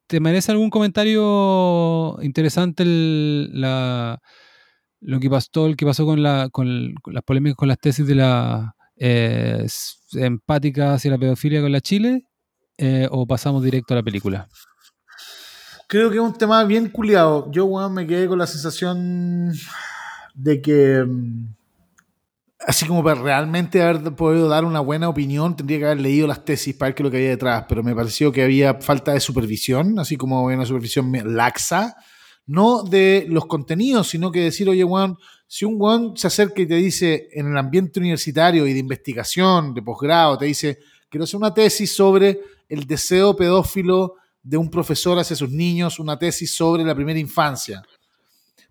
[0.06, 4.18] ¿Te, merece algún comentario interesante la,
[5.00, 8.74] lo que pasó, que pasó con, la, con, las polémicas con las tesis de la
[8.96, 9.66] eh,
[10.14, 12.24] empática hacia la pedofilia con la Chile?
[12.82, 14.48] Eh, ¿O pasamos directo a la película?
[15.86, 17.50] Creo que es un tema bien culiado.
[17.52, 19.52] Yo, me quedé con la sensación
[20.34, 21.54] de que mm,
[22.66, 26.42] así como para realmente haber podido dar una buena opinión, tendría que haber leído las
[26.42, 29.12] tesis para ver qué es lo que había detrás, pero me pareció que había falta
[29.12, 31.96] de supervisión, así como una supervisión laxa,
[32.46, 35.16] no de los contenidos, sino que decir, oye, Juan,
[35.46, 39.74] si un Juan se acerca y te dice en el ambiente universitario y de investigación,
[39.74, 40.78] de posgrado, te dice,
[41.10, 46.18] quiero hacer una tesis sobre el deseo pedófilo de un profesor hacia sus niños, una
[46.18, 47.82] tesis sobre la primera infancia.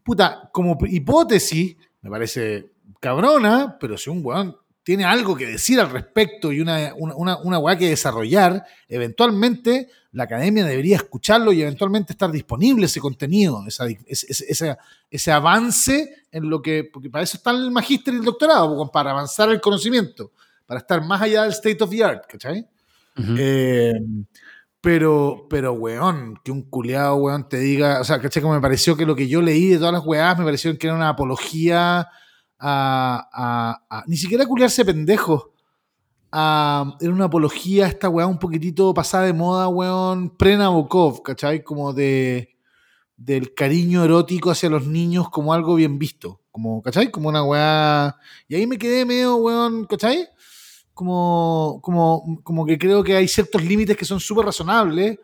[0.03, 5.91] Puta, como hipótesis, me parece cabrona, pero si un weón tiene algo que decir al
[5.91, 12.14] respecto y una, una, una weá que desarrollar, eventualmente la academia debería escucharlo y eventualmente
[12.14, 14.78] estar disponible ese contenido, ese,
[15.11, 19.11] ese, avance en lo que, porque para eso está el magíster y el doctorado, para
[19.11, 20.32] avanzar el conocimiento,
[20.70, 22.64] para estar más allá del state of the art, ¿cachai?
[23.40, 23.91] Eh,
[24.80, 28.44] pero, pero, weón, que un culiado, weón, te diga, o sea, ¿cachai?
[28.44, 30.86] Como me pareció que lo que yo leí de todas las weás me pareció que
[30.86, 32.08] era una apología
[32.60, 35.56] a, ni siquiera culiarse pendejo.
[36.32, 41.64] A, era una apología a esta weá un poquitito pasada de moda, weón, pre-Nabokov, ¿cachai?
[41.64, 42.56] Como de
[43.18, 47.10] del cariño erótico hacia los niños como algo bien visto, como, ¿cachai?
[47.10, 48.16] Como una weá...
[48.48, 50.30] Y ahí me quedé medio, weón, ¿cachai?
[50.99, 55.17] Como, como, como que creo que hay ciertos límites que son súper razonables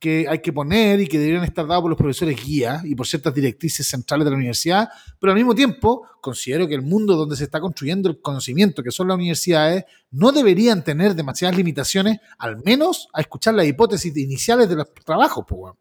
[0.00, 3.06] que hay que poner y que deberían estar dados por los profesores guía y por
[3.06, 4.88] ciertas directrices centrales de la universidad,
[5.20, 8.90] pero al mismo tiempo considero que el mundo donde se está construyendo el conocimiento, que
[8.90, 14.66] son las universidades, no deberían tener demasiadas limitaciones, al menos a escuchar las hipótesis iniciales
[14.66, 15.44] de los trabajos.
[15.46, 15.74] Pues,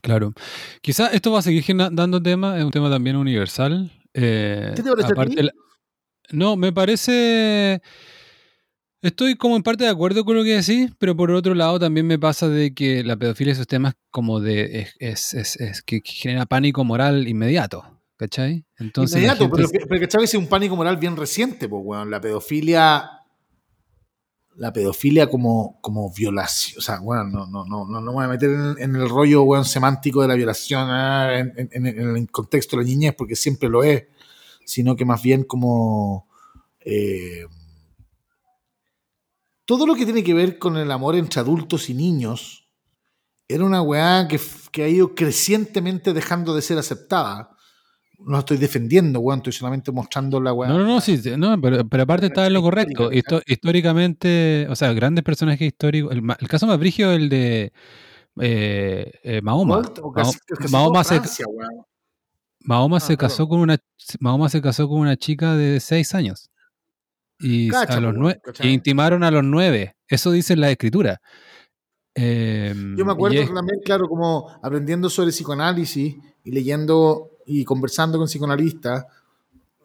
[0.00, 0.32] Claro.
[0.80, 1.62] Quizás esto va a seguir
[1.92, 3.92] dando tema, es un tema también universal.
[4.14, 5.50] Eh, ¿Qué te parece
[6.30, 7.82] No, me parece...
[9.00, 12.06] Estoy como en parte de acuerdo con lo que decís, pero por otro lado también
[12.06, 16.46] me pasa de que la pedofilia esos temas como de es, es, es, que genera
[16.46, 17.84] pánico moral inmediato,
[18.16, 18.64] ¿cachai?
[18.76, 20.24] Entonces, inmediato, pero, pero ¿cachai?
[20.24, 23.18] Es un pánico moral bien reciente, pues bueno, la pedofilia
[24.56, 28.24] la pedofilia como, como violación, o sea, bueno, no, no, no, no, no me voy
[28.24, 32.76] a meter en, el rollo bueno, semántico de la violación ah, en, en, el contexto
[32.76, 34.06] de la niñez, porque siempre lo es,
[34.64, 36.26] sino que más bien como
[36.80, 37.46] eh,
[39.68, 42.70] todo lo que tiene que ver con el amor entre adultos y niños
[43.46, 44.40] era una weá que,
[44.72, 47.50] que ha ido crecientemente dejando de ser aceptada.
[48.18, 50.70] No estoy defendiendo, weón, estoy solamente mostrando la weá.
[50.70, 53.10] No, no, no, sí, no, pero, aparte está en lo correcto.
[53.12, 56.12] históricamente, o sea, grandes personajes históricos.
[56.14, 57.72] El, caso más brígido es el de
[58.40, 59.82] eh, eh, Mahoma.
[60.70, 61.20] Mahoma, se,
[62.62, 63.76] Mahoma se casó con una
[64.18, 66.50] Mahoma se casó con una chica de 6 años.
[67.40, 69.96] Y, a los nueve, intimaron a los nueve.
[70.08, 71.20] Eso dice la escritura.
[72.14, 78.26] Em, Yo me acuerdo también, claro, como aprendiendo sobre psicoanálisis y leyendo y conversando con
[78.26, 79.06] psicoanalistas,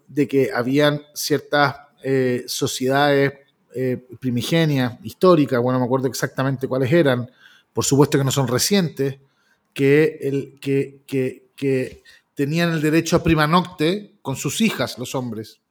[0.07, 3.33] de que habían ciertas eh, sociedades
[3.75, 7.29] eh, primigenias, históricas, bueno, me acuerdo exactamente cuáles eran,
[7.71, 9.19] por supuesto que no son recientes,
[9.73, 12.03] que, el, que, que, que
[12.33, 15.61] tenían el derecho a prima nocte con sus hijas, los hombres,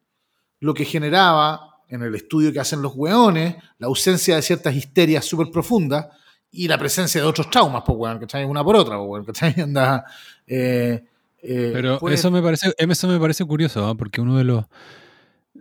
[0.61, 5.27] lo que generaba en el estudio que hacen los hueones, la ausencia de ciertas histerias
[5.27, 6.07] súper profundas
[6.51, 8.45] y la presencia de otros traumas, pues, weón, ¿cachai?
[8.45, 9.55] Una por otra, pues, ¿cachai?
[9.61, 10.07] Anda,
[10.47, 11.05] eh,
[11.43, 13.95] eh, Pero eso me parece, eso me parece curioso, ¿ah?
[13.95, 14.65] porque uno de los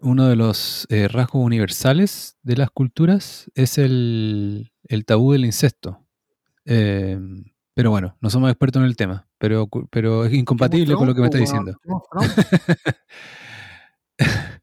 [0.02, 4.72] uno de los eh, rasgos universales de las culturas es el,
[5.06, 5.99] tabú del incesto.
[6.64, 11.22] Pero bueno, no somos expertos en el tema, pero, pero es incompatible con lo que
[11.22, 11.78] me está diciendo.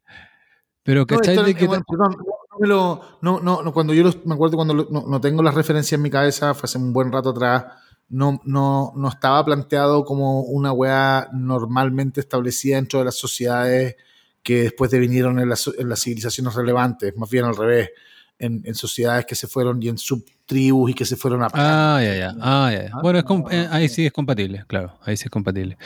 [0.89, 1.35] pero, ¿cachai?
[1.43, 6.01] de que no, no, no, cuando yo me acuerdo cuando no, tengo las referencias en
[6.01, 7.65] mi cabeza, fue hace un buen rato atrás,
[8.09, 13.97] no, no, no estaba planteado como una weá normalmente establecida dentro de las sociedades
[14.41, 17.91] que después devinieron en las, en las civilizaciones relevantes, más bien al revés
[18.39, 21.47] en, sociedades que se fueron y en subtribus y que se fueron a...
[21.53, 22.35] Ah, ya, ya.
[22.39, 23.19] Ah, ya, Bueno,
[23.51, 24.97] eh, ahí sí es compatible, claro.
[25.03, 25.77] Ahí sí es compatible.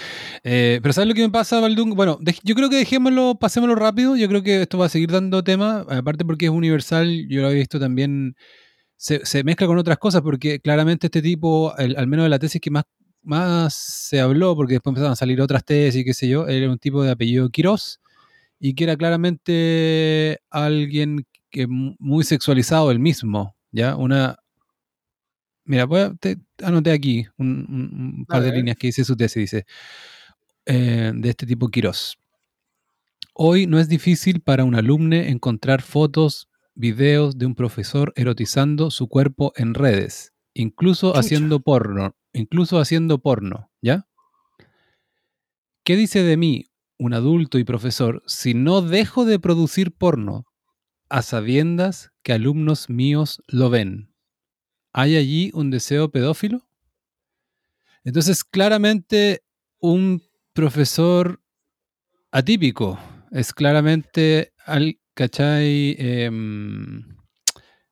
[0.44, 1.96] Eh, pero ¿sabes lo que me pasa, Baldung?
[1.96, 4.16] Bueno, yo creo que dejémoslo, pasémoslo rápido.
[4.16, 7.28] Yo creo que esto va a seguir dando tema, aparte porque es universal.
[7.28, 8.36] Yo lo he visto también.
[8.96, 12.72] Se, mezcla con otras cosas porque claramente este tipo, al menos de la tesis que
[12.72, 12.86] más,
[13.22, 16.78] más se habló, porque después empezaron a salir otras tesis, qué sé yo, era un
[16.78, 18.00] tipo de apellido Quirós
[18.66, 23.96] y que era claramente alguien que muy sexualizado el mismo, ¿ya?
[23.96, 24.38] Una...
[25.66, 29.66] Mira, voy te, anoté aquí un, par de líneas que dice su tesis, dice,
[30.66, 32.18] eh, de este tipo Quirós.
[33.36, 39.08] Hoy no es difícil para un alumne encontrar fotos, videos de un profesor erotizando su
[39.08, 44.08] cuerpo en redes, incluso haciendo porno, incluso haciendo porno, ¿ya?
[45.84, 46.66] ¿Qué dice de mí,
[46.98, 50.46] un adulto y profesor, si no dejo de producir porno
[51.10, 54.14] a sabiendas que alumnos míos lo ven.
[54.94, 56.68] ¿Hay allí un deseo pedófilo?
[58.04, 59.44] Entonces, claramente
[59.80, 60.22] un
[60.54, 61.42] profesor
[62.32, 63.00] atípico
[63.32, 65.96] es claramente al, ¿cachai?
[65.98, 67.04] Em,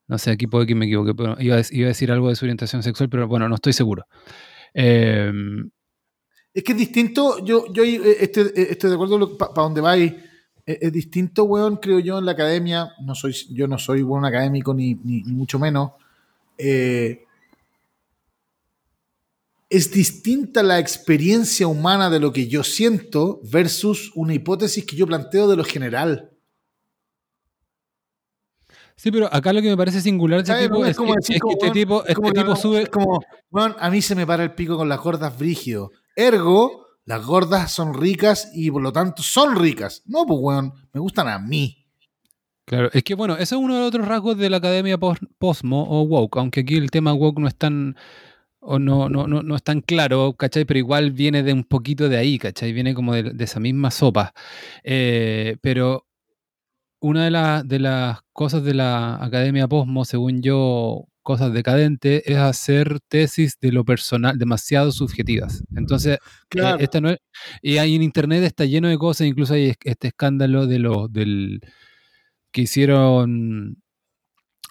[0.07, 2.83] no sé, aquí puede que me equivoque, pero iba a, decir algo de su orientación
[2.83, 4.05] sexual, pero bueno, no estoy seguro.
[4.73, 5.69] Em,
[6.53, 10.13] es que es distinto, yo, yo eh, estoy, eh, estoy de acuerdo para donde vais
[10.65, 12.93] es, distinto, weón, creo yo, en la academia.
[13.01, 15.91] No soy, yo no soy buen académico, ni, mucho menos.
[16.57, 17.25] Eh,
[19.69, 25.07] es distinta la experiencia humana de lo que yo siento versus una hipótesis que yo
[25.07, 26.31] planteo de lo general.
[28.97, 31.03] Sí, pero acá lo que me parece singular de este tipo es, que,
[31.53, 32.85] este tipo, este tipo sube.
[32.87, 33.19] como,
[33.49, 35.91] bueno, a mí se me para el pico con las gordas brígido.
[36.15, 40.03] Ergo, las gordas son ricas y por lo tanto son ricas.
[40.05, 41.77] No, pues, weón, me gustan a mí.
[42.65, 45.83] Claro, es que bueno, ese es uno de los otros rasgos de la academia Posmo
[45.83, 47.97] o woke, aunque aquí el tema woke no es tan
[48.61, 50.65] o no, no, no, no es tan claro, ¿cachai?
[50.65, 52.71] Pero igual viene de un poquito de ahí, ¿cachai?
[52.73, 54.33] Viene como de, esa misma sopa.
[54.83, 56.07] Eh, pero
[57.01, 62.99] una de, de las cosas de la Academia Posmo, según yo, cosas decadentes, es hacer
[63.07, 65.63] tesis de lo personal demasiado subjetivas.
[65.75, 66.17] Entonces,
[66.55, 67.19] eh, esta no es,
[67.61, 71.61] y ahí en internet está lleno de cosas, incluso hay este escándalo de lo del
[72.51, 73.81] que hicieron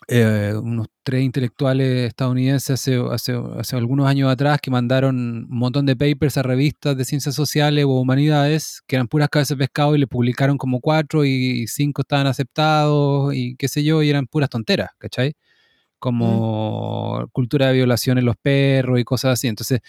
[0.09, 5.87] eh, unos tres intelectuales estadounidenses hace, hace, hace, algunos años atrás que mandaron un montón
[5.87, 9.95] de papers a revistas de ciencias sociales o humanidades que eran puras cabezas de pescado
[9.95, 14.27] y le publicaron como cuatro y cinco estaban aceptados y qué sé yo, y eran
[14.27, 15.35] puras tonteras, ¿cachai?
[16.01, 19.47] Como cultura de violación en los perros y cosas así.
[19.47, 19.81] Entonces,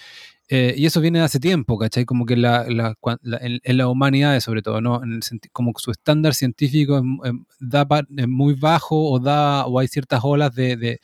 [0.50, 2.06] eh, y eso viene de hace tiempo, ¿cachai?
[2.06, 5.02] Como que la, en, la humanidad sobre todo, ¿no?
[5.04, 5.22] En el
[5.54, 7.88] como su estándar científico es, da,
[8.28, 11.00] muy bajo o, da, o hay ciertas olas de, de,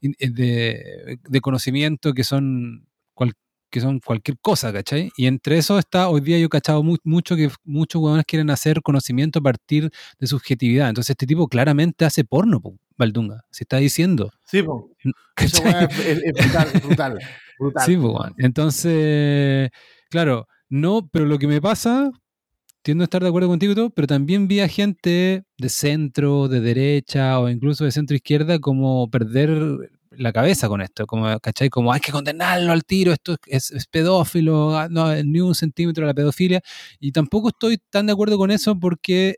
[0.00, 2.86] de conocimiento que son
[3.70, 5.10] que son cualquier cosa, ¿cachai?
[5.16, 8.82] Y entre eso está, hoy día yo he cachado mucho que muchos huevones quieren hacer
[8.82, 10.88] conocimiento a partir de subjetividad.
[10.88, 12.60] Entonces este tipo claramente hace porno,
[12.96, 14.30] Valdunga, se está diciendo.
[14.44, 14.58] Sí.
[15.36, 17.18] Eso es, brutal, brutal,
[17.58, 17.86] brutal.
[17.86, 19.70] Sí, pues, entonces,
[20.10, 22.10] claro, no, pero lo que me pasa,
[22.82, 26.48] tiendo a estar de acuerdo contigo y todo, pero también vi a gente de centro,
[26.48, 31.70] de derecha o incluso de centro izquierda como perder la cabeza con esto, como, ¿cachai?
[31.70, 36.08] Como hay que condenarlo al tiro, esto es, pedófilo, ah, no, ni un centímetro de
[36.08, 36.60] la pedofilia,
[36.98, 39.36] y tampoco estoy tan de acuerdo con eso porque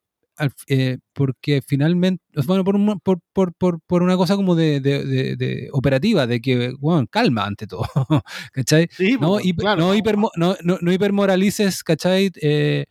[0.66, 6.26] eh, porque finalmente, bueno, por, por, por, por, una cosa como de, de, de, operativa,
[6.26, 7.84] de que, bueno, calma ante todo,
[8.52, 8.88] ¿cachai?
[9.20, 12.32] no, no, no, no, hipermoralices, ¿cachai?
[12.40, 12.86] Eh,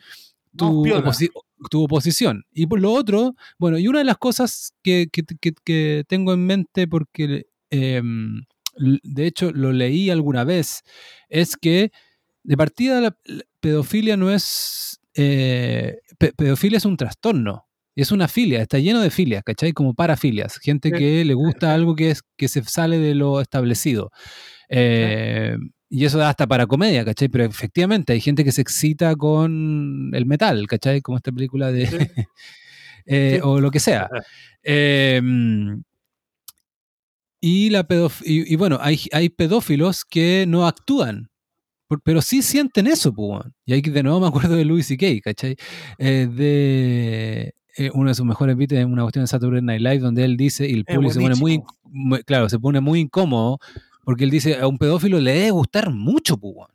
[0.56, 0.84] tu,
[1.70, 2.44] tu, oposición.
[2.54, 5.24] Y por lo otro, bueno, y una de las cosas que, que,
[5.64, 8.44] que tengo en mente, porque Em,
[8.76, 10.84] de hecho lo leí alguna vez,
[11.30, 11.92] es que
[12.44, 13.18] de partida la,
[13.60, 15.00] pedofilia no es...
[15.14, 17.66] Eh, pedofilia es un trastorno,
[17.96, 19.74] es una filia, está lleno de filias, ¿cachai?
[19.74, 24.12] Como parafilias, gente que le gusta algo que, es, que se sale de lo establecido.
[24.70, 25.58] Eh,
[25.90, 27.28] y eso da hasta para comedia, ¿cachai?
[27.28, 31.02] Pero efectivamente hay gente que se excita con el metal, ¿cachai?
[31.02, 31.88] Como esta película de...
[33.08, 34.10] Eh, o lo que sea.
[34.64, 35.20] Eh,
[37.42, 41.30] Y, la pedof- y, y bueno, hay, hay pedófilos que no actúan,
[42.04, 43.44] pero sí sienten eso, pues.
[43.66, 45.56] Y ahí de nuevo me acuerdo de Louis C.K., ¿cachai?
[45.98, 50.00] Eh, de eh, uno de sus mejores beats en una cuestión de Saturday Night Live
[50.00, 53.58] donde él dice, y el público se pone muy, muy- claro, se pone muy incómodo
[54.04, 56.68] porque él dice, a un pedófilo le debe gustar mucho, pues.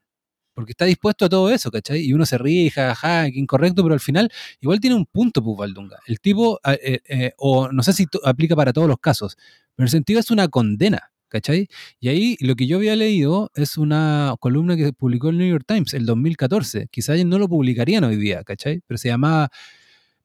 [0.57, 2.01] Porque está dispuesto a todo eso, ¿cachai?
[2.01, 5.55] Y uno se ríe, jaja, qué incorrecto, pero al final igual tiene un punto, pues,
[5.59, 5.99] Valdunga.
[6.07, 9.37] El tipo, eh, eh, o no sé si aplica para todos los casos,
[9.74, 11.69] pero el sentido es una condena, ¿cachai?
[12.01, 15.65] Y ahí lo que yo había leído es una columna que publicó el New York
[15.66, 16.89] Times el 2014.
[16.91, 18.81] Quizás no lo publicarían hoy día, ¿cachai?
[18.87, 19.51] Pero se llamaba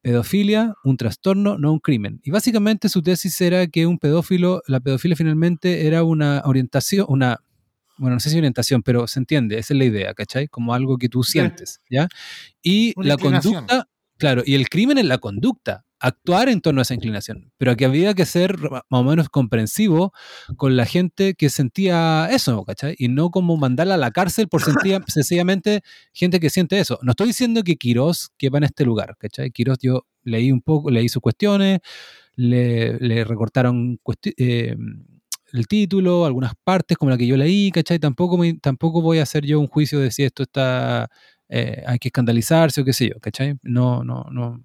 [0.02, 2.22] Pedofilia, un trastorno, no un crimen.
[2.24, 7.42] Y básicamente su tesis era que un pedófilo, la pedofilia finalmente era una orientación, una,
[8.02, 10.48] bueno, no sé si orientación, pero se entiende, esa es la idea, ¿cachai?
[10.48, 12.08] Como algo que tú sientes, ¿ya?
[12.64, 13.88] Y Una la conducta,
[14.18, 17.86] claro, y el crimen es la conducta, actuar en torno a esa inclinación, pero que
[17.86, 20.14] había que ser más o menos comprensivo
[20.58, 22.96] con la gente que sentía eso, ¿cachai?
[22.98, 26.98] Y no como mandarla a la cárcel por sentir sencillamente gente que siente eso.
[27.04, 29.52] No estoy diciendo que Quirós quepa en este lugar, ¿cachai?
[29.52, 31.82] Quirós yo leí un poco, leí sus cuestiones,
[32.36, 34.00] le, le recortaron
[34.38, 34.76] eh,
[35.54, 38.00] el título, algunas partes como la que yo leí, ¿cachai?
[38.00, 41.10] Tampoco, me- tampoco voy a hacer yo un juicio de si esto está,
[41.50, 43.56] eh, hay que escandalizarse o qué sé yo, ¿cachai?
[43.64, 44.62] No, no, no,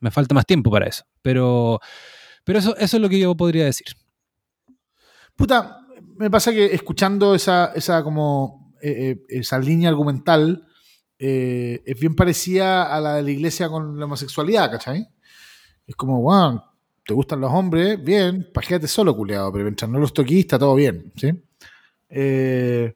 [0.00, 1.80] me falta más tiempo para eso, pero,
[2.44, 3.88] pero eso, eso es lo que yo podría decir.
[5.36, 5.80] Puta,
[6.16, 10.66] me pasa que escuchando esa, esa como eh, eh, esa línea argumental
[11.18, 15.08] eh, es bien parecida a la de la iglesia con la homosexualidad, ¿cachai?
[15.86, 16.64] Es como, bueno,
[17.06, 20.74] te gustan los hombres, bien, pajéate solo, culeado, pero mientras no los toquís, está todo
[20.74, 21.32] bien, ¿sí?
[22.08, 22.94] Eh,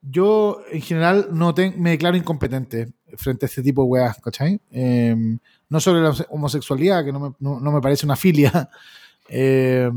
[0.00, 4.60] yo, en general, no te- me declaro incompetente frente a este tipo de weas, ¿cachai?
[4.70, 5.16] Eh,
[5.68, 8.68] no sobre la homosexualidad, que no me, no- no me parece una filia.
[9.30, 9.90] Eh,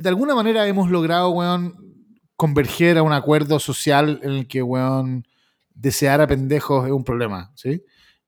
[0.00, 1.74] de alguna manera hemos logrado, weón,
[2.36, 5.26] converger a un acuerdo social en el que, weón,
[5.74, 7.82] desear a pendejos es un problema, ¿sí?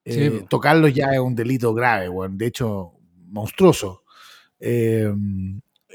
[0.04, 0.46] Eh, Sí, po.
[0.48, 2.94] tocarlos ya es un delito grave, weón, de hecho,
[3.28, 4.04] monstruoso.
[4.60, 5.12] Eh,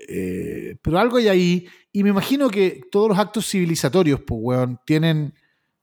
[0.07, 4.79] eh, pero algo hay ahí, y me imagino que todos los actos civilizatorios, pues, weón,
[4.85, 5.33] tienen,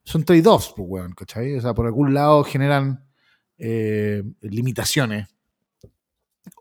[0.05, 1.55] son trade-offs, pues, weón, ¿cachai?
[1.57, 3.05] O sea, por algún lado generan
[3.59, 5.29] eh, limitaciones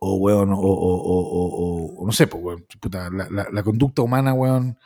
[0.01, 2.65] o, weón, o, o- o- no sé, pues, weón,
[3.51, 4.77] la, conducta humana, weón,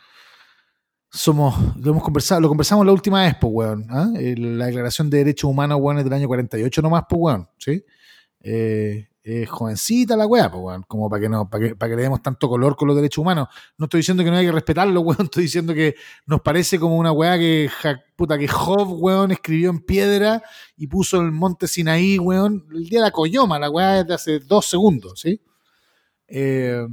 [1.12, 4.10] somos, lo hemos conversado, lo conversamos la última vez, pues, weón, ¿ah?
[4.14, 7.84] La Declaración de Derechos Humanos, weón, es del año 48 nomás, pues, weón, ¿sí?
[8.42, 11.96] Eh, es jovencita la weá, pues, weón, como para que, no, para, que, para que
[11.96, 13.48] le demos tanto color con los derechos humanos.
[13.78, 15.96] No estoy diciendo que no hay que respetarlo, weón, estoy diciendo que
[16.26, 17.70] nos parece como una weá que,
[18.16, 20.44] puta, que Job, weón, escribió en piedra
[20.76, 24.14] y puso el monte Sinaí, weón, el día de la coyoma, la weá es de
[24.14, 25.42] hace dos segundos, ¿sí?
[26.28, 26.86] Eh,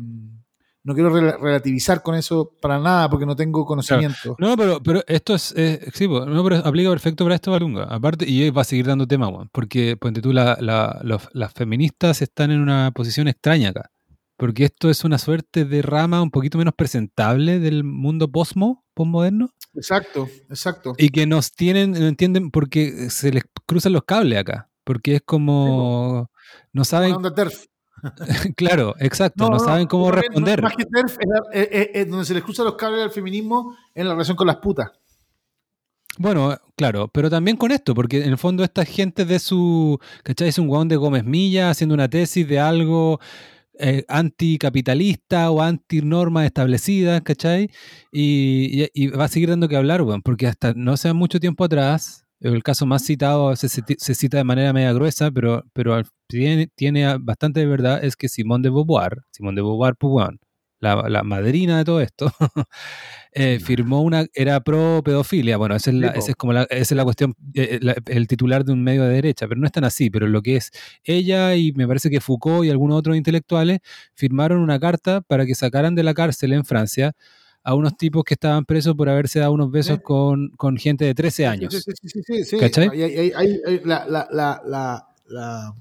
[0.90, 4.34] no quiero rela- relativizar con eso para nada porque no tengo conocimiento.
[4.38, 5.54] No, pero, pero esto es,
[5.94, 7.84] sí, no, pero aplica perfecto para esto, Balunga.
[7.84, 11.52] Aparte, y va a seguir dando tema, weón, porque, ponte tú, la- la- los- las
[11.52, 13.90] feministas están en una posición extraña acá.
[14.36, 19.50] Porque esto es una suerte de rama un poquito menos presentable del mundo posmo, posmoderno,
[19.74, 20.94] Exacto, exacto.
[20.96, 24.66] y que nos tienen, no entienden, porque se les cruzan los cables acá.
[24.82, 26.30] Porque es como.
[26.72, 27.10] No saben.
[27.10, 27.66] Una onda TERF.
[28.56, 29.48] Claro, exacto.
[29.50, 30.62] No, saben cómo responder.
[30.62, 33.76] Más que TERF, es, es- es- es donde se les cruza los cables al feminismo
[33.94, 34.90] en la relación con las putas.
[36.18, 40.48] Bueno, claro, pero también con esto, porque en el fondo esta gente de su, ¿cachai?
[40.48, 43.20] Es un guaón de Gómez Milla haciendo una tesis de algo
[43.78, 47.70] eh, anticapitalista o anti-normas establecidas, ¿cachai?
[48.12, 51.40] Y, y- y va a seguir dando que hablar, weón, porque hasta no hace mucho
[51.40, 56.02] tiempo atrás, el caso más citado se, se cita de manera media gruesa, pero, pero
[56.26, 60.38] tiene, tiene bastante de verdad, es que Simone de Beauvoir, Simone de Beauvoir, weón,
[60.80, 62.32] la, la madrina de todo esto,
[63.32, 65.56] eh, firmó una, era pro pedofilia.
[65.56, 68.26] Bueno, esa es, la, esa es como la, esa es la cuestión, eh, la- el
[68.26, 70.10] titular de un medio de derecha, pero no es tan así.
[70.10, 70.70] Pero lo que es
[71.04, 73.80] ella y me parece que Foucault y algunos otros intelectuales
[74.14, 77.12] firmaron una carta para que sacaran de la cárcel en Francia
[77.62, 80.02] a unos tipos que estaban presos por haberse dado unos besos Sí.
[80.02, 81.74] con, con gente de 13 años.
[81.74, 81.92] Sí,
[82.24, 82.58] sí, sí.
[82.58, 82.88] ¿Cachai?
[82.88, 85.74] Hay- hay- hay- hay- la, la, la, la, la-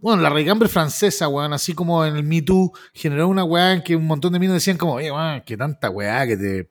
[0.00, 3.82] bueno, la regambre francesa, weón, así como en el Me Too, generó una weá en
[3.82, 6.70] que un montón de minos decían como, oye, weón, que tanta weá que te,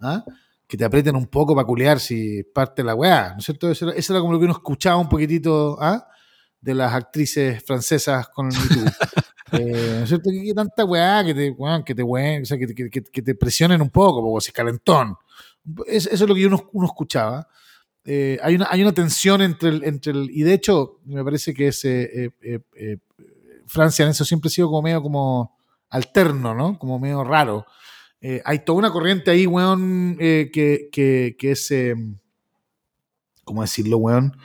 [0.00, 0.22] ¿ah?
[0.66, 3.70] que te aprieten un poco para culear si parte la weá, ¿no es cierto?
[3.70, 6.06] Eso era, eso era como lo que uno escuchaba un poquitito, ¿ah?
[6.60, 8.84] de las actrices francesas con el Me Too.
[9.52, 10.30] Eh, ¿no es cierto?
[10.30, 13.34] Que, que tanta weá que te, weón, que te, weón, o sea, que, que, te
[13.34, 15.16] presionen un poco, porque si calentón.
[15.86, 17.48] Es- eso es lo que uno, uno escuchaba.
[18.04, 20.30] Eh, hay, una, hay una tensión entre el, entre el.
[20.30, 21.84] Y de hecho, me parece que es.
[21.84, 22.98] eh, eh, eh,
[23.66, 25.56] Francia en eso siempre ha sido como medio como
[25.90, 26.78] alterno, ¿no?
[26.78, 27.66] Como medio raro.
[28.20, 31.72] Eh, hay toda una corriente ahí, weón, que, es,
[33.44, 34.36] ¿cómo decirlo, weón?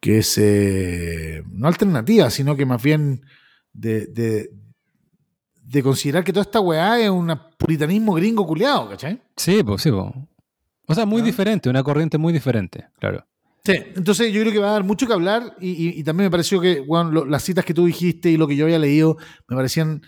[0.00, 0.38] Que es
[1.50, 3.22] no alternativa, sino que más bien
[3.74, 4.50] de, de,
[5.62, 9.20] de, considerar que toda esta weá es un puritanismo gringo culiado, ¿cachai?
[9.36, 10.06] Sí, pues sí, pues.
[10.86, 11.24] O sea, muy ¿Ah?
[11.24, 13.26] diferente, una corriente muy diferente, claro.
[13.64, 16.30] Sí, entonces yo creo que va a dar mucho que hablar y, y, también me
[16.30, 19.16] pareció que bueno, las citas que tú dijiste y lo que yo había leído
[19.48, 20.02] me parecían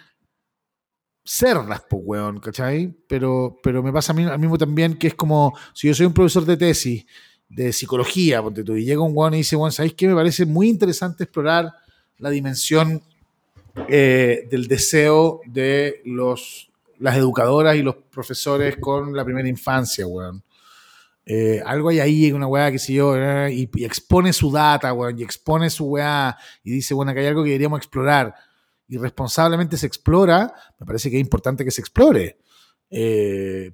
[1.24, 2.94] cerdas, pues, weón, ¿cachai?
[3.08, 6.06] Pero, pero me pasa a mí al mismo también que es como si yo soy
[6.06, 7.04] un profesor de tesis
[7.48, 10.06] de psicología, ponte tú, y llega un weón y dice, weón, ¿sabéis qué?
[10.06, 11.72] Me parece muy interesante explorar
[12.18, 13.02] la dimensión
[13.88, 20.42] eh, del deseo de los, las educadoras y los profesores con la primera infancia, weón.
[21.26, 25.18] Eh, algo hay ahí, una weá, que sé yo, eh, y, expone su data, weón,
[25.18, 28.34] y expone su weá, y dice, bueno, que hay algo que deberíamos explorar,
[28.88, 32.38] y responsablemente se explora, me parece que es importante que se explore,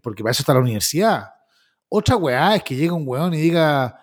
[0.02, 1.28] porque para eso está la universidad.
[1.88, 4.01] Otra weá es que llega un weón y diga,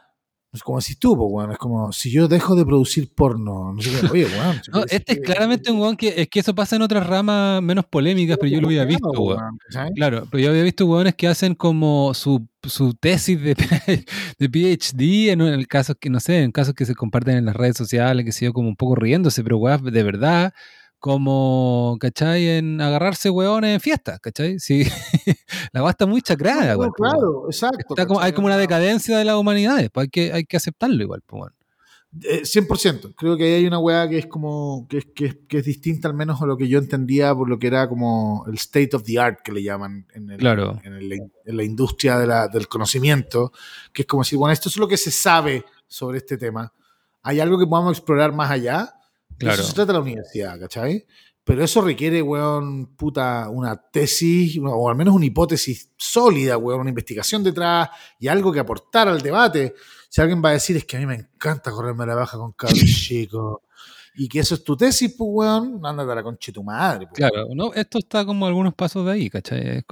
[0.51, 1.51] es como si tú, weón.
[1.51, 3.73] Es como si yo dejo de producir porno.
[3.73, 4.07] No sé qué.
[4.11, 4.61] Oye, weón.
[4.89, 8.37] este es claramente un weón que es que eso pasa en otras ramas menos polémicas,
[8.39, 9.59] pero yo lo había visto, weón.
[9.95, 13.55] Claro, pero yo había visto weones que hacen como su, su tesis de,
[14.39, 17.55] de, PhD en el caso que, no sé, en casos que se comparten en las
[17.55, 20.53] redes sociales, que se yo como un poco riéndose, pero weón, de verdad
[20.99, 22.47] como, ¿cachai?
[22.47, 24.59] En agarrarse hueones en fiestas, ¿cachai?
[24.59, 24.83] Sí,
[25.73, 27.95] la va está muy chacrada, no, Claro, exacto.
[28.19, 31.39] hay como una decadencia de la humanidad, pues hay que, hay que aceptarlo igual, pues
[31.39, 31.55] bueno.
[32.11, 33.09] 100%.
[33.09, 36.07] Eh, Creo que ahí hay una weá que es como que es, que, es, distinta
[36.07, 39.03] al menos a lo que yo entendía por lo que era como el state of
[39.03, 43.51] the art que le llaman en, el, en, la industria del conocimiento,
[43.93, 46.73] que es como si, bueno, esto es lo que se sabe sobre este tema.
[47.21, 48.98] ¿Hay algo que podamos explorar más allá?
[49.39, 51.05] Eso se trata de la universidad, ¿cachai?
[51.43, 56.89] Pero eso requiere, weón, puta, una tesis, o al menos una hipótesis sólida, weón, una
[56.89, 57.89] investigación detrás
[58.19, 59.73] y algo que aportar al debate.
[60.09, 62.51] Si alguien va a decir, es que a mí me encanta correrme la baja con
[62.51, 63.61] cabros chicos,
[64.15, 67.07] y que eso es tu tesis, pues, weón, ándate a la concha de tu madre.
[67.07, 69.77] Pues, claro, no, esto está como algunos pasos de ahí, ¿cachai?
[69.77, 69.83] Es,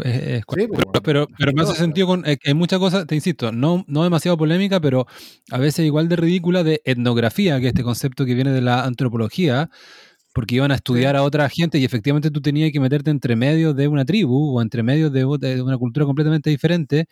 [0.46, 0.68] pues,
[1.04, 2.26] pero, pero, me hace sentido con.
[2.26, 5.08] hay muchas cosas, te insisto, no, no demasiado polémica, pero
[5.52, 8.84] a veces igual de ridícula de etnografía, que es este concepto que viene de la
[8.84, 9.70] antropología,
[10.34, 13.74] porque iban a estudiar a otra gente y efectivamente tú tenías que meterte entre medio
[13.74, 17.08] de una tribu o entre medio de, de una cultura completamente diferente.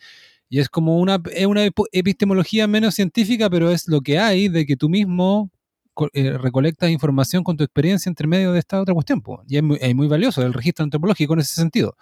[0.48, 4.64] Y es como una, es una epistemología menos científica, pero es lo que hay de
[4.64, 5.50] que tú mismo
[6.12, 9.22] eh, recolectas información con tu experiencia entre medio de esta otra cuestión.
[9.48, 11.96] Y es muy, valioso el registro antropológico en ese sentido.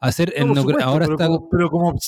[0.00, 0.34] Hacer
[0.82, 1.26] ahora pero, está...
[1.26, 1.98] como, pero, como,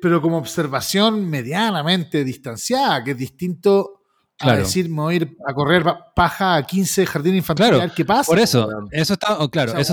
[0.00, 4.00] pero como observación medianamente distanciada, que es distinto
[4.40, 5.84] a decir, me voy a ir a correr
[6.14, 8.26] paja a 15 jardines infantiles claro, qué pasa.
[8.26, 9.92] Por eso, eso está, oh, claro, eso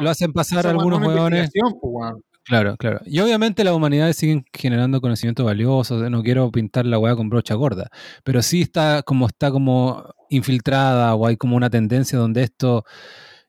[0.00, 1.50] lo, hacen pasar algunos huevones.
[2.48, 3.00] Claro, claro.
[3.04, 6.08] Y obviamente las humanidades siguen generando conocimiento valioso.
[6.08, 7.90] No quiero pintar la weá con brocha gorda.
[8.24, 12.84] Pero sí está como está como infiltrada o hay como una tendencia donde esto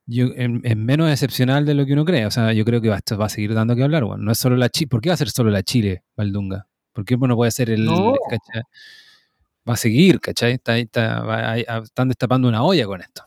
[0.06, 2.26] es menos excepcional de lo que uno cree.
[2.26, 4.04] O sea, yo creo que esto va a seguir dando que hablar.
[4.04, 4.90] Bueno, no es solo la Chile.
[4.90, 6.68] ¿Por qué va a ser solo la Chile, Valdunga?
[6.92, 7.88] ¿Por qué no puede ser el.
[7.88, 10.60] Va a seguir, ¿cachai?
[10.62, 13.24] están destapando una olla con esto.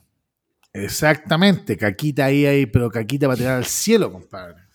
[0.75, 4.72] Exactamente, caquita ahí, ahí, pero caquita va a tirar al cielo, compadre.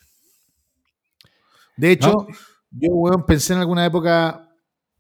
[1.78, 2.28] De hecho,
[2.72, 4.50] yo, weón, pensé en alguna época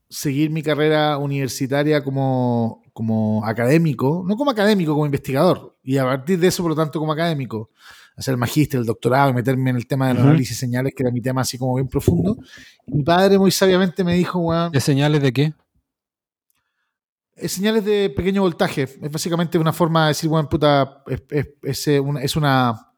[0.09, 6.39] seguir mi carrera universitaria como, como académico, no como académico, como investigador, y a partir
[6.39, 7.71] de eso, por lo tanto, como académico,
[8.15, 11.03] hacer el magíster, el doctorado y meterme en el tema del análisis de señales, que
[11.03, 12.37] era mi tema así como bien profundo.
[12.87, 14.71] mi padre muy sabiamente me dijo, weón...
[14.71, 15.53] ¿De señales de qué?
[17.35, 18.83] Es señales de pequeño voltaje.
[18.83, 21.03] Es básicamente una forma de decir, weón, puta,
[21.61, 22.93] es, eh, una, es una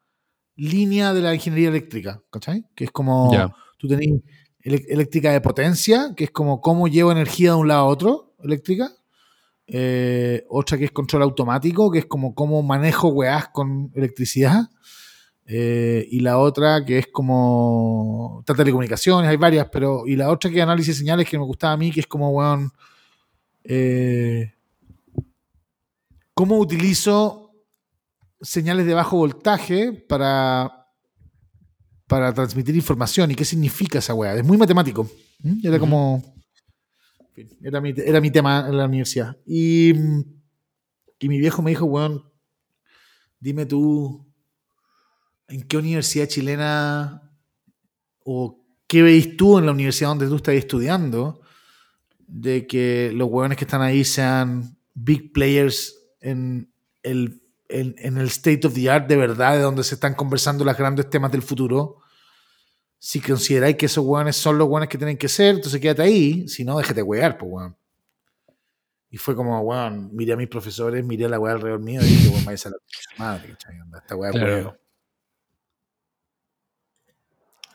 [0.56, 2.66] línea de la ingeniería eléctrica, ¿cachai?
[2.74, 3.30] Que es como
[3.80, 4.22] tú tenés
[4.62, 8.92] eléctrica de potencia, que es como cómo llevo energía de un lado a otro, eléctrica.
[9.66, 14.70] Eh, otra que es control automático, que es como cómo manejo weás con electricidad.
[15.46, 20.06] Eh, y la otra que es como telecomunicaciones, hay varias, pero.
[20.06, 22.08] Y la otra que es análisis de señales que me gustaba a mí, que es
[22.08, 22.72] como, weón.
[23.64, 24.54] Eh,
[26.34, 27.52] ¿Cómo utilizo
[28.42, 30.79] señales de bajo voltaje para
[32.10, 34.36] para transmitir información y qué significa esa weá.
[34.36, 35.10] Es muy matemático.
[35.64, 36.36] Era como.
[37.62, 39.38] Era mi, era mi tema en la universidad.
[39.46, 39.92] Y,
[41.20, 42.26] y mi viejo me dijo, weón,
[43.40, 44.28] dime tú,
[45.48, 47.32] ¿en qué universidad chilena
[48.26, 51.42] o qué veis tú en la universidad donde tú estás estudiando
[52.28, 56.74] de que los weones que están ahí sean big players en
[57.04, 60.76] el en, el state of the art de verdad, de donde se están conversando los
[60.76, 61.99] grandes temas del futuro,
[63.00, 66.48] si consideráis que esos weones son los weones que tienen que ser, entonces quédate ahí,
[66.50, 67.78] si no, déjate wear, pues weón.
[69.10, 72.06] Y fue como, weón, miré a mis profesores, miré a la weá alrededor mío y
[72.06, 72.78] dije, weón, vaya a la
[73.18, 73.56] madre,
[73.96, 74.78] Esta weá claro.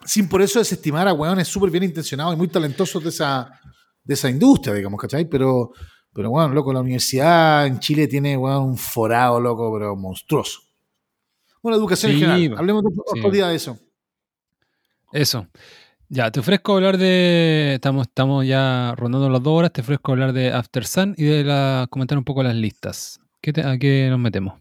[0.05, 3.59] Sin por eso desestimar a weones súper bien intencionados y muy talentosos de esa,
[4.05, 5.25] de esa industria, digamos, ¿cachai?
[5.27, 5.73] Pero,
[6.13, 10.61] pero bueno, loco, la universidad en Chile tiene un forado, loco, pero monstruoso.
[11.63, 12.59] Bueno, educación en general.
[12.59, 13.79] Hablemos otro, día de eso.
[15.15, 15.47] Eso.
[16.09, 17.74] Ya, te ofrezco hablar de.
[17.74, 19.73] Estamos, estamos ya rondando las dos horas.
[19.73, 23.20] Te ofrezco hablar de After Sun y de la, comentar un poco las listas.
[23.65, 24.55] ¿A qué nos metemos?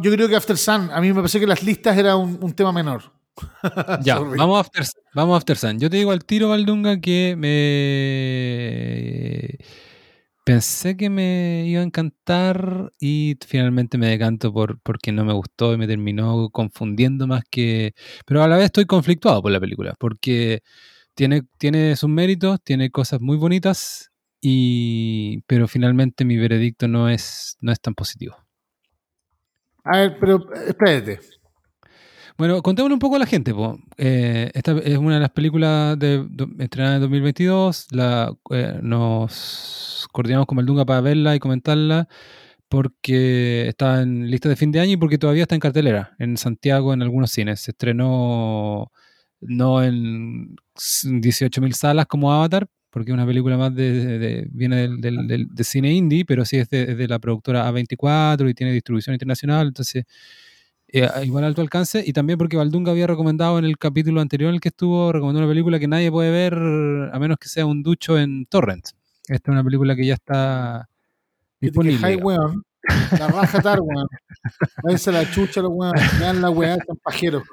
[0.00, 2.72] Yo creo que After Sun, a mí me parece que las listas era un tema
[2.72, 3.12] menor.
[4.02, 4.84] ya, vamos a, after,
[5.14, 5.78] vamos After Sun.
[5.78, 7.48] Yo te digo al tiro, Valdunga, que me.
[10.44, 15.74] Pensé que me iba a encantar y finalmente me decanto por porque no me gustó
[15.74, 17.94] y me terminó confundiendo más que.
[18.26, 20.62] Pero a la vez estoy conflictuado por la película, porque
[21.14, 24.10] tiene, tiene sus méritos, tiene cosas muy bonitas,
[24.40, 28.36] y, pero finalmente mi veredicto no es, no es tan positivo.
[29.84, 31.20] A ver, pero espérate.
[32.40, 33.52] Bueno, contémosle un poco a la gente.
[33.98, 36.26] Eh, esta es una de las películas de,
[36.58, 37.88] estrenadas en 2022.
[37.90, 42.08] La, eh, nos coordinamos con Meldunga para verla y comentarla
[42.66, 46.38] porque está en lista de fin de año y porque todavía está en cartelera en
[46.38, 47.60] Santiago en algunos cines.
[47.60, 48.90] Se estrenó
[49.42, 55.92] no en 18.000 salas como Avatar, porque es una película más de, viene del, cine
[55.92, 60.06] indie, pero sí es de, la productora A24 y tiene distribución internacional, entonces
[60.92, 64.56] eh, igual alto alcance, y también porque Valdunga había recomendado en el capítulo anterior en
[64.56, 67.82] el que estuvo, recomendó una película que nadie puede ver a menos que sea un
[67.82, 68.88] ducho en Torrent.
[69.28, 70.88] Esta es una película que ya está
[71.60, 72.16] disponible.
[72.16, 72.64] Que weón.
[73.18, 74.08] La raja tar, weón.
[74.82, 75.94] Váyanse la chucha, los weón.
[76.18, 77.44] Vean la weá, están pajeros.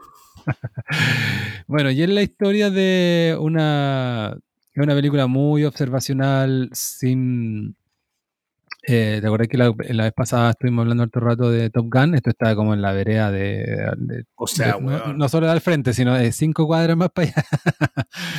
[1.68, 4.38] Bueno, y es la historia de una,
[4.78, 7.76] una película muy observacional, sin
[8.90, 12.16] eh, ¿Te acuerdas que la, vez pasada estuvimos hablando otro rato de Top Gun?
[12.16, 14.24] Esto está como en la vereda de.
[14.36, 17.46] o sea, no, solo al frente, sino de cinco cuadras más para allá.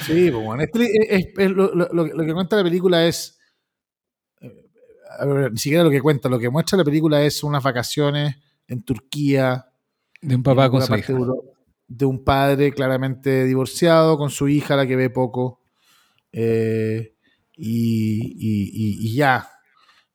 [0.07, 0.63] sí, pues bueno.
[0.63, 3.39] Es, lo, que cuenta la película es.
[4.41, 4.71] Eh,
[5.19, 8.37] a ver, ni siquiera lo que cuenta, lo que muestra la película es unas vacaciones
[8.69, 9.67] en Turquía.
[10.23, 11.13] De un papá con su hija.
[11.89, 15.61] De un padre claramente divorciado, con su hija, la que ve poco.
[16.33, 17.17] Eh,
[17.55, 19.47] y ya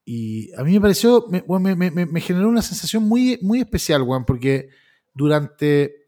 [0.06, 4.70] y a mí me pareció, me, me, generó una sensación muy, muy especial, weón, porque
[5.14, 6.04] durante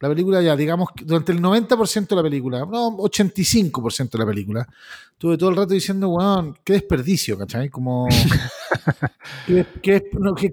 [0.00, 4.68] la película, ya digamos, durante el 90% de la película, no, 85% de la película,
[5.12, 7.70] estuve todo el rato diciendo, weón, qué desperdicio, ¿cachai?
[7.70, 8.06] Como.
[9.82, 10.02] qué,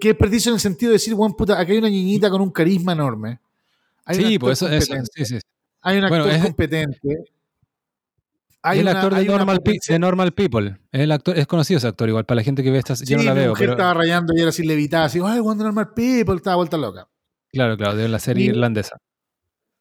[0.01, 2.93] desperdicio en el sentido de decir, weón, puta, aquí hay una niñita con un carisma
[2.93, 3.39] enorme.
[4.09, 5.39] sí, pues eso, eso sí, sí.
[5.81, 7.34] Hay un actor competente
[8.73, 9.25] es el actor de,
[9.99, 10.77] Normal, People.
[10.91, 13.01] Es, el actor, es conocido ese actor, igual para la gente que ve estas.
[13.01, 13.53] yo no la veo.
[13.57, 13.73] Pero...
[13.73, 17.07] estaba rayando y era así levitada, así, ay, cuando Normal People, estaba vuelta loca.
[17.51, 18.97] Claro, claro, de la serie irlandesa.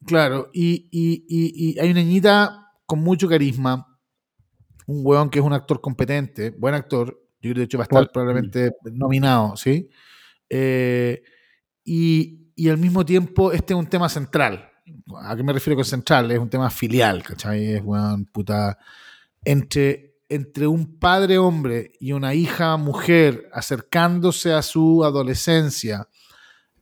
[0.06, 3.98] Claro, y, y, y, hay una niñita con mucho carisma,
[4.86, 7.84] un weón que es un actor competente, buen actor, yo creo que de hecho va
[7.84, 9.88] a estar probablemente nominado, ¿sí?
[10.50, 11.22] Eh,
[11.84, 14.70] y, y al mismo tiempo este es un tema central,
[15.22, 16.30] ¿A qué me refiero con central?
[16.30, 17.72] Es un tema filial, ¿cachai?
[17.74, 18.78] Es, weón, puta.
[19.44, 26.08] Entre, entre un padre hombre y una hija mujer acercándose a su adolescencia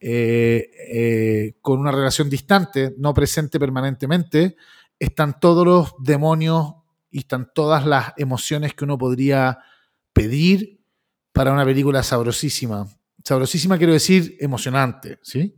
[0.00, 4.56] eh, eh, con una relación distante, no presente permanentemente,
[4.98, 6.74] están todos los demonios
[7.10, 9.60] y están todas las emociones que uno podría
[10.12, 10.80] pedir
[11.32, 12.86] para una película sabrosísima.
[13.22, 15.56] Sabrosísima quiero decir emocionante, ¿sí?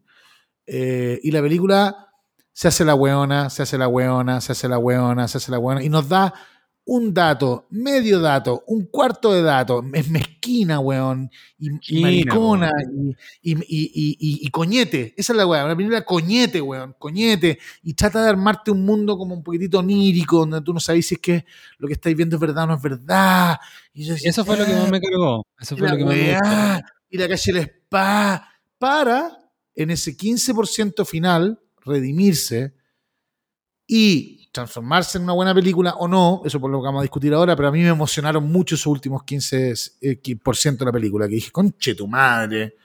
[0.66, 2.03] Eh, y la película
[2.54, 5.58] se hace la weona, se hace la weona, se hace la weona, se hace la
[5.58, 6.32] weona, y nos da
[6.86, 12.70] un dato, medio dato, un cuarto de dato, es mezquina, weón, y, maricona,
[13.42, 18.70] y, coñete, esa es la weón, una película coñete, weón, coñete, y trata de armarte
[18.70, 21.44] un mundo como un poquitito onírico, donde tú no sabes si es que
[21.78, 23.58] lo que estáis viendo es verdad o no es verdad.
[23.92, 26.86] Y eso fue lo que más me cargó, eso fue lo que más me gustó.
[27.10, 28.48] Y la calle el spa,
[28.78, 29.38] para,
[29.74, 32.74] en ese 15% final, redimirse
[33.86, 37.34] y transformarse en una buena película o no, eso por lo que vamos a discutir
[37.34, 41.34] ahora, pero a mí me emocionaron mucho esos últimos 15% eh, de la película, que
[41.34, 42.76] dije, conche tu madre.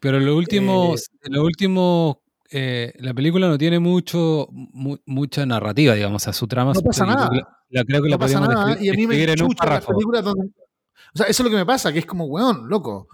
[0.00, 6.26] Pero lo último, eh, lo último eh, la película no tiene mucho, mucha narrativa, digamos,
[6.28, 6.72] a su trama.
[6.72, 7.28] No pasa nada.
[7.68, 8.76] La, creo que la pasa nada.
[8.80, 10.46] Y a mí me chucha las películas donde...
[11.14, 13.08] O sea, eso es lo que me pasa, que es como, weón, loco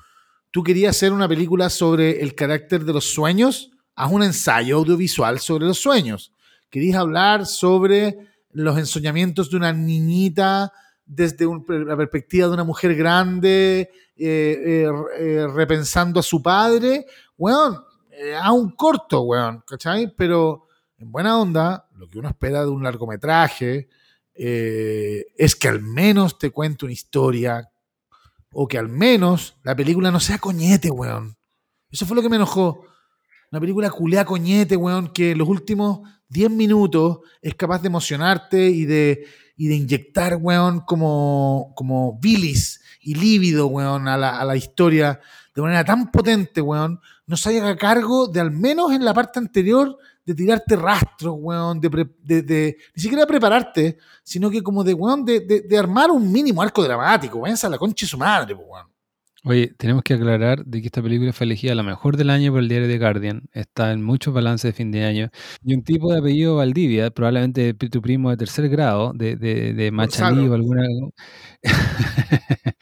[0.55, 5.39] tú querías hacer una película sobre el carácter de los sueños, haz un ensayo audiovisual
[5.39, 6.33] sobre los sueños.
[6.71, 8.19] Querías hablar sobre
[8.51, 10.73] los ensoñamientos de una niñita
[11.05, 14.89] desde la perspectiva de una mujer grande, eh, eh,
[15.19, 17.07] eh, repensando a su padre.
[17.37, 17.83] Weón,
[18.41, 20.15] a un corto, weón, ¿cachai?
[20.17, 20.69] Pero
[20.99, 23.89] en buena onda, lo que uno espera de un largometraje
[24.37, 27.71] es que al menos te cuente una historia
[28.53, 31.37] o que al menos la película no sea coñete, weón.
[31.91, 32.85] Eso fue lo que me enojó.
[33.55, 38.69] Una película culea coñete, weón, que en los últimos 10 minutos es capaz de emocionarte
[38.69, 44.45] y de, y de inyectar, weón, como, como bilis y lívido, weón, a la, a
[44.45, 45.21] la historia
[45.55, 46.99] de manera tan potente, weón,
[47.29, 51.81] no se haga cargo de al menos en la parte anterior de tirarte rastros, weón,
[51.81, 56.61] de, de, ni siquiera prepararte, sino que como de, weón, de, de, armar un mínimo
[56.61, 58.94] arco dramático, weón, a la concha de su madre, weón.
[59.47, 62.61] Oye, tenemos que aclarar de que esta película fue elegida la mejor del año por
[62.61, 63.43] el diario The Guardian.
[63.53, 65.29] Está en muchos balances de fin de año.
[65.63, 69.91] Y un tipo de apellido Valdivia, probablemente tu primo de tercer grado, de, de, de
[69.91, 70.87] Machalí o alguna.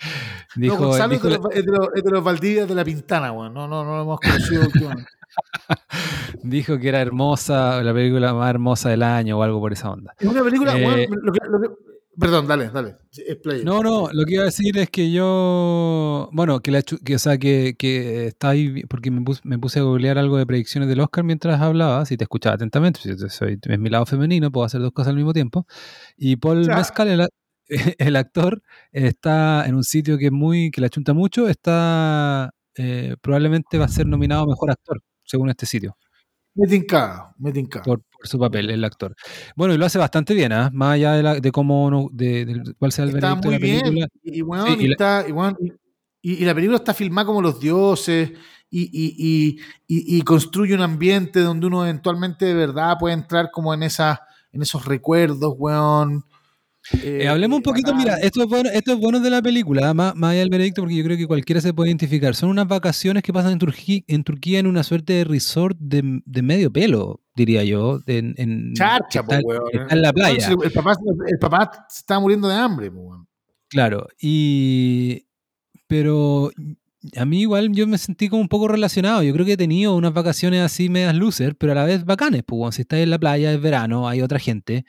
[0.54, 3.52] dijo, no, Gonzalo dijo, es, de los, es, de los, Valdivia de la Pintana, weón.
[3.52, 5.10] No, no, no lo hemos conocido últimamente.
[6.44, 10.14] dijo que era hermosa, la película más hermosa del año o algo por esa onda.
[10.16, 11.68] Es una película, eh, lo que, lo que,
[12.18, 12.96] Perdón, dale, dale.
[13.64, 17.18] No, no, lo que iba a decir es que yo, bueno, que, la, que, o
[17.18, 20.90] sea, que, que está ahí, porque me puse, me puse, a googlear algo de predicciones
[20.90, 24.66] del Oscar mientras hablaba, si te escuchaba atentamente, si soy, es mi lado femenino, puedo
[24.66, 25.66] hacer dos cosas al mismo tiempo.
[26.18, 27.28] Y Paul Mescal, el,
[27.98, 28.62] el, actor,
[28.92, 33.86] está en un sitio que es muy, que la chunta mucho, está, eh, probablemente va
[33.86, 35.96] a ser nominado Mejor Actor, según este sitio.
[36.54, 37.80] Me tinca, me tinca.
[37.80, 39.14] Por, su papel, el actor.
[39.56, 40.70] Bueno, y lo hace bastante bien, ¿ah?
[40.72, 43.58] Más allá de, la, de cómo, de, de, cuál sea el está muy de la
[43.58, 43.90] película.
[43.90, 44.08] Bien.
[44.22, 45.56] Y, bueno, sí, y, y, está, y, bueno,
[46.22, 48.32] y, la película está filmada como los dioses
[48.70, 54.22] y, construye un ambiente donde uno eventualmente de verdad puede entrar como en, esa,
[54.52, 56.24] en esos recuerdos, weón.
[57.02, 60.16] Eh, hablemos un poquito, mira, esto es, bueno, esto es bueno de la película, más,
[60.16, 62.34] más allá del veredicto, porque yo creo que cualquiera se puede identificar.
[62.34, 66.20] Son unas vacaciones que pasan en, Turquía en, Turquía en una suerte de resort de,
[66.24, 68.00] de medio pelo, diría yo.
[68.06, 69.62] En, en Charcha, está, weón.
[69.72, 70.48] Está en la playa.
[70.48, 70.96] El papá,
[71.28, 72.90] el papá se está muriendo de hambre.
[73.68, 75.26] Claro, y.
[75.86, 76.50] Pero
[77.16, 79.22] a mí igual yo me sentí como un poco relacionado.
[79.22, 82.42] Yo creo que he tenido unas vacaciones así medias loser, pero a la vez bacanes.
[82.46, 84.84] Pues bueno, si estás en la playa, es verano, hay otra gente.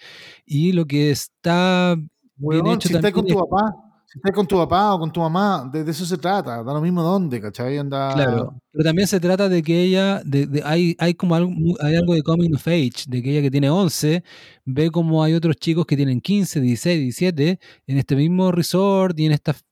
[0.45, 1.95] Y lo que está
[2.35, 3.75] bueno, bien hecho si estás con tu papá,
[4.05, 6.63] si estás con tu papá o con tu mamá, de, eso se trata.
[6.63, 7.77] Da lo mismo dónde, ¿cachai?
[7.79, 8.13] Anda...
[8.13, 11.95] Claro, pero también se trata de que ella, de, de, hay, hay como algo, hay
[11.95, 14.23] algo de coming of age, de que ella que tiene 11,
[14.65, 19.25] ve como hay otros chicos que tienen 15, 16, 17 en este mismo resort y
[19.25, 19.63] en estas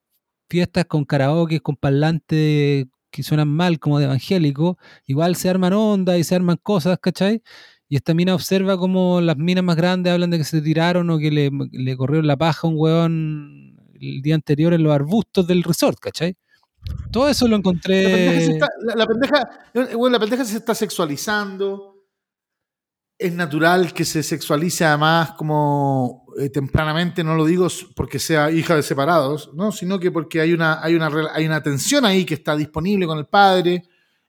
[0.51, 6.17] fiestas con karaoke, con parlantes que suenan mal como de evangélico, igual se arman ondas
[6.19, 7.41] y se arman cosas, ¿cachai?
[7.87, 11.17] Y esta mina observa como las minas más grandes hablan de que se tiraron o
[11.19, 15.47] que le, le corrieron la paja a un weón el día anterior en los arbustos
[15.47, 16.35] del resort, ¿cachai?
[17.11, 18.59] Todo eso lo encontré.
[18.95, 19.49] La pendeja,
[19.95, 21.90] bueno, la pendeja se está sexualizando
[23.21, 28.75] es natural que se sexualice además como eh, tempranamente, no lo digo porque sea hija
[28.75, 29.71] de separados, ¿no?
[29.71, 33.19] sino que porque hay una, hay, una, hay una tensión ahí que está disponible con
[33.19, 33.83] el padre.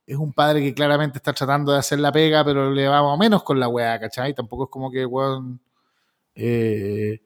[0.06, 3.14] Es un padre que claramente está tratando de hacer la pega, pero le va más
[3.14, 4.34] o menos con la weá, ¿cachai?
[4.34, 5.58] Tampoco es como que, weón,
[6.34, 7.22] eh,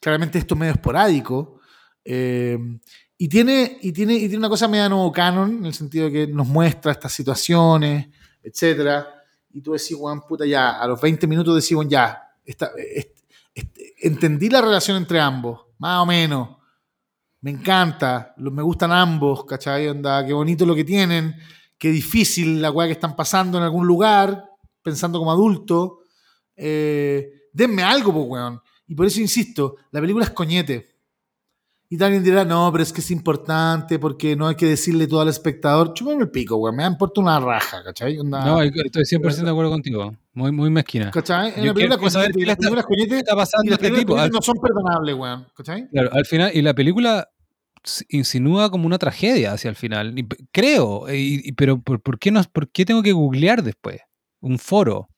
[0.00, 1.60] claramente esto es medio esporádico.
[2.04, 2.58] Eh,
[3.16, 6.12] y, tiene, y, tiene, y tiene una cosa medio nuevo canon, en el sentido de
[6.12, 8.08] que nos muestra estas situaciones,
[8.42, 9.23] etcétera
[9.54, 12.20] y tú decís, weón, puta, ya, a los 20 minutos decís, weón, ya,
[14.02, 16.56] entendí la relación entre ambos, más o menos.
[17.40, 19.88] Me encanta, me gustan ambos, ¿cachai?
[19.88, 21.36] Onda, qué bonito lo que tienen,
[21.78, 24.44] qué difícil la weá que están pasando en algún lugar,
[24.82, 26.00] pensando como adulto.
[26.56, 28.60] Eh, denme algo, pues, weón.
[28.88, 30.93] Y por eso insisto, la película es coñete.
[31.94, 35.20] Y alguien dirá, no, pero es que es importante porque no hay que decirle todo
[35.20, 35.94] al espectador.
[35.94, 36.74] Chúpame el pico, güey.
[36.74, 38.16] Me importa una raja, ¿cachai?
[38.16, 40.12] No, estoy 100% de acuerdo contigo.
[40.32, 41.12] Muy, muy mezquina.
[41.12, 41.52] ¿Cachai?
[41.56, 44.16] En la película qué está pasando y este tipo.
[44.16, 45.36] no son perdonables, güey.
[45.56, 45.88] ¿Cachai?
[45.88, 47.28] Claro, al final, y la película
[48.08, 50.12] insinúa como una tragedia hacia el final.
[50.50, 54.00] creo, y, pero ¿por, por, qué no, ¿por qué tengo que googlear después?
[54.40, 55.08] Un foro.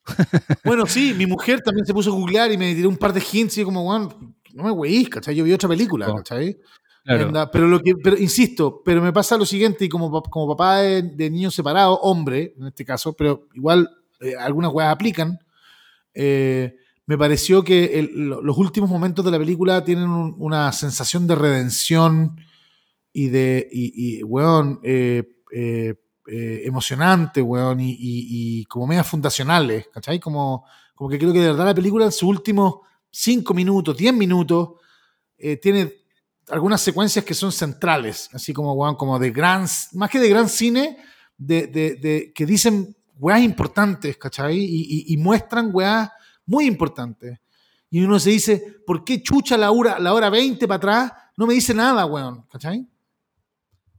[0.63, 3.23] bueno, sí, mi mujer también se puso a googlear y me tiró un par de
[3.31, 5.35] hints y como, bueno, no me weís, ¿cachai?
[5.35, 6.57] Yo vi otra película, ¿cachai?
[7.05, 11.03] Pero lo que, pero insisto, pero me pasa lo siguiente, y como, como papá de,
[11.03, 13.89] de niños separados, hombre, en este caso, pero igual
[14.19, 15.39] eh, algunas weas aplican,
[16.13, 16.75] eh,
[17.05, 21.35] me pareció que el, los últimos momentos de la película tienen un, una sensación de
[21.35, 22.41] redención
[23.13, 25.23] y de, y, y weón, eh,
[26.25, 30.19] emocionantes, weón, y, como medias fundacionales, ¿cachai?
[30.19, 32.79] Como, como que creo que de verdad la película en sus últimos
[33.11, 34.69] 5 minutos, 10 minutos,
[35.61, 35.93] tiene
[36.49, 40.47] algunas secuencias que son centrales, así como, weón, como de gran, más que de gran
[40.47, 40.97] cine,
[41.37, 44.57] de, de, que dicen weas importantes, ¿cachai?
[44.57, 46.09] Y, y, muestran weas
[46.45, 47.39] muy importantes.
[47.89, 51.11] Y uno se dice, ¿por qué chucha la hora, la hora 20 para atrás?
[51.35, 52.87] No me dice nada, weón, ¿cachai?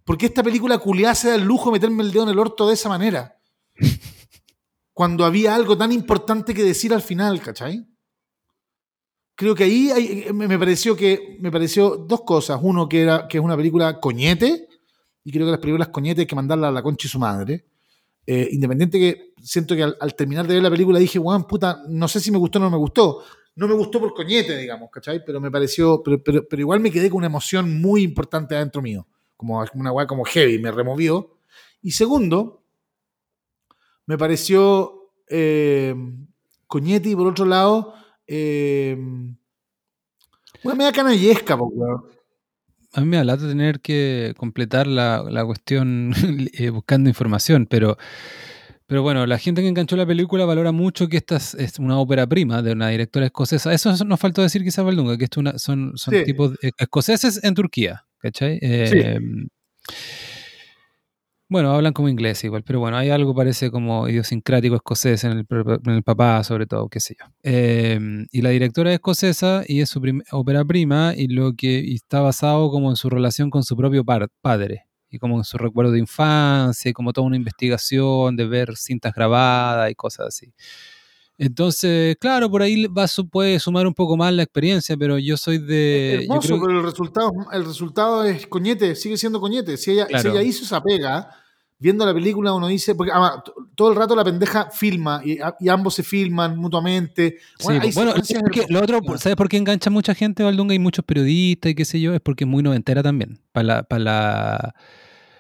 [0.05, 2.39] ¿Por qué esta película culiada se da el lujo de meterme el dedo en el
[2.39, 3.39] orto de esa manera?
[4.93, 7.87] Cuando había algo tan importante que decir al final, ¿cachai?
[9.39, 12.59] Creo que ahí me pareció que me pareció dos cosas.
[12.61, 14.67] Uno, que, era, que es una película coñete,
[15.23, 17.65] y creo que las películas coñete hay que mandarla a la concha y su madre.
[18.27, 22.09] Eh, independiente que siento que al, terminar de ver la película dije, weón, puta, no
[22.09, 23.23] sé si me gustó o no me gustó.
[23.55, 25.25] No me gustó por coñete, digamos, ¿cachai?
[25.25, 29.07] Pero me pareció, pero, pero, igual me quedé con una emoción muy importante adentro mío.
[29.37, 31.39] Como una weá como heavy, me removió.
[31.81, 32.65] Y segundo,
[34.05, 35.95] me pareció eh,
[36.67, 37.95] coñete y por otro lado,
[38.29, 38.97] eh,
[40.63, 42.19] una media canallesca, weón
[42.93, 46.13] a mí me da tener que completar la, cuestión
[46.53, 47.99] eh, buscando información, pero,
[48.87, 52.27] pero bueno, la gente que enganchó la película valora mucho que esta es, una ópera
[52.27, 53.73] prima de una directora escocesa.
[53.73, 58.59] Eso nos faltó decir quizás Valdunga, que esto son, son tipos escoceses en Turquía, ¿cachai?
[58.63, 59.19] Eh,
[61.49, 66.03] bueno, hablan como inglés igual, pero bueno, hay algo parece como idiosincrático escocés en el,
[66.05, 67.27] papá, sobre todo, qué sé yo.
[67.43, 70.03] Em, y la directora es escocesa y es su
[70.33, 74.85] ópera prima y lo que está basado como en su relación con su propio padre
[75.11, 79.15] y como en su recuerdo de infancia y como toda una investigación de ver cintas
[79.15, 80.53] grabadas y cosas así.
[81.39, 85.59] Entonces, claro, por ahí va, puede sumar un poco más la experiencia, pero yo soy
[85.59, 86.25] de.
[86.25, 89.77] hermoso, pero el resultado, el resultado es coñete, sigue siendo coñete.
[89.77, 91.31] Si ella, si ella hizo esa pega,
[91.79, 93.13] viendo la película uno dice, porque
[93.77, 95.39] todo el rato la pendeja filma y,
[95.69, 97.39] ambos se filman mutuamente.
[97.63, 98.15] Bueno,
[98.69, 100.75] lo otro, ¿sabes por qué engancha mucha gente, Valdunga?
[100.75, 103.39] Y muchos periodistas y qué sé yo, es porque es muy noventera también.
[103.53, 104.75] Para la, para la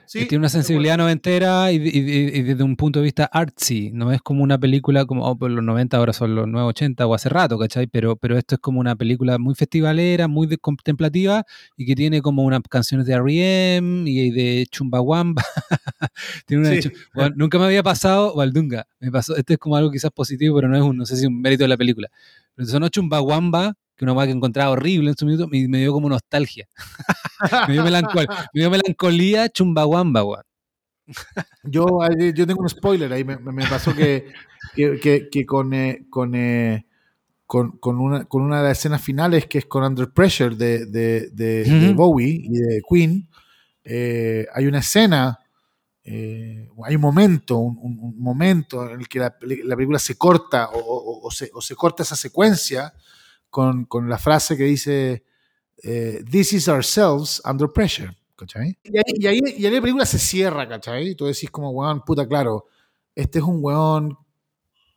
[0.09, 4.59] tiene una sensibilidad noventera y, desde un punto de vista artsy, no es como una
[4.59, 7.87] película como oh, pues los 90 ahora son los 9, 80 o hace rato, ¿cachai?
[7.87, 11.45] Pero, pero esto es como una película muy festivalera, muy contemplativa
[11.77, 14.11] y que tiene como unas canciones de R.E.M.
[14.11, 15.45] y de Chumbawamba.
[16.47, 16.81] tiene
[17.15, 20.69] una nunca me había pasado, Valdunga, me pasó, este es como algo quizás positivo, pero
[20.69, 22.09] no es un, no sé si un mérito de la película.
[22.55, 26.09] Pero sonó Chumbawamba que una que encontraba horrible en su minuto, me, me dio como
[26.09, 26.69] nostalgia.
[27.67, 30.43] me, dio melancolía, me dio melancolía chumbawamba, weón.
[31.65, 31.87] Yo,
[32.35, 33.37] yo tengo un spoiler ahí, me,
[33.69, 34.27] pasó que,
[34.75, 36.85] que, con, eh, eh,
[37.47, 40.87] con, con, una, con una de las escenas finales, que es con Under Pressure de,
[40.87, 43.29] de, de, Bowie y de Queen,
[43.83, 45.41] eh, hay una escena,
[46.05, 51.61] hay un momento, un, momento en el que la, película se corta o, se, o,
[51.61, 52.93] se, corta esa secuencia
[53.51, 55.25] con, con la frase que dice
[55.83, 58.19] eh, This is ourselves under pressure.
[58.39, 58.79] ¿cachai?
[58.85, 61.09] Y ahí, y, ahí, y la película se cierra, ¿cachai?
[61.09, 62.67] Y tú decís como, weón, puta, claro,
[63.15, 64.17] este es un weón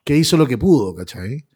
[0.03, 1.47] que hizo lo que pudo, ¿cachai?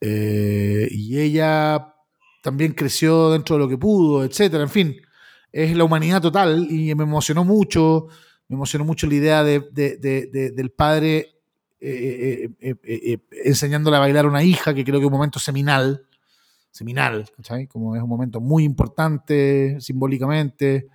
[0.00, 1.94] Eh, y ella
[2.42, 4.96] también creció dentro de lo que pudo, etcétera, en fin,
[5.50, 8.06] es la humanidad total y me emocionó mucho,
[8.48, 11.40] me emocionó mucho la idea de, de, de, del padre
[11.80, 12.48] eh,
[13.44, 16.06] enseñándole a bailar a una hija, que creo que es un momento seminal,
[16.74, 17.68] seminal, ¿cachai?
[17.68, 20.88] Como es un momento muy importante simbólicamente.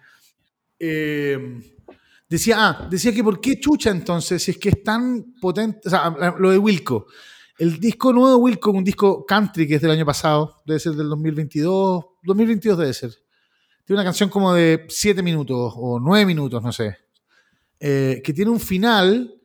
[0.77, 1.37] Eh,
[2.27, 5.89] decía, ah, decía que por qué chucha entonces, si es que es tan potente, o
[5.89, 7.05] sea, lo de Wilco.
[7.57, 10.93] El disco nuevo de Wilco, un disco country que es del año pasado, debe ser
[10.93, 13.11] del 2022, 2022 debe ser.
[13.85, 16.97] Tiene una canción como de 7 minutos o 9 minutos, no sé.
[17.79, 19.38] Eh, que tiene un final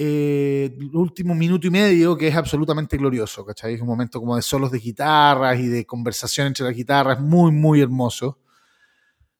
[0.00, 3.74] eh, el último minuto y medio que es absolutamente glorioso, ¿cachai?
[3.74, 7.50] Es un momento como de solos de guitarras y de conversación entre las guitarras, muy,
[7.50, 8.38] muy hermoso.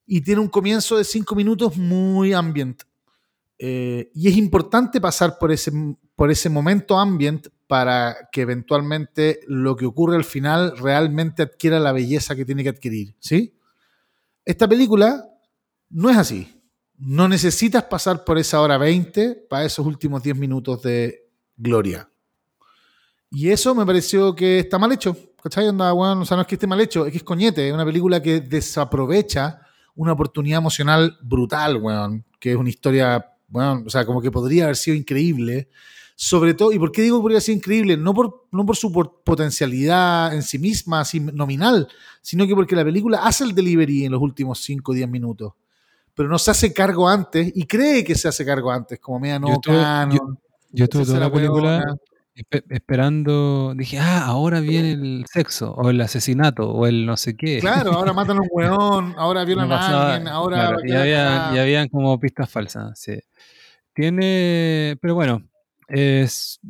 [0.05, 2.83] Y tiene un comienzo de cinco minutos muy ambient.
[3.57, 5.71] Eh, y es importante pasar por ese,
[6.17, 11.93] por ese momento ambient para que eventualmente lo que ocurre al final realmente adquiera la
[11.93, 13.55] belleza que tiene que adquirir, ¿sí?
[14.45, 15.25] Esta película
[15.89, 16.58] no es así
[16.99, 22.11] no necesitas pasar por esa hora 20 para esos últimos 10 minutos de gloria.
[23.31, 25.16] Y eso me pareció que está mal hecho.
[25.43, 25.69] ¿Cachai?
[25.69, 27.69] Onda, bueno, o sea, no es que esté mal hecho, es que es coñete.
[27.69, 29.61] Es una película que desaprovecha
[29.95, 32.25] una oportunidad emocional brutal, weón.
[32.41, 35.69] Que es una historia, bueno, o sea, como que podría haber sido increíble.
[36.16, 37.97] Sobre todo, ¿y por qué digo que podría sido increíble?
[37.97, 41.87] No por, no por su potencialidad en sí misma, así nominal,
[42.23, 45.53] sino que porque la película hace el delivery en los últimos 5 o 10 minutos
[46.19, 49.39] pero no se hace cargo antes y cree que se hace cargo antes, como media
[49.39, 50.39] no Yo estuve- canon.
[50.70, 51.82] Yo estuve toda la película
[52.69, 57.59] esperando, dije, ah, ahora viene el sexo, o el asesinato, o el no sé qué.
[57.61, 60.57] Claro, ahora matan a un weón, ahora No violan a pasaba- alguien, ahora...
[60.57, 63.19] claro, y, había, y habían como pistas falsas, sí.
[63.95, 65.43] Tiene, pero bueno,
[65.89, 66.61] es,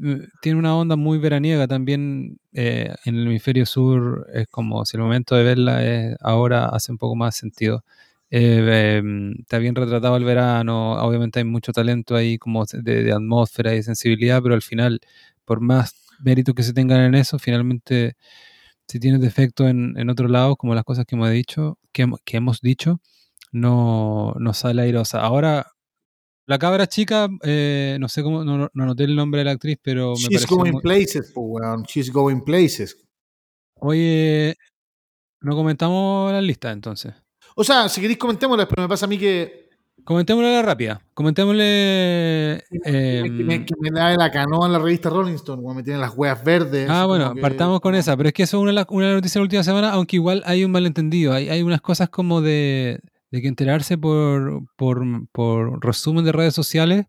[0.40, 5.02] tiene una onda muy veraniega también eh, en el hemisferio sur, es como si el
[5.02, 7.84] momento de verla es, ahora hace un poco más sentido.
[8.30, 13.12] Eh, em, está bien retratado el verano, obviamente hay mucho talento ahí como de, de
[13.12, 15.00] atmósfera y sensibilidad, pero al final,
[15.44, 18.16] por más méritos que se tengan en eso, finalmente
[18.86, 22.38] si tienes defecto en, en otro lado, como las cosas que hemos dicho, que, que
[22.38, 23.00] hemos dicho,
[23.52, 25.20] no, no sale airosa.
[25.20, 25.72] Ahora,
[26.46, 29.78] la cabra chica, eh, no sé cómo, no, no noté el nombre de la actriz,
[29.82, 31.58] pero me She's going muy- places, po.
[31.86, 32.96] She's going places.
[33.74, 34.56] Oye,
[35.42, 37.12] no comentamos la lista entonces.
[37.60, 39.66] O sea, si queréis comentémoslas, pero me pasa a mí que,
[40.04, 41.02] Comentémosle la rápida.
[41.12, 42.62] Comentémosle.
[42.82, 45.62] que, me, que me da la canoa en la revista Rolling Stone.
[45.74, 46.88] Me tienen las weas verdes.
[46.88, 49.06] Ah, bueno, que- partamos con esa, pero es que eso es una, de las- una
[49.06, 51.32] de las noticias de la última semana, aunque igual hay un malentendido.
[51.34, 55.02] Hay, hay unas cosas como de, de que enterarse por, por,
[55.32, 57.04] por resumen de redes sociales,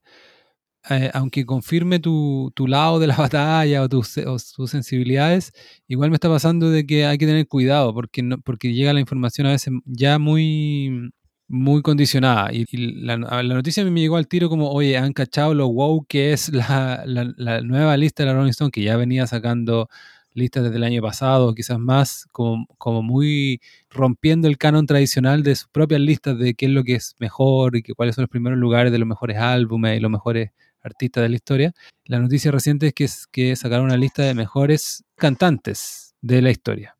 [0.89, 4.15] eh, aunque confirme tu, tu lado de la batalla o tus,
[4.55, 5.53] tus sensibilidades,
[5.87, 9.47] igual me está pasando de que hay que tener cuidado porque, porque llega la información
[9.47, 11.11] a veces ya muy
[11.51, 15.13] muy condicionada y, la, la noticia a mí me llegó al tiro como oye han
[15.13, 18.83] cachado lo wow que es la, la- la nueva lista de la Rolling Stone que
[18.83, 19.89] ya venía sacando
[20.33, 25.55] listas desde el año pasado quizás más como, como muy rompiendo el canon tradicional de
[25.55, 28.29] sus propias listas de qué es lo que es mejor y que cuáles son los
[28.29, 30.51] primeros lugares de los mejores álbumes y los mejores
[30.81, 31.73] artistas de la historia.
[32.05, 36.51] La noticia reciente es que, es que sacaron una lista de mejores cantantes de la
[36.51, 36.95] historia.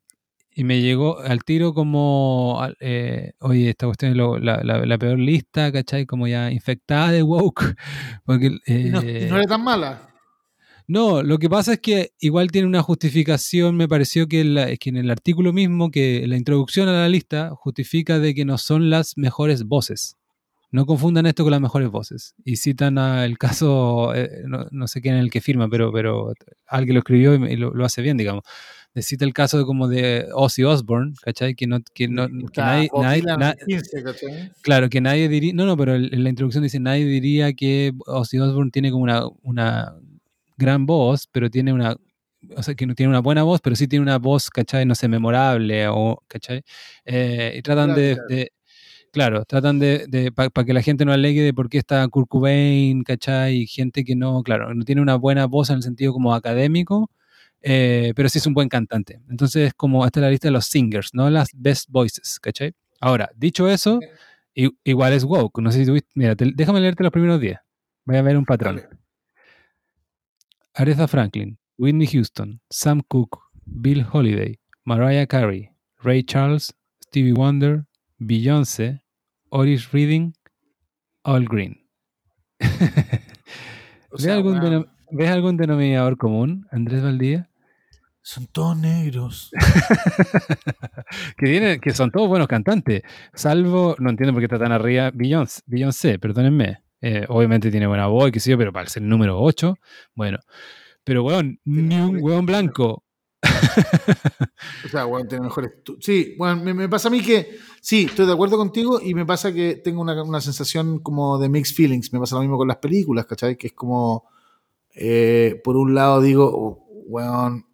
[0.52, 4.98] Y me llegó al tiro como, eh, oye, esta cuestión es lo- la, la- la
[4.98, 6.06] peor lista, ¿cachai?
[6.06, 7.76] Como ya infectada de woke.
[8.24, 10.08] Porque, no, y eh, no era tan mala.
[10.88, 14.90] no, lo que pasa es que igual tiene una justificación, me pareció que, la- que
[14.90, 18.90] en el artículo mismo, que la introducción a la lista justifica de que no son
[18.90, 20.16] las mejores voces.
[20.72, 22.34] No confundan esto con las mejores voces.
[22.44, 25.90] Y citan a el caso, eh, no, no sé quién es el que firma, pero,
[25.92, 26.32] pero
[26.68, 28.44] alguien lo escribió y, lo, lo hace bien, digamos.
[28.94, 31.54] Le cita el caso de como de Ozzy Osbourne, ¿cachai?
[31.54, 34.52] Que, no, que, no, que nadie, nadie- Dylan na- en 15, ¿cachai?
[34.62, 35.52] Claro, que nadie diría.
[35.54, 39.22] No, no, pero en la introducción dice: nadie diría que Ozzy Osbourne tiene como una,
[39.42, 39.94] una
[40.56, 41.96] gran voz, pero tiene una.
[42.56, 44.84] O sea, que no tiene una buena voz, pero sí tiene una voz, ¿cachai?
[44.86, 46.62] No sé, memorable, o, ¿cachai?
[47.04, 48.52] Eh, y tratan de, Claro, de-
[49.12, 50.30] Claro, tratan de.
[50.32, 53.56] para que la gente no alegue de por qué está Kurt Cobain, ¿cachai?
[53.62, 57.10] Y gente que no, claro, no tiene una buena voz en el sentido como académico,
[57.60, 59.20] eh, pero sí es un buen cantante.
[59.28, 60.06] Entonces, es como.
[60.06, 62.72] Esta es la lista de los singers, no las best voices, ¿cachai?
[63.00, 63.98] Ahora, dicho eso.
[64.84, 65.60] Igual es woke.
[65.60, 66.08] No sé si tuviste.
[66.14, 67.58] Mira, te- déjame leerte los primeros 10.
[68.04, 68.80] Voy a ver un patrón.
[70.74, 75.70] Aretha Franklin, Whitney Houston, Sam Cooke, Bill Holiday, Mariah Carey,
[76.02, 76.72] Ray Charles,
[77.06, 77.86] Stevie Wonder,
[78.20, 79.02] Beyoncé,
[79.48, 80.32] Otis Reading,
[81.24, 81.84] All Green.
[84.12, 87.50] O ¿Ves, algún ves denominador común, Andrés Valdía?
[88.22, 89.50] son todos negros.
[91.36, 93.02] que, tienen, que son todos buenos cantantes,
[93.34, 96.82] salvo, no entiendo por qué está tan arriba Beyoncé, Beyoncé perdónenme.
[97.00, 99.74] Eh, obviamente tiene buena voz, qué sé yo, pero para ser número 8,
[100.14, 100.38] bueno.
[101.02, 103.04] Pero, weón, ni un weón blanco.
[104.84, 105.72] O sea, weón, tiene mejores.
[106.00, 107.58] Sí, bueno, me, pasa a mí que.
[107.80, 111.48] Sí, estoy de acuerdo contigo y me pasa que tengo una, una sensación como de
[111.48, 112.12] mixed feelings.
[112.12, 113.56] Me pasa lo mismo con las películas, ¿cachai?
[113.56, 114.24] Que es como.
[114.94, 117.66] eh, por un lado digo, oh, weón.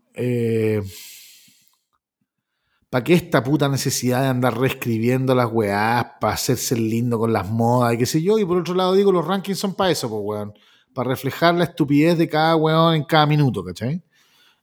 [2.88, 7.46] ¿Para qué esta puta necesidad de andar reescribiendo las weás, para hacerse lindo con las
[7.50, 8.38] modas y qué sé yo?
[8.38, 10.54] Y por otro lado digo, los rankings son para eso, pues, weón.
[10.94, 14.02] Para reflejar la estupidez de cada weón en cada minuto, ¿cachai?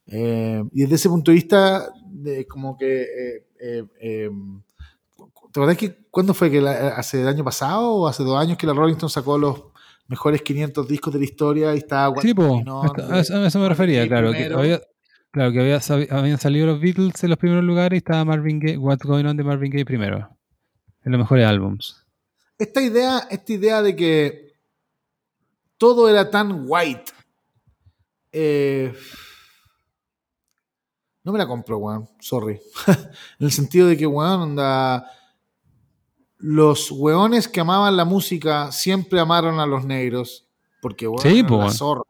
[0.08, 3.02] Eh, y desde ese punto de vista, de como que.
[3.60, 4.30] eh, eh,
[5.52, 8.58] ¿Te acordás que cuándo fue que la- hace el año pasado o hace dos años
[8.58, 9.66] que la Rolling Stone sacó los
[10.08, 12.64] mejores 500 discos de la historia y estaba Sí, po,
[13.10, 14.32] a eso, a eso me refería, claro.
[14.32, 14.60] Que primero.
[14.60, 14.82] había,
[15.32, 18.78] claro, que había, habían salido los Beatles en los primeros lugares y estaba Marvin Gaye,
[18.78, 20.36] What's Going On de Marvin Gaye primero.
[21.04, 22.04] En los mejores álbums.
[22.58, 24.54] esta idea, esta idea de que
[25.78, 27.12] todo era tan white.
[28.32, 28.92] eh,
[31.24, 32.10] no me la compro, weón.
[32.20, 32.60] Sorry.
[32.88, 35.10] en el sentido de que, weón, onda.
[36.38, 40.46] Los weones que amaban la música siempre amaron a los negros.
[40.82, 41.72] Porque, weón, Sí, po, la weón.
[41.74, 42.04] zorra.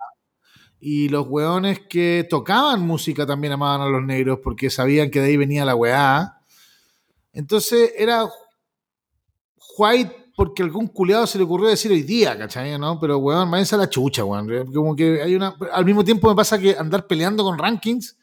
[0.79, 5.27] Y los weones que tocaban música también amaban a los negros porque sabían que de
[5.27, 6.41] ahí venía la weá.
[7.31, 8.27] Entonces era
[9.77, 12.77] white porque algún culiado se le ocurrió decir hoy día, ¿cachai?
[12.79, 12.99] ¿no?
[12.99, 14.73] Pero, weón, váyanse a la chucha, weón.
[14.73, 15.55] Como que hay una.
[15.71, 18.17] Al mismo tiempo me pasa que andar peleando con rankings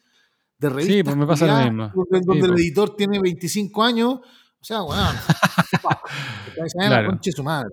[0.60, 0.96] de revistas.
[0.96, 1.92] Sí, pues me pasa lo mismo.
[1.94, 2.60] Donde, el pues.
[2.60, 4.14] editor tiene 25 años.
[4.14, 5.16] O sea, weón.
[6.72, 7.02] claro.
[7.02, 7.70] la concha de su madre.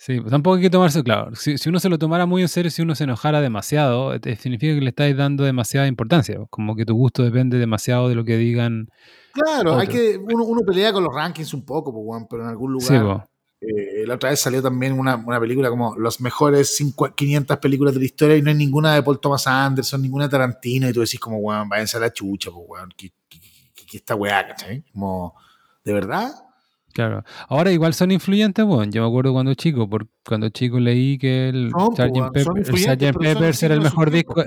[0.00, 2.70] Sí, pues tampoco hay que tomarse, claro, si, uno se lo tomara muy en serio,
[2.70, 6.84] si uno se enojara demasiado, eh, significa que le estáis dando demasiada importancia, como que
[6.84, 8.90] tu gusto depende demasiado de lo que digan.
[9.32, 12.74] Claro, hay que, uno, uno, pelea con los rankings un poco, pues, pero en algún
[12.74, 13.26] lugar.
[13.60, 16.80] Eh, la otra vez salió también una, una, película como los mejores
[17.16, 20.30] 500 películas de la historia y no hay ninguna de Paul Thomas Anderson, ninguna de
[20.30, 23.40] Tarantino, y tú decís como, weón, váyanse a la chucha, pues, weón, ¿qué, qué,
[23.74, 24.84] qué, esta weá, ¿cachai?
[24.92, 25.34] Como,
[25.84, 26.30] ¿de verdad?
[26.98, 27.22] Claro.
[27.48, 28.90] Ahora igual son influyentes, bueno.
[28.90, 33.16] Yo me acuerdo cuando chico, por, cuando chico leí que el Sgt.
[33.16, 34.42] Pepper, era el mejor disco.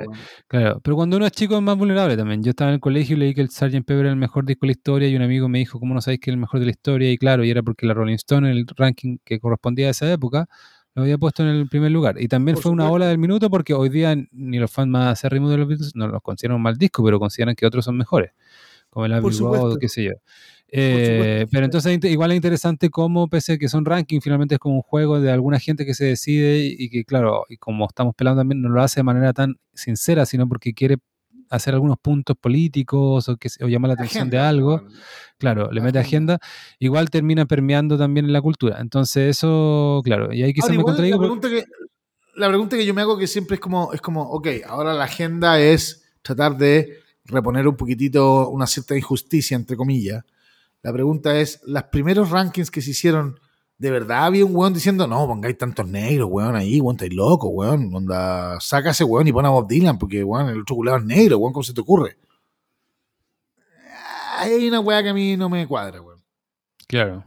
[0.50, 2.44] Claro, pero cuando uno es chico es más vulnerable también.
[2.44, 3.86] Yo estaba en el colegio y leí que el Sgt.
[3.86, 6.02] Pepper era el mejor disco de la historia y un amigo me dijo, ¿cómo no
[6.02, 7.10] sabéis que es el mejor de la historia?
[7.10, 10.50] Y claro, y era porque la Rolling Stone, el ranking que correspondía a esa época,
[10.94, 12.20] lo había puesto en el primer lugar.
[12.20, 15.52] Y también fue una ola del minuto porque hoy día ni los fans más acérrimos
[15.52, 18.32] de los Beatles no los consideran un mal disco, pero consideran que otros son mejores,
[18.90, 20.12] como el Abbey Road, qué sé yo.
[20.74, 24.76] Eh, pero entonces igual es interesante cómo, pese a que son rankings, finalmente es como
[24.76, 28.40] un juego de alguna gente que se decide y que, claro, y como estamos pelando
[28.40, 30.98] también, no lo hace de manera tan sincera, sino porque quiere
[31.50, 34.84] hacer algunos puntos políticos o, que, o llamar la atención de algo.
[35.38, 36.40] Claro, le mete agenda.
[36.80, 38.80] Igual termina permeando también en la cultura.
[38.80, 41.18] Entonces eso, claro, y ahí quizás me contradigo.
[41.18, 41.66] La pregunta, que,
[42.38, 45.04] la pregunta que yo me hago que siempre es como, es como, ok, ahora la
[45.04, 50.24] agenda es tratar de reponer un poquitito una cierta injusticia, entre comillas
[50.84, 53.40] la pregunta es, ¿las primeros rankings que se hicieron,
[53.78, 57.50] de verdad había un weón diciendo, no, pongáis tantos negros, weón, ahí, weón, estáis loco,
[57.50, 60.98] weón, onda, saca ese weón y pon a Bob Dylan, porque, weón, el otro culado
[60.98, 62.18] es negro, weón, ¿cómo se te ocurre?
[64.38, 66.20] Hay una weá que a mí no me cuadra, weón.
[66.88, 67.24] Claro.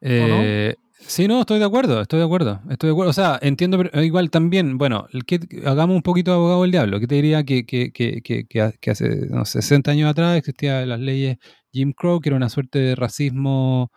[0.00, 0.74] Eh,
[1.08, 3.10] Sí, no, estoy de acuerdo, estoy de acuerdo, estoy de acuerdo.
[3.10, 7.00] O sea, entiendo, pero igual también, bueno, que, hagamos un poquito de abogado del diablo.
[7.00, 11.38] ¿Qué te diría que, que, que, que hace no, 60 años atrás existían las leyes
[11.78, 13.90] Jim Crow, que era una suerte de racismo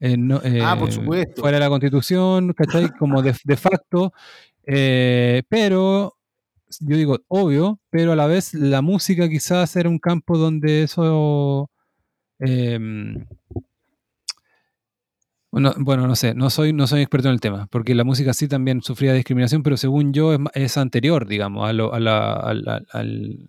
[0.00, 1.42] eh, ah, por eh, supuesto.
[1.42, 2.90] fuera de la constitución, ¿cachai?
[2.90, 4.12] Como de, de facto.
[4.64, 6.16] Eh, pero,
[6.80, 11.70] yo digo, obvio, pero a la vez la música quizás era un campo donde eso...
[12.38, 13.26] Em,
[15.50, 18.46] bueno, no sé, no soy, no soy experto en el tema, porque la música sí
[18.48, 23.48] también sufría discriminación, pero según yo es, anterior, digamos, a, lo, a la, al...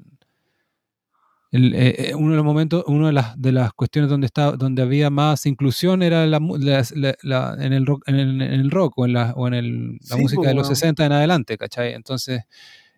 [1.51, 4.51] El, eh, eh, uno de los momentos, una de las, de las cuestiones donde, está,
[4.51, 9.33] donde había más inclusión era la, en, el rock, en, el, rock o en la,
[9.35, 11.93] o en el, la música de los 60 en adelante, ¿cachai?
[11.93, 12.43] Entonces,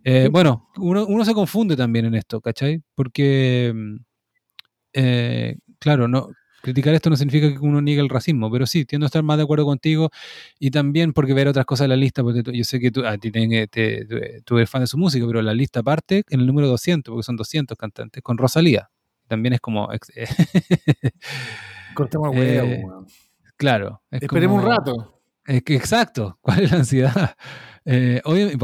[0.04, 2.82] eh, bueno, uno, uno, se confunde también en esto, ¿cachai?
[2.94, 3.96] Porque, mm,
[5.80, 6.28] claro, no,
[6.62, 9.38] criticar esto no significa que uno niegue el racismo, pero sí, tiendo a estar más
[9.38, 10.10] de acuerdo contigo
[10.60, 13.18] y también porque ver otras cosas en la lista, porque yo sé que tú, a
[13.18, 13.32] ti
[14.46, 17.24] tú eres fan de su música, pero la lista parte en el número 200, porque
[17.24, 18.90] son 200 cantantes, con Rosalía.
[19.28, 19.90] También es como...
[21.96, 22.84] Cortemos eh,
[23.58, 24.02] Claro.
[24.10, 25.22] Esperemos un rato.
[25.46, 26.38] Es que, exacto.
[26.42, 27.36] ¿Cuál es la ansiedad?
[27.84, 28.22] Eh,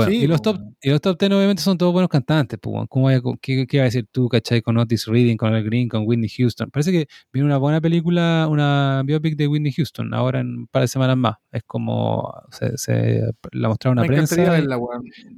[0.09, 2.59] y, los top, y los top 10 obviamente son todos buenos cantantes.
[2.61, 3.09] Pues, ¿cómo
[3.41, 4.61] qué, qué, va a decir tú, cachai?
[4.61, 6.69] Con Otis Reading, con El Green, con Whitney Houston.
[6.69, 10.83] Parece que viene una buena película, una biopic de Whitney Houston, ahora en un par
[10.83, 11.35] de semanas más.
[11.51, 13.21] Es como se,
[13.51, 14.35] la mostraron a Me prensa.
[14.35, 14.79] Verla,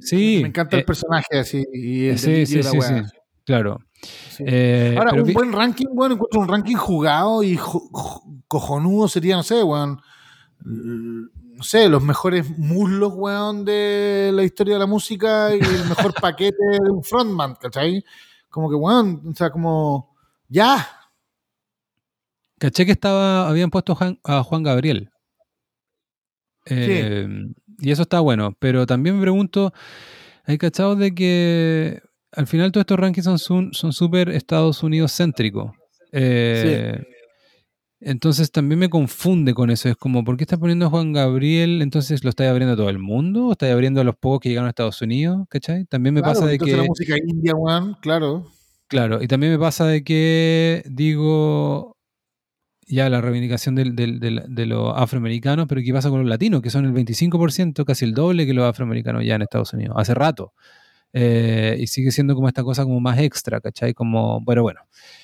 [0.00, 0.40] sí.
[0.42, 1.64] Me encanta el eh, personaje así.
[1.72, 2.94] Y el sí, sí, sí, sí,
[3.44, 3.80] claro.
[4.40, 7.58] Eh, ahora, un buen ranking, bueno, encuentro un ranking jugado y
[8.46, 10.00] cojonudo sería, no sé, weón
[11.60, 16.14] no sé, los mejores muslos, weón, de la historia de la música y el mejor
[16.18, 18.02] paquete de un frontman, ¿cachai?
[18.48, 20.16] Como que, weón, o sea, como,
[20.48, 20.88] ya.
[22.58, 25.10] Caché que estaba, habían puesto a Juan Gabriel.
[26.64, 27.28] Eh,
[27.78, 29.74] y eso está bueno, pero también me pregunto,
[30.46, 32.00] ¿hay cachado de que
[32.32, 35.72] al final todos estos rankings son súper Estados Unidos céntricos?
[36.10, 37.06] Eh, sí.
[38.00, 39.88] Entonces también me confunde con eso.
[39.88, 41.82] Es como, ¿por qué estás poniendo a Juan Gabriel?
[41.82, 44.48] Entonces lo estáis abriendo a todo el mundo, o estáis abriendo a los pocos que
[44.48, 45.84] llegaron a Estados Unidos, ¿cachai?
[45.84, 46.76] También me pasa de que.
[46.76, 48.46] la música india, Juan, claro.
[48.88, 51.96] Claro, y también me pasa de que digo
[52.88, 56.60] ya la reivindicación de, de los afroamericanos, pero ¿qué pasa con los latinos?
[56.60, 60.14] Que son el 25%, casi el doble que los afroamericanos ya en Estados Unidos, hace
[60.14, 60.54] rato.
[61.12, 63.94] Eh, y sigue siendo como esta cosa como más extra, ¿cachai?
[63.94, 64.80] Como, bueno, bueno.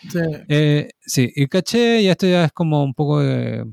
[0.09, 0.19] Sí.
[0.49, 3.65] Eh, sí, y caché, y esto ya es como un poco de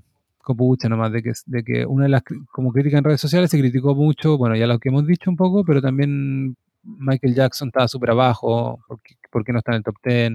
[0.44, 3.60] copucha nomás, de que, de que una de las, como críticas en redes sociales se
[3.60, 7.88] criticó mucho, bueno, ya lo que hemos dicho un poco, pero también Michael Jackson estaba
[7.88, 10.34] súper abajo, porque por qué no está en el top 10.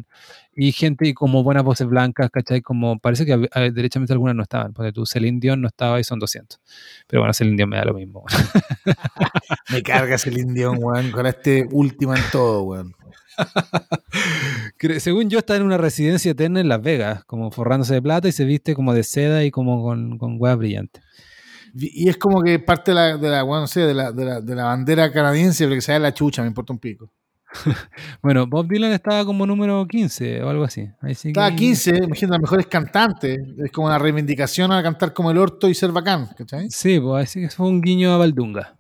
[0.56, 2.60] Y gente como buenas voces blancas, ¿cachai?
[2.60, 4.74] Como parece que derechamente algunas no estaban.
[4.74, 6.60] Porque tú, Celine Dion no estaba y son 200.
[7.06, 8.24] Pero bueno, Celine Dion me da lo mismo.
[9.72, 12.94] me carga Celine Dion, weón, con este último en todo, weón.
[14.98, 18.32] Según yo, está en una residencia eterna en Las Vegas, como forrándose de plata y
[18.32, 21.00] se viste como de seda y como con, con hueá brillante.
[21.74, 24.24] Y es como que parte de la, de la, bueno, no sé, de la, de,
[24.24, 27.12] la, de la bandera canadiense, porque se la chucha, me importa un pico.
[28.22, 30.88] bueno, Bob Dylan estaba como número 15 o algo así.
[31.02, 33.38] estaba 15, imagínate, las mejores cantantes.
[33.58, 36.70] Es como una reivindicación a cantar como el orto y ser bacán, ¿cachai?
[36.70, 38.76] Sí, pues así que fue un guiño a Valdunga.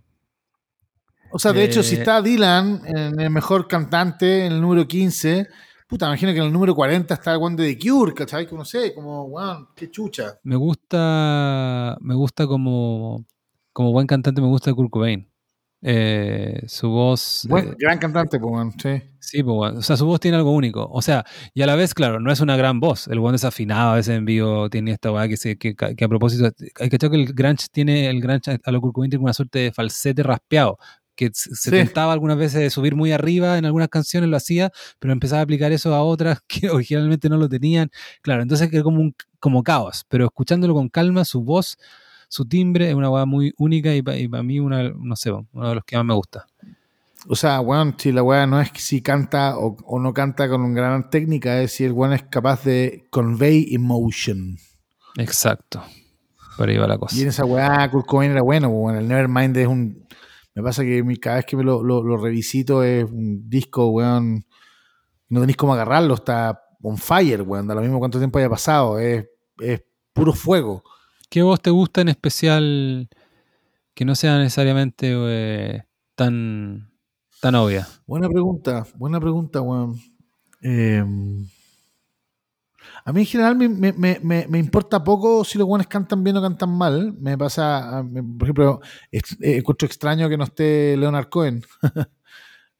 [1.30, 4.88] O sea, de hecho, si eh, está Dylan en el mejor cantante, en el número
[4.88, 5.46] 15,
[5.86, 8.46] puta, imagino que en el número 40 está el de The Cure, ¿cachai?
[8.46, 10.38] Que no sé, como, weón, qué chucha.
[10.42, 13.26] Me gusta, me gusta como,
[13.72, 15.28] como buen cantante, me gusta Kurt Cobain.
[15.80, 17.46] Eh, su voz.
[17.48, 19.02] Bueno, eh, gran cantante, pues, sí.
[19.20, 20.88] Sí, pues, o sea, su voz tiene algo único.
[20.90, 21.24] O sea,
[21.54, 23.08] y a la vez, claro, no es una gran voz.
[23.08, 26.08] El buen desafinado, a veces en vivo tiene esta weá que, se, que, que, a
[26.08, 26.50] propósito.
[26.80, 29.58] Hay que que el Grunge tiene, el Grunge a lo Kurt Cobain tiene una suerte
[29.60, 30.78] de falsete raspeado
[31.18, 35.12] que se tentaba algunas veces de subir muy arriba en algunas canciones, lo hacía, pero
[35.12, 37.90] empezaba a aplicar eso a otras que originalmente no lo tenían.
[38.22, 41.76] Claro, entonces es como un como caos, pero escuchándolo con calma, su voz,
[42.28, 45.74] su timbre es una weá muy única y para mí una, no sé, uno de
[45.74, 46.46] los que más me gusta.
[47.26, 50.80] O sea, bueno, si la weá no es si canta o, no canta con una
[50.80, 54.56] gran técnica, es si el weón es capaz de convey emotion.
[55.16, 55.82] Exacto.
[56.56, 57.16] Por ahí va la cosa.
[57.16, 60.08] Y en esa weá, Kurt Cobain era bueno, bueno, el Nevermind es un
[60.58, 64.44] me pasa que cada vez que me lo, revisito es un disco, weón.
[65.28, 67.68] No tenéis cómo agarrarlo, está on fire, weón.
[67.68, 68.98] Da lo mismo cuánto tiempo haya pasado.
[68.98, 69.24] Es,
[70.12, 70.82] puro fuego.
[71.28, 73.08] ¿Qué voz te gusta en especial
[73.94, 75.84] que no sea necesariamente eh,
[76.14, 76.90] tan,
[77.40, 77.86] tan obvia?
[78.06, 80.00] Buena pregunta, buena pregunta, weón.
[80.62, 81.04] Eh,
[83.04, 87.14] a mí en general me, importa poco si los buenos cantan bien o cantan mal.
[87.18, 88.04] Me pasa,
[88.38, 88.80] por ejemplo,
[89.10, 91.62] eh, encuentro extraño que no esté Leonard Cohen.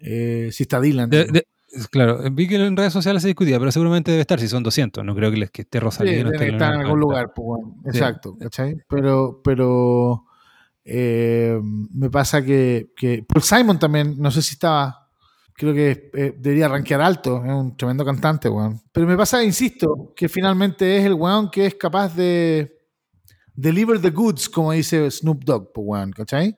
[0.00, 1.10] Eh, si está Dylan.
[1.90, 5.04] Claro, vi que en redes sociales se discutía, pero seguramente debe estar si son 200.
[5.04, 6.24] No creo que, les, que esté Rosalía.
[6.24, 7.32] no esté en algún lugar.
[7.34, 8.76] Pues, exacto, ¿cachai?
[8.88, 10.24] Pero, pero
[10.84, 15.08] eh, me pasa que, que Paul Simon también, no sé si estaba
[15.58, 18.80] creo que eh, debería rankear alto, es un tremendo cantante, weón.
[18.92, 22.78] Pero me pasa, insisto, que finalmente es el weón que es capaz de
[23.54, 26.56] deliver the goods, como dice Snoop Dogg, pues, weón, ¿cachai?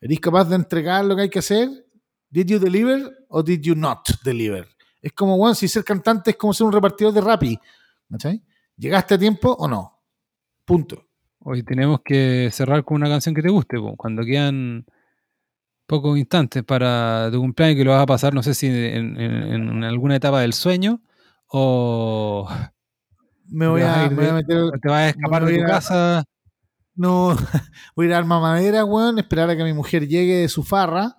[0.00, 1.68] ¿Eres capaz de entregar lo que hay que hacer?
[2.30, 4.68] ¿Did you deliver o did you not deliver?
[5.02, 7.58] Es como, weón, si ser cantante es como ser un repartidor de Rappi,
[8.08, 8.42] ¿cachai?
[8.76, 9.98] ¿Llegaste a tiempo o no?
[10.64, 11.06] Punto.
[11.40, 14.84] Hoy tenemos que cerrar con una canción que te guste, cuando quedan
[15.86, 20.16] pocos instantes para tu cumpleaños que lo vas a pasar, no sé si en, alguna
[20.16, 21.00] etapa del sueño
[21.48, 22.48] o
[23.48, 26.24] me voy, a, meter, te vas a escapar de tu casa.
[26.94, 27.34] No,
[27.96, 30.62] voy a ir a Alma Madera, weón, esperar a que mi mujer llegue de su
[30.62, 31.16] farra.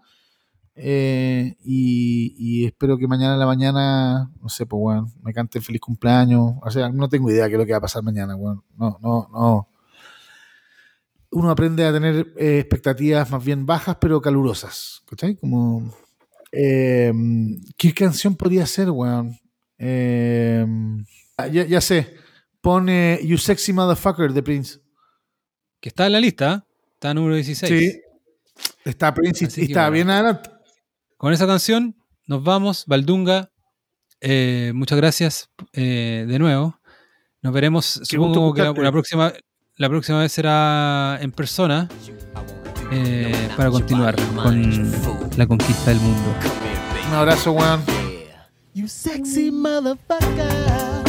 [0.75, 5.63] Eh, y, espero que mañana en la mañana, no sé, pues, weón, me cante el
[5.63, 6.55] feliz cumpleaños.
[6.61, 8.63] O sea, no tengo idea de qué es lo que va a pasar mañana, weón.
[8.77, 9.67] No, no, no
[11.31, 15.01] uno aprende a tener eh, expectativas más bien bajas, pero calurosas.
[15.09, 15.35] ¿Cachai?
[15.35, 15.93] Como.
[16.51, 17.13] Eh,
[17.77, 19.39] ¿Qué canción podría ser, weón?
[19.77, 20.65] Eh,
[21.51, 22.15] ya, sé.
[22.59, 24.79] Pone You Sexy Motherfucker de Prince.
[25.79, 26.67] Que está en la lista.
[26.93, 27.71] Está número 16.
[27.71, 28.01] Sí.
[28.85, 30.49] Está Prince y está bien adelante.
[31.21, 31.95] Con esa canción
[32.25, 32.85] nos vamos.
[32.87, 33.51] Valdunga.
[34.73, 36.79] muchas gracias de nuevo.
[37.43, 39.31] Nos veremos, supongo que la próxima,
[39.77, 41.87] la próxima vez será en persona
[42.91, 44.91] eh, para continuar con
[45.37, 46.33] la conquista del mundo.
[47.09, 47.83] Un abrazo, weón.
[48.73, 51.03] You sexy motherfucker.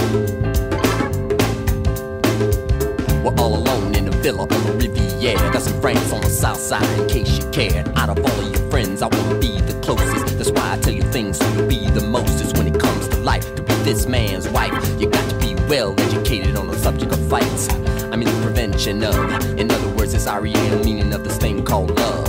[3.25, 5.12] We're all alone in a villa on the Riviera.
[5.23, 7.87] Yeah, got some friends on the south side in case you cared.
[7.97, 10.37] Out of all of your friends, I wanna be the closest.
[10.37, 13.19] That's why I tell you things so you'll be the mostest when it comes to
[13.19, 13.55] life.
[13.55, 17.25] To be this man's wife, you got to be well educated on the subject of
[17.31, 17.69] fights.
[18.11, 19.15] I mean the prevention of.
[19.61, 22.27] In other words, it's REM meaning of this thing called love.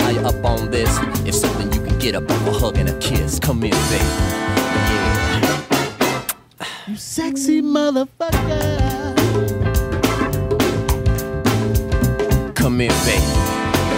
[0.00, 0.88] Are you up on this?
[1.26, 3.38] If something you can get up a hug and a kiss.
[3.38, 4.04] Come in, baby.
[4.88, 5.66] Yeah.
[6.86, 8.89] You sexy motherfucker.
[12.70, 13.24] Come in, baby.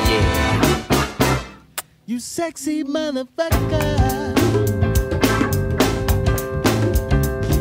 [0.08, 1.44] Yeah.
[2.06, 3.52] You sexy motherfucker.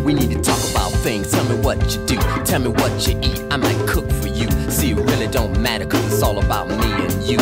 [0.06, 1.30] We need to talk about things.
[1.30, 2.16] Tell me what you do.
[2.46, 3.42] Tell me what you eat.
[3.52, 4.50] I might cook for you.
[4.72, 7.40] See, it really don't matter, cause it's all about me and you.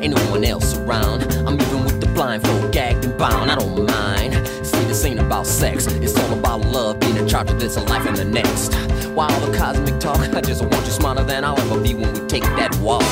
[0.00, 1.24] Ain't no one else around.
[1.46, 3.50] I'm even with the blindfold, gagged and bound.
[3.50, 4.32] I don't mind.
[4.66, 8.06] See, This ain't about sex, it's all about love, being in charge of this life
[8.06, 8.72] and the next.
[9.14, 12.26] While the cosmic talk, I just want you smarter than I'll ever be when we
[12.26, 13.02] take that walk.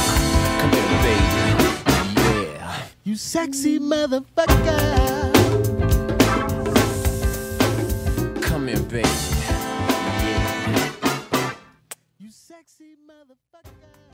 [0.61, 1.21] Come here, baby.
[2.55, 2.83] Yeah.
[3.05, 5.33] You sexy motherfucker.
[8.43, 9.09] Come here, baby.
[10.29, 10.43] Yeah.
[12.19, 14.12] You sexy motherfucker.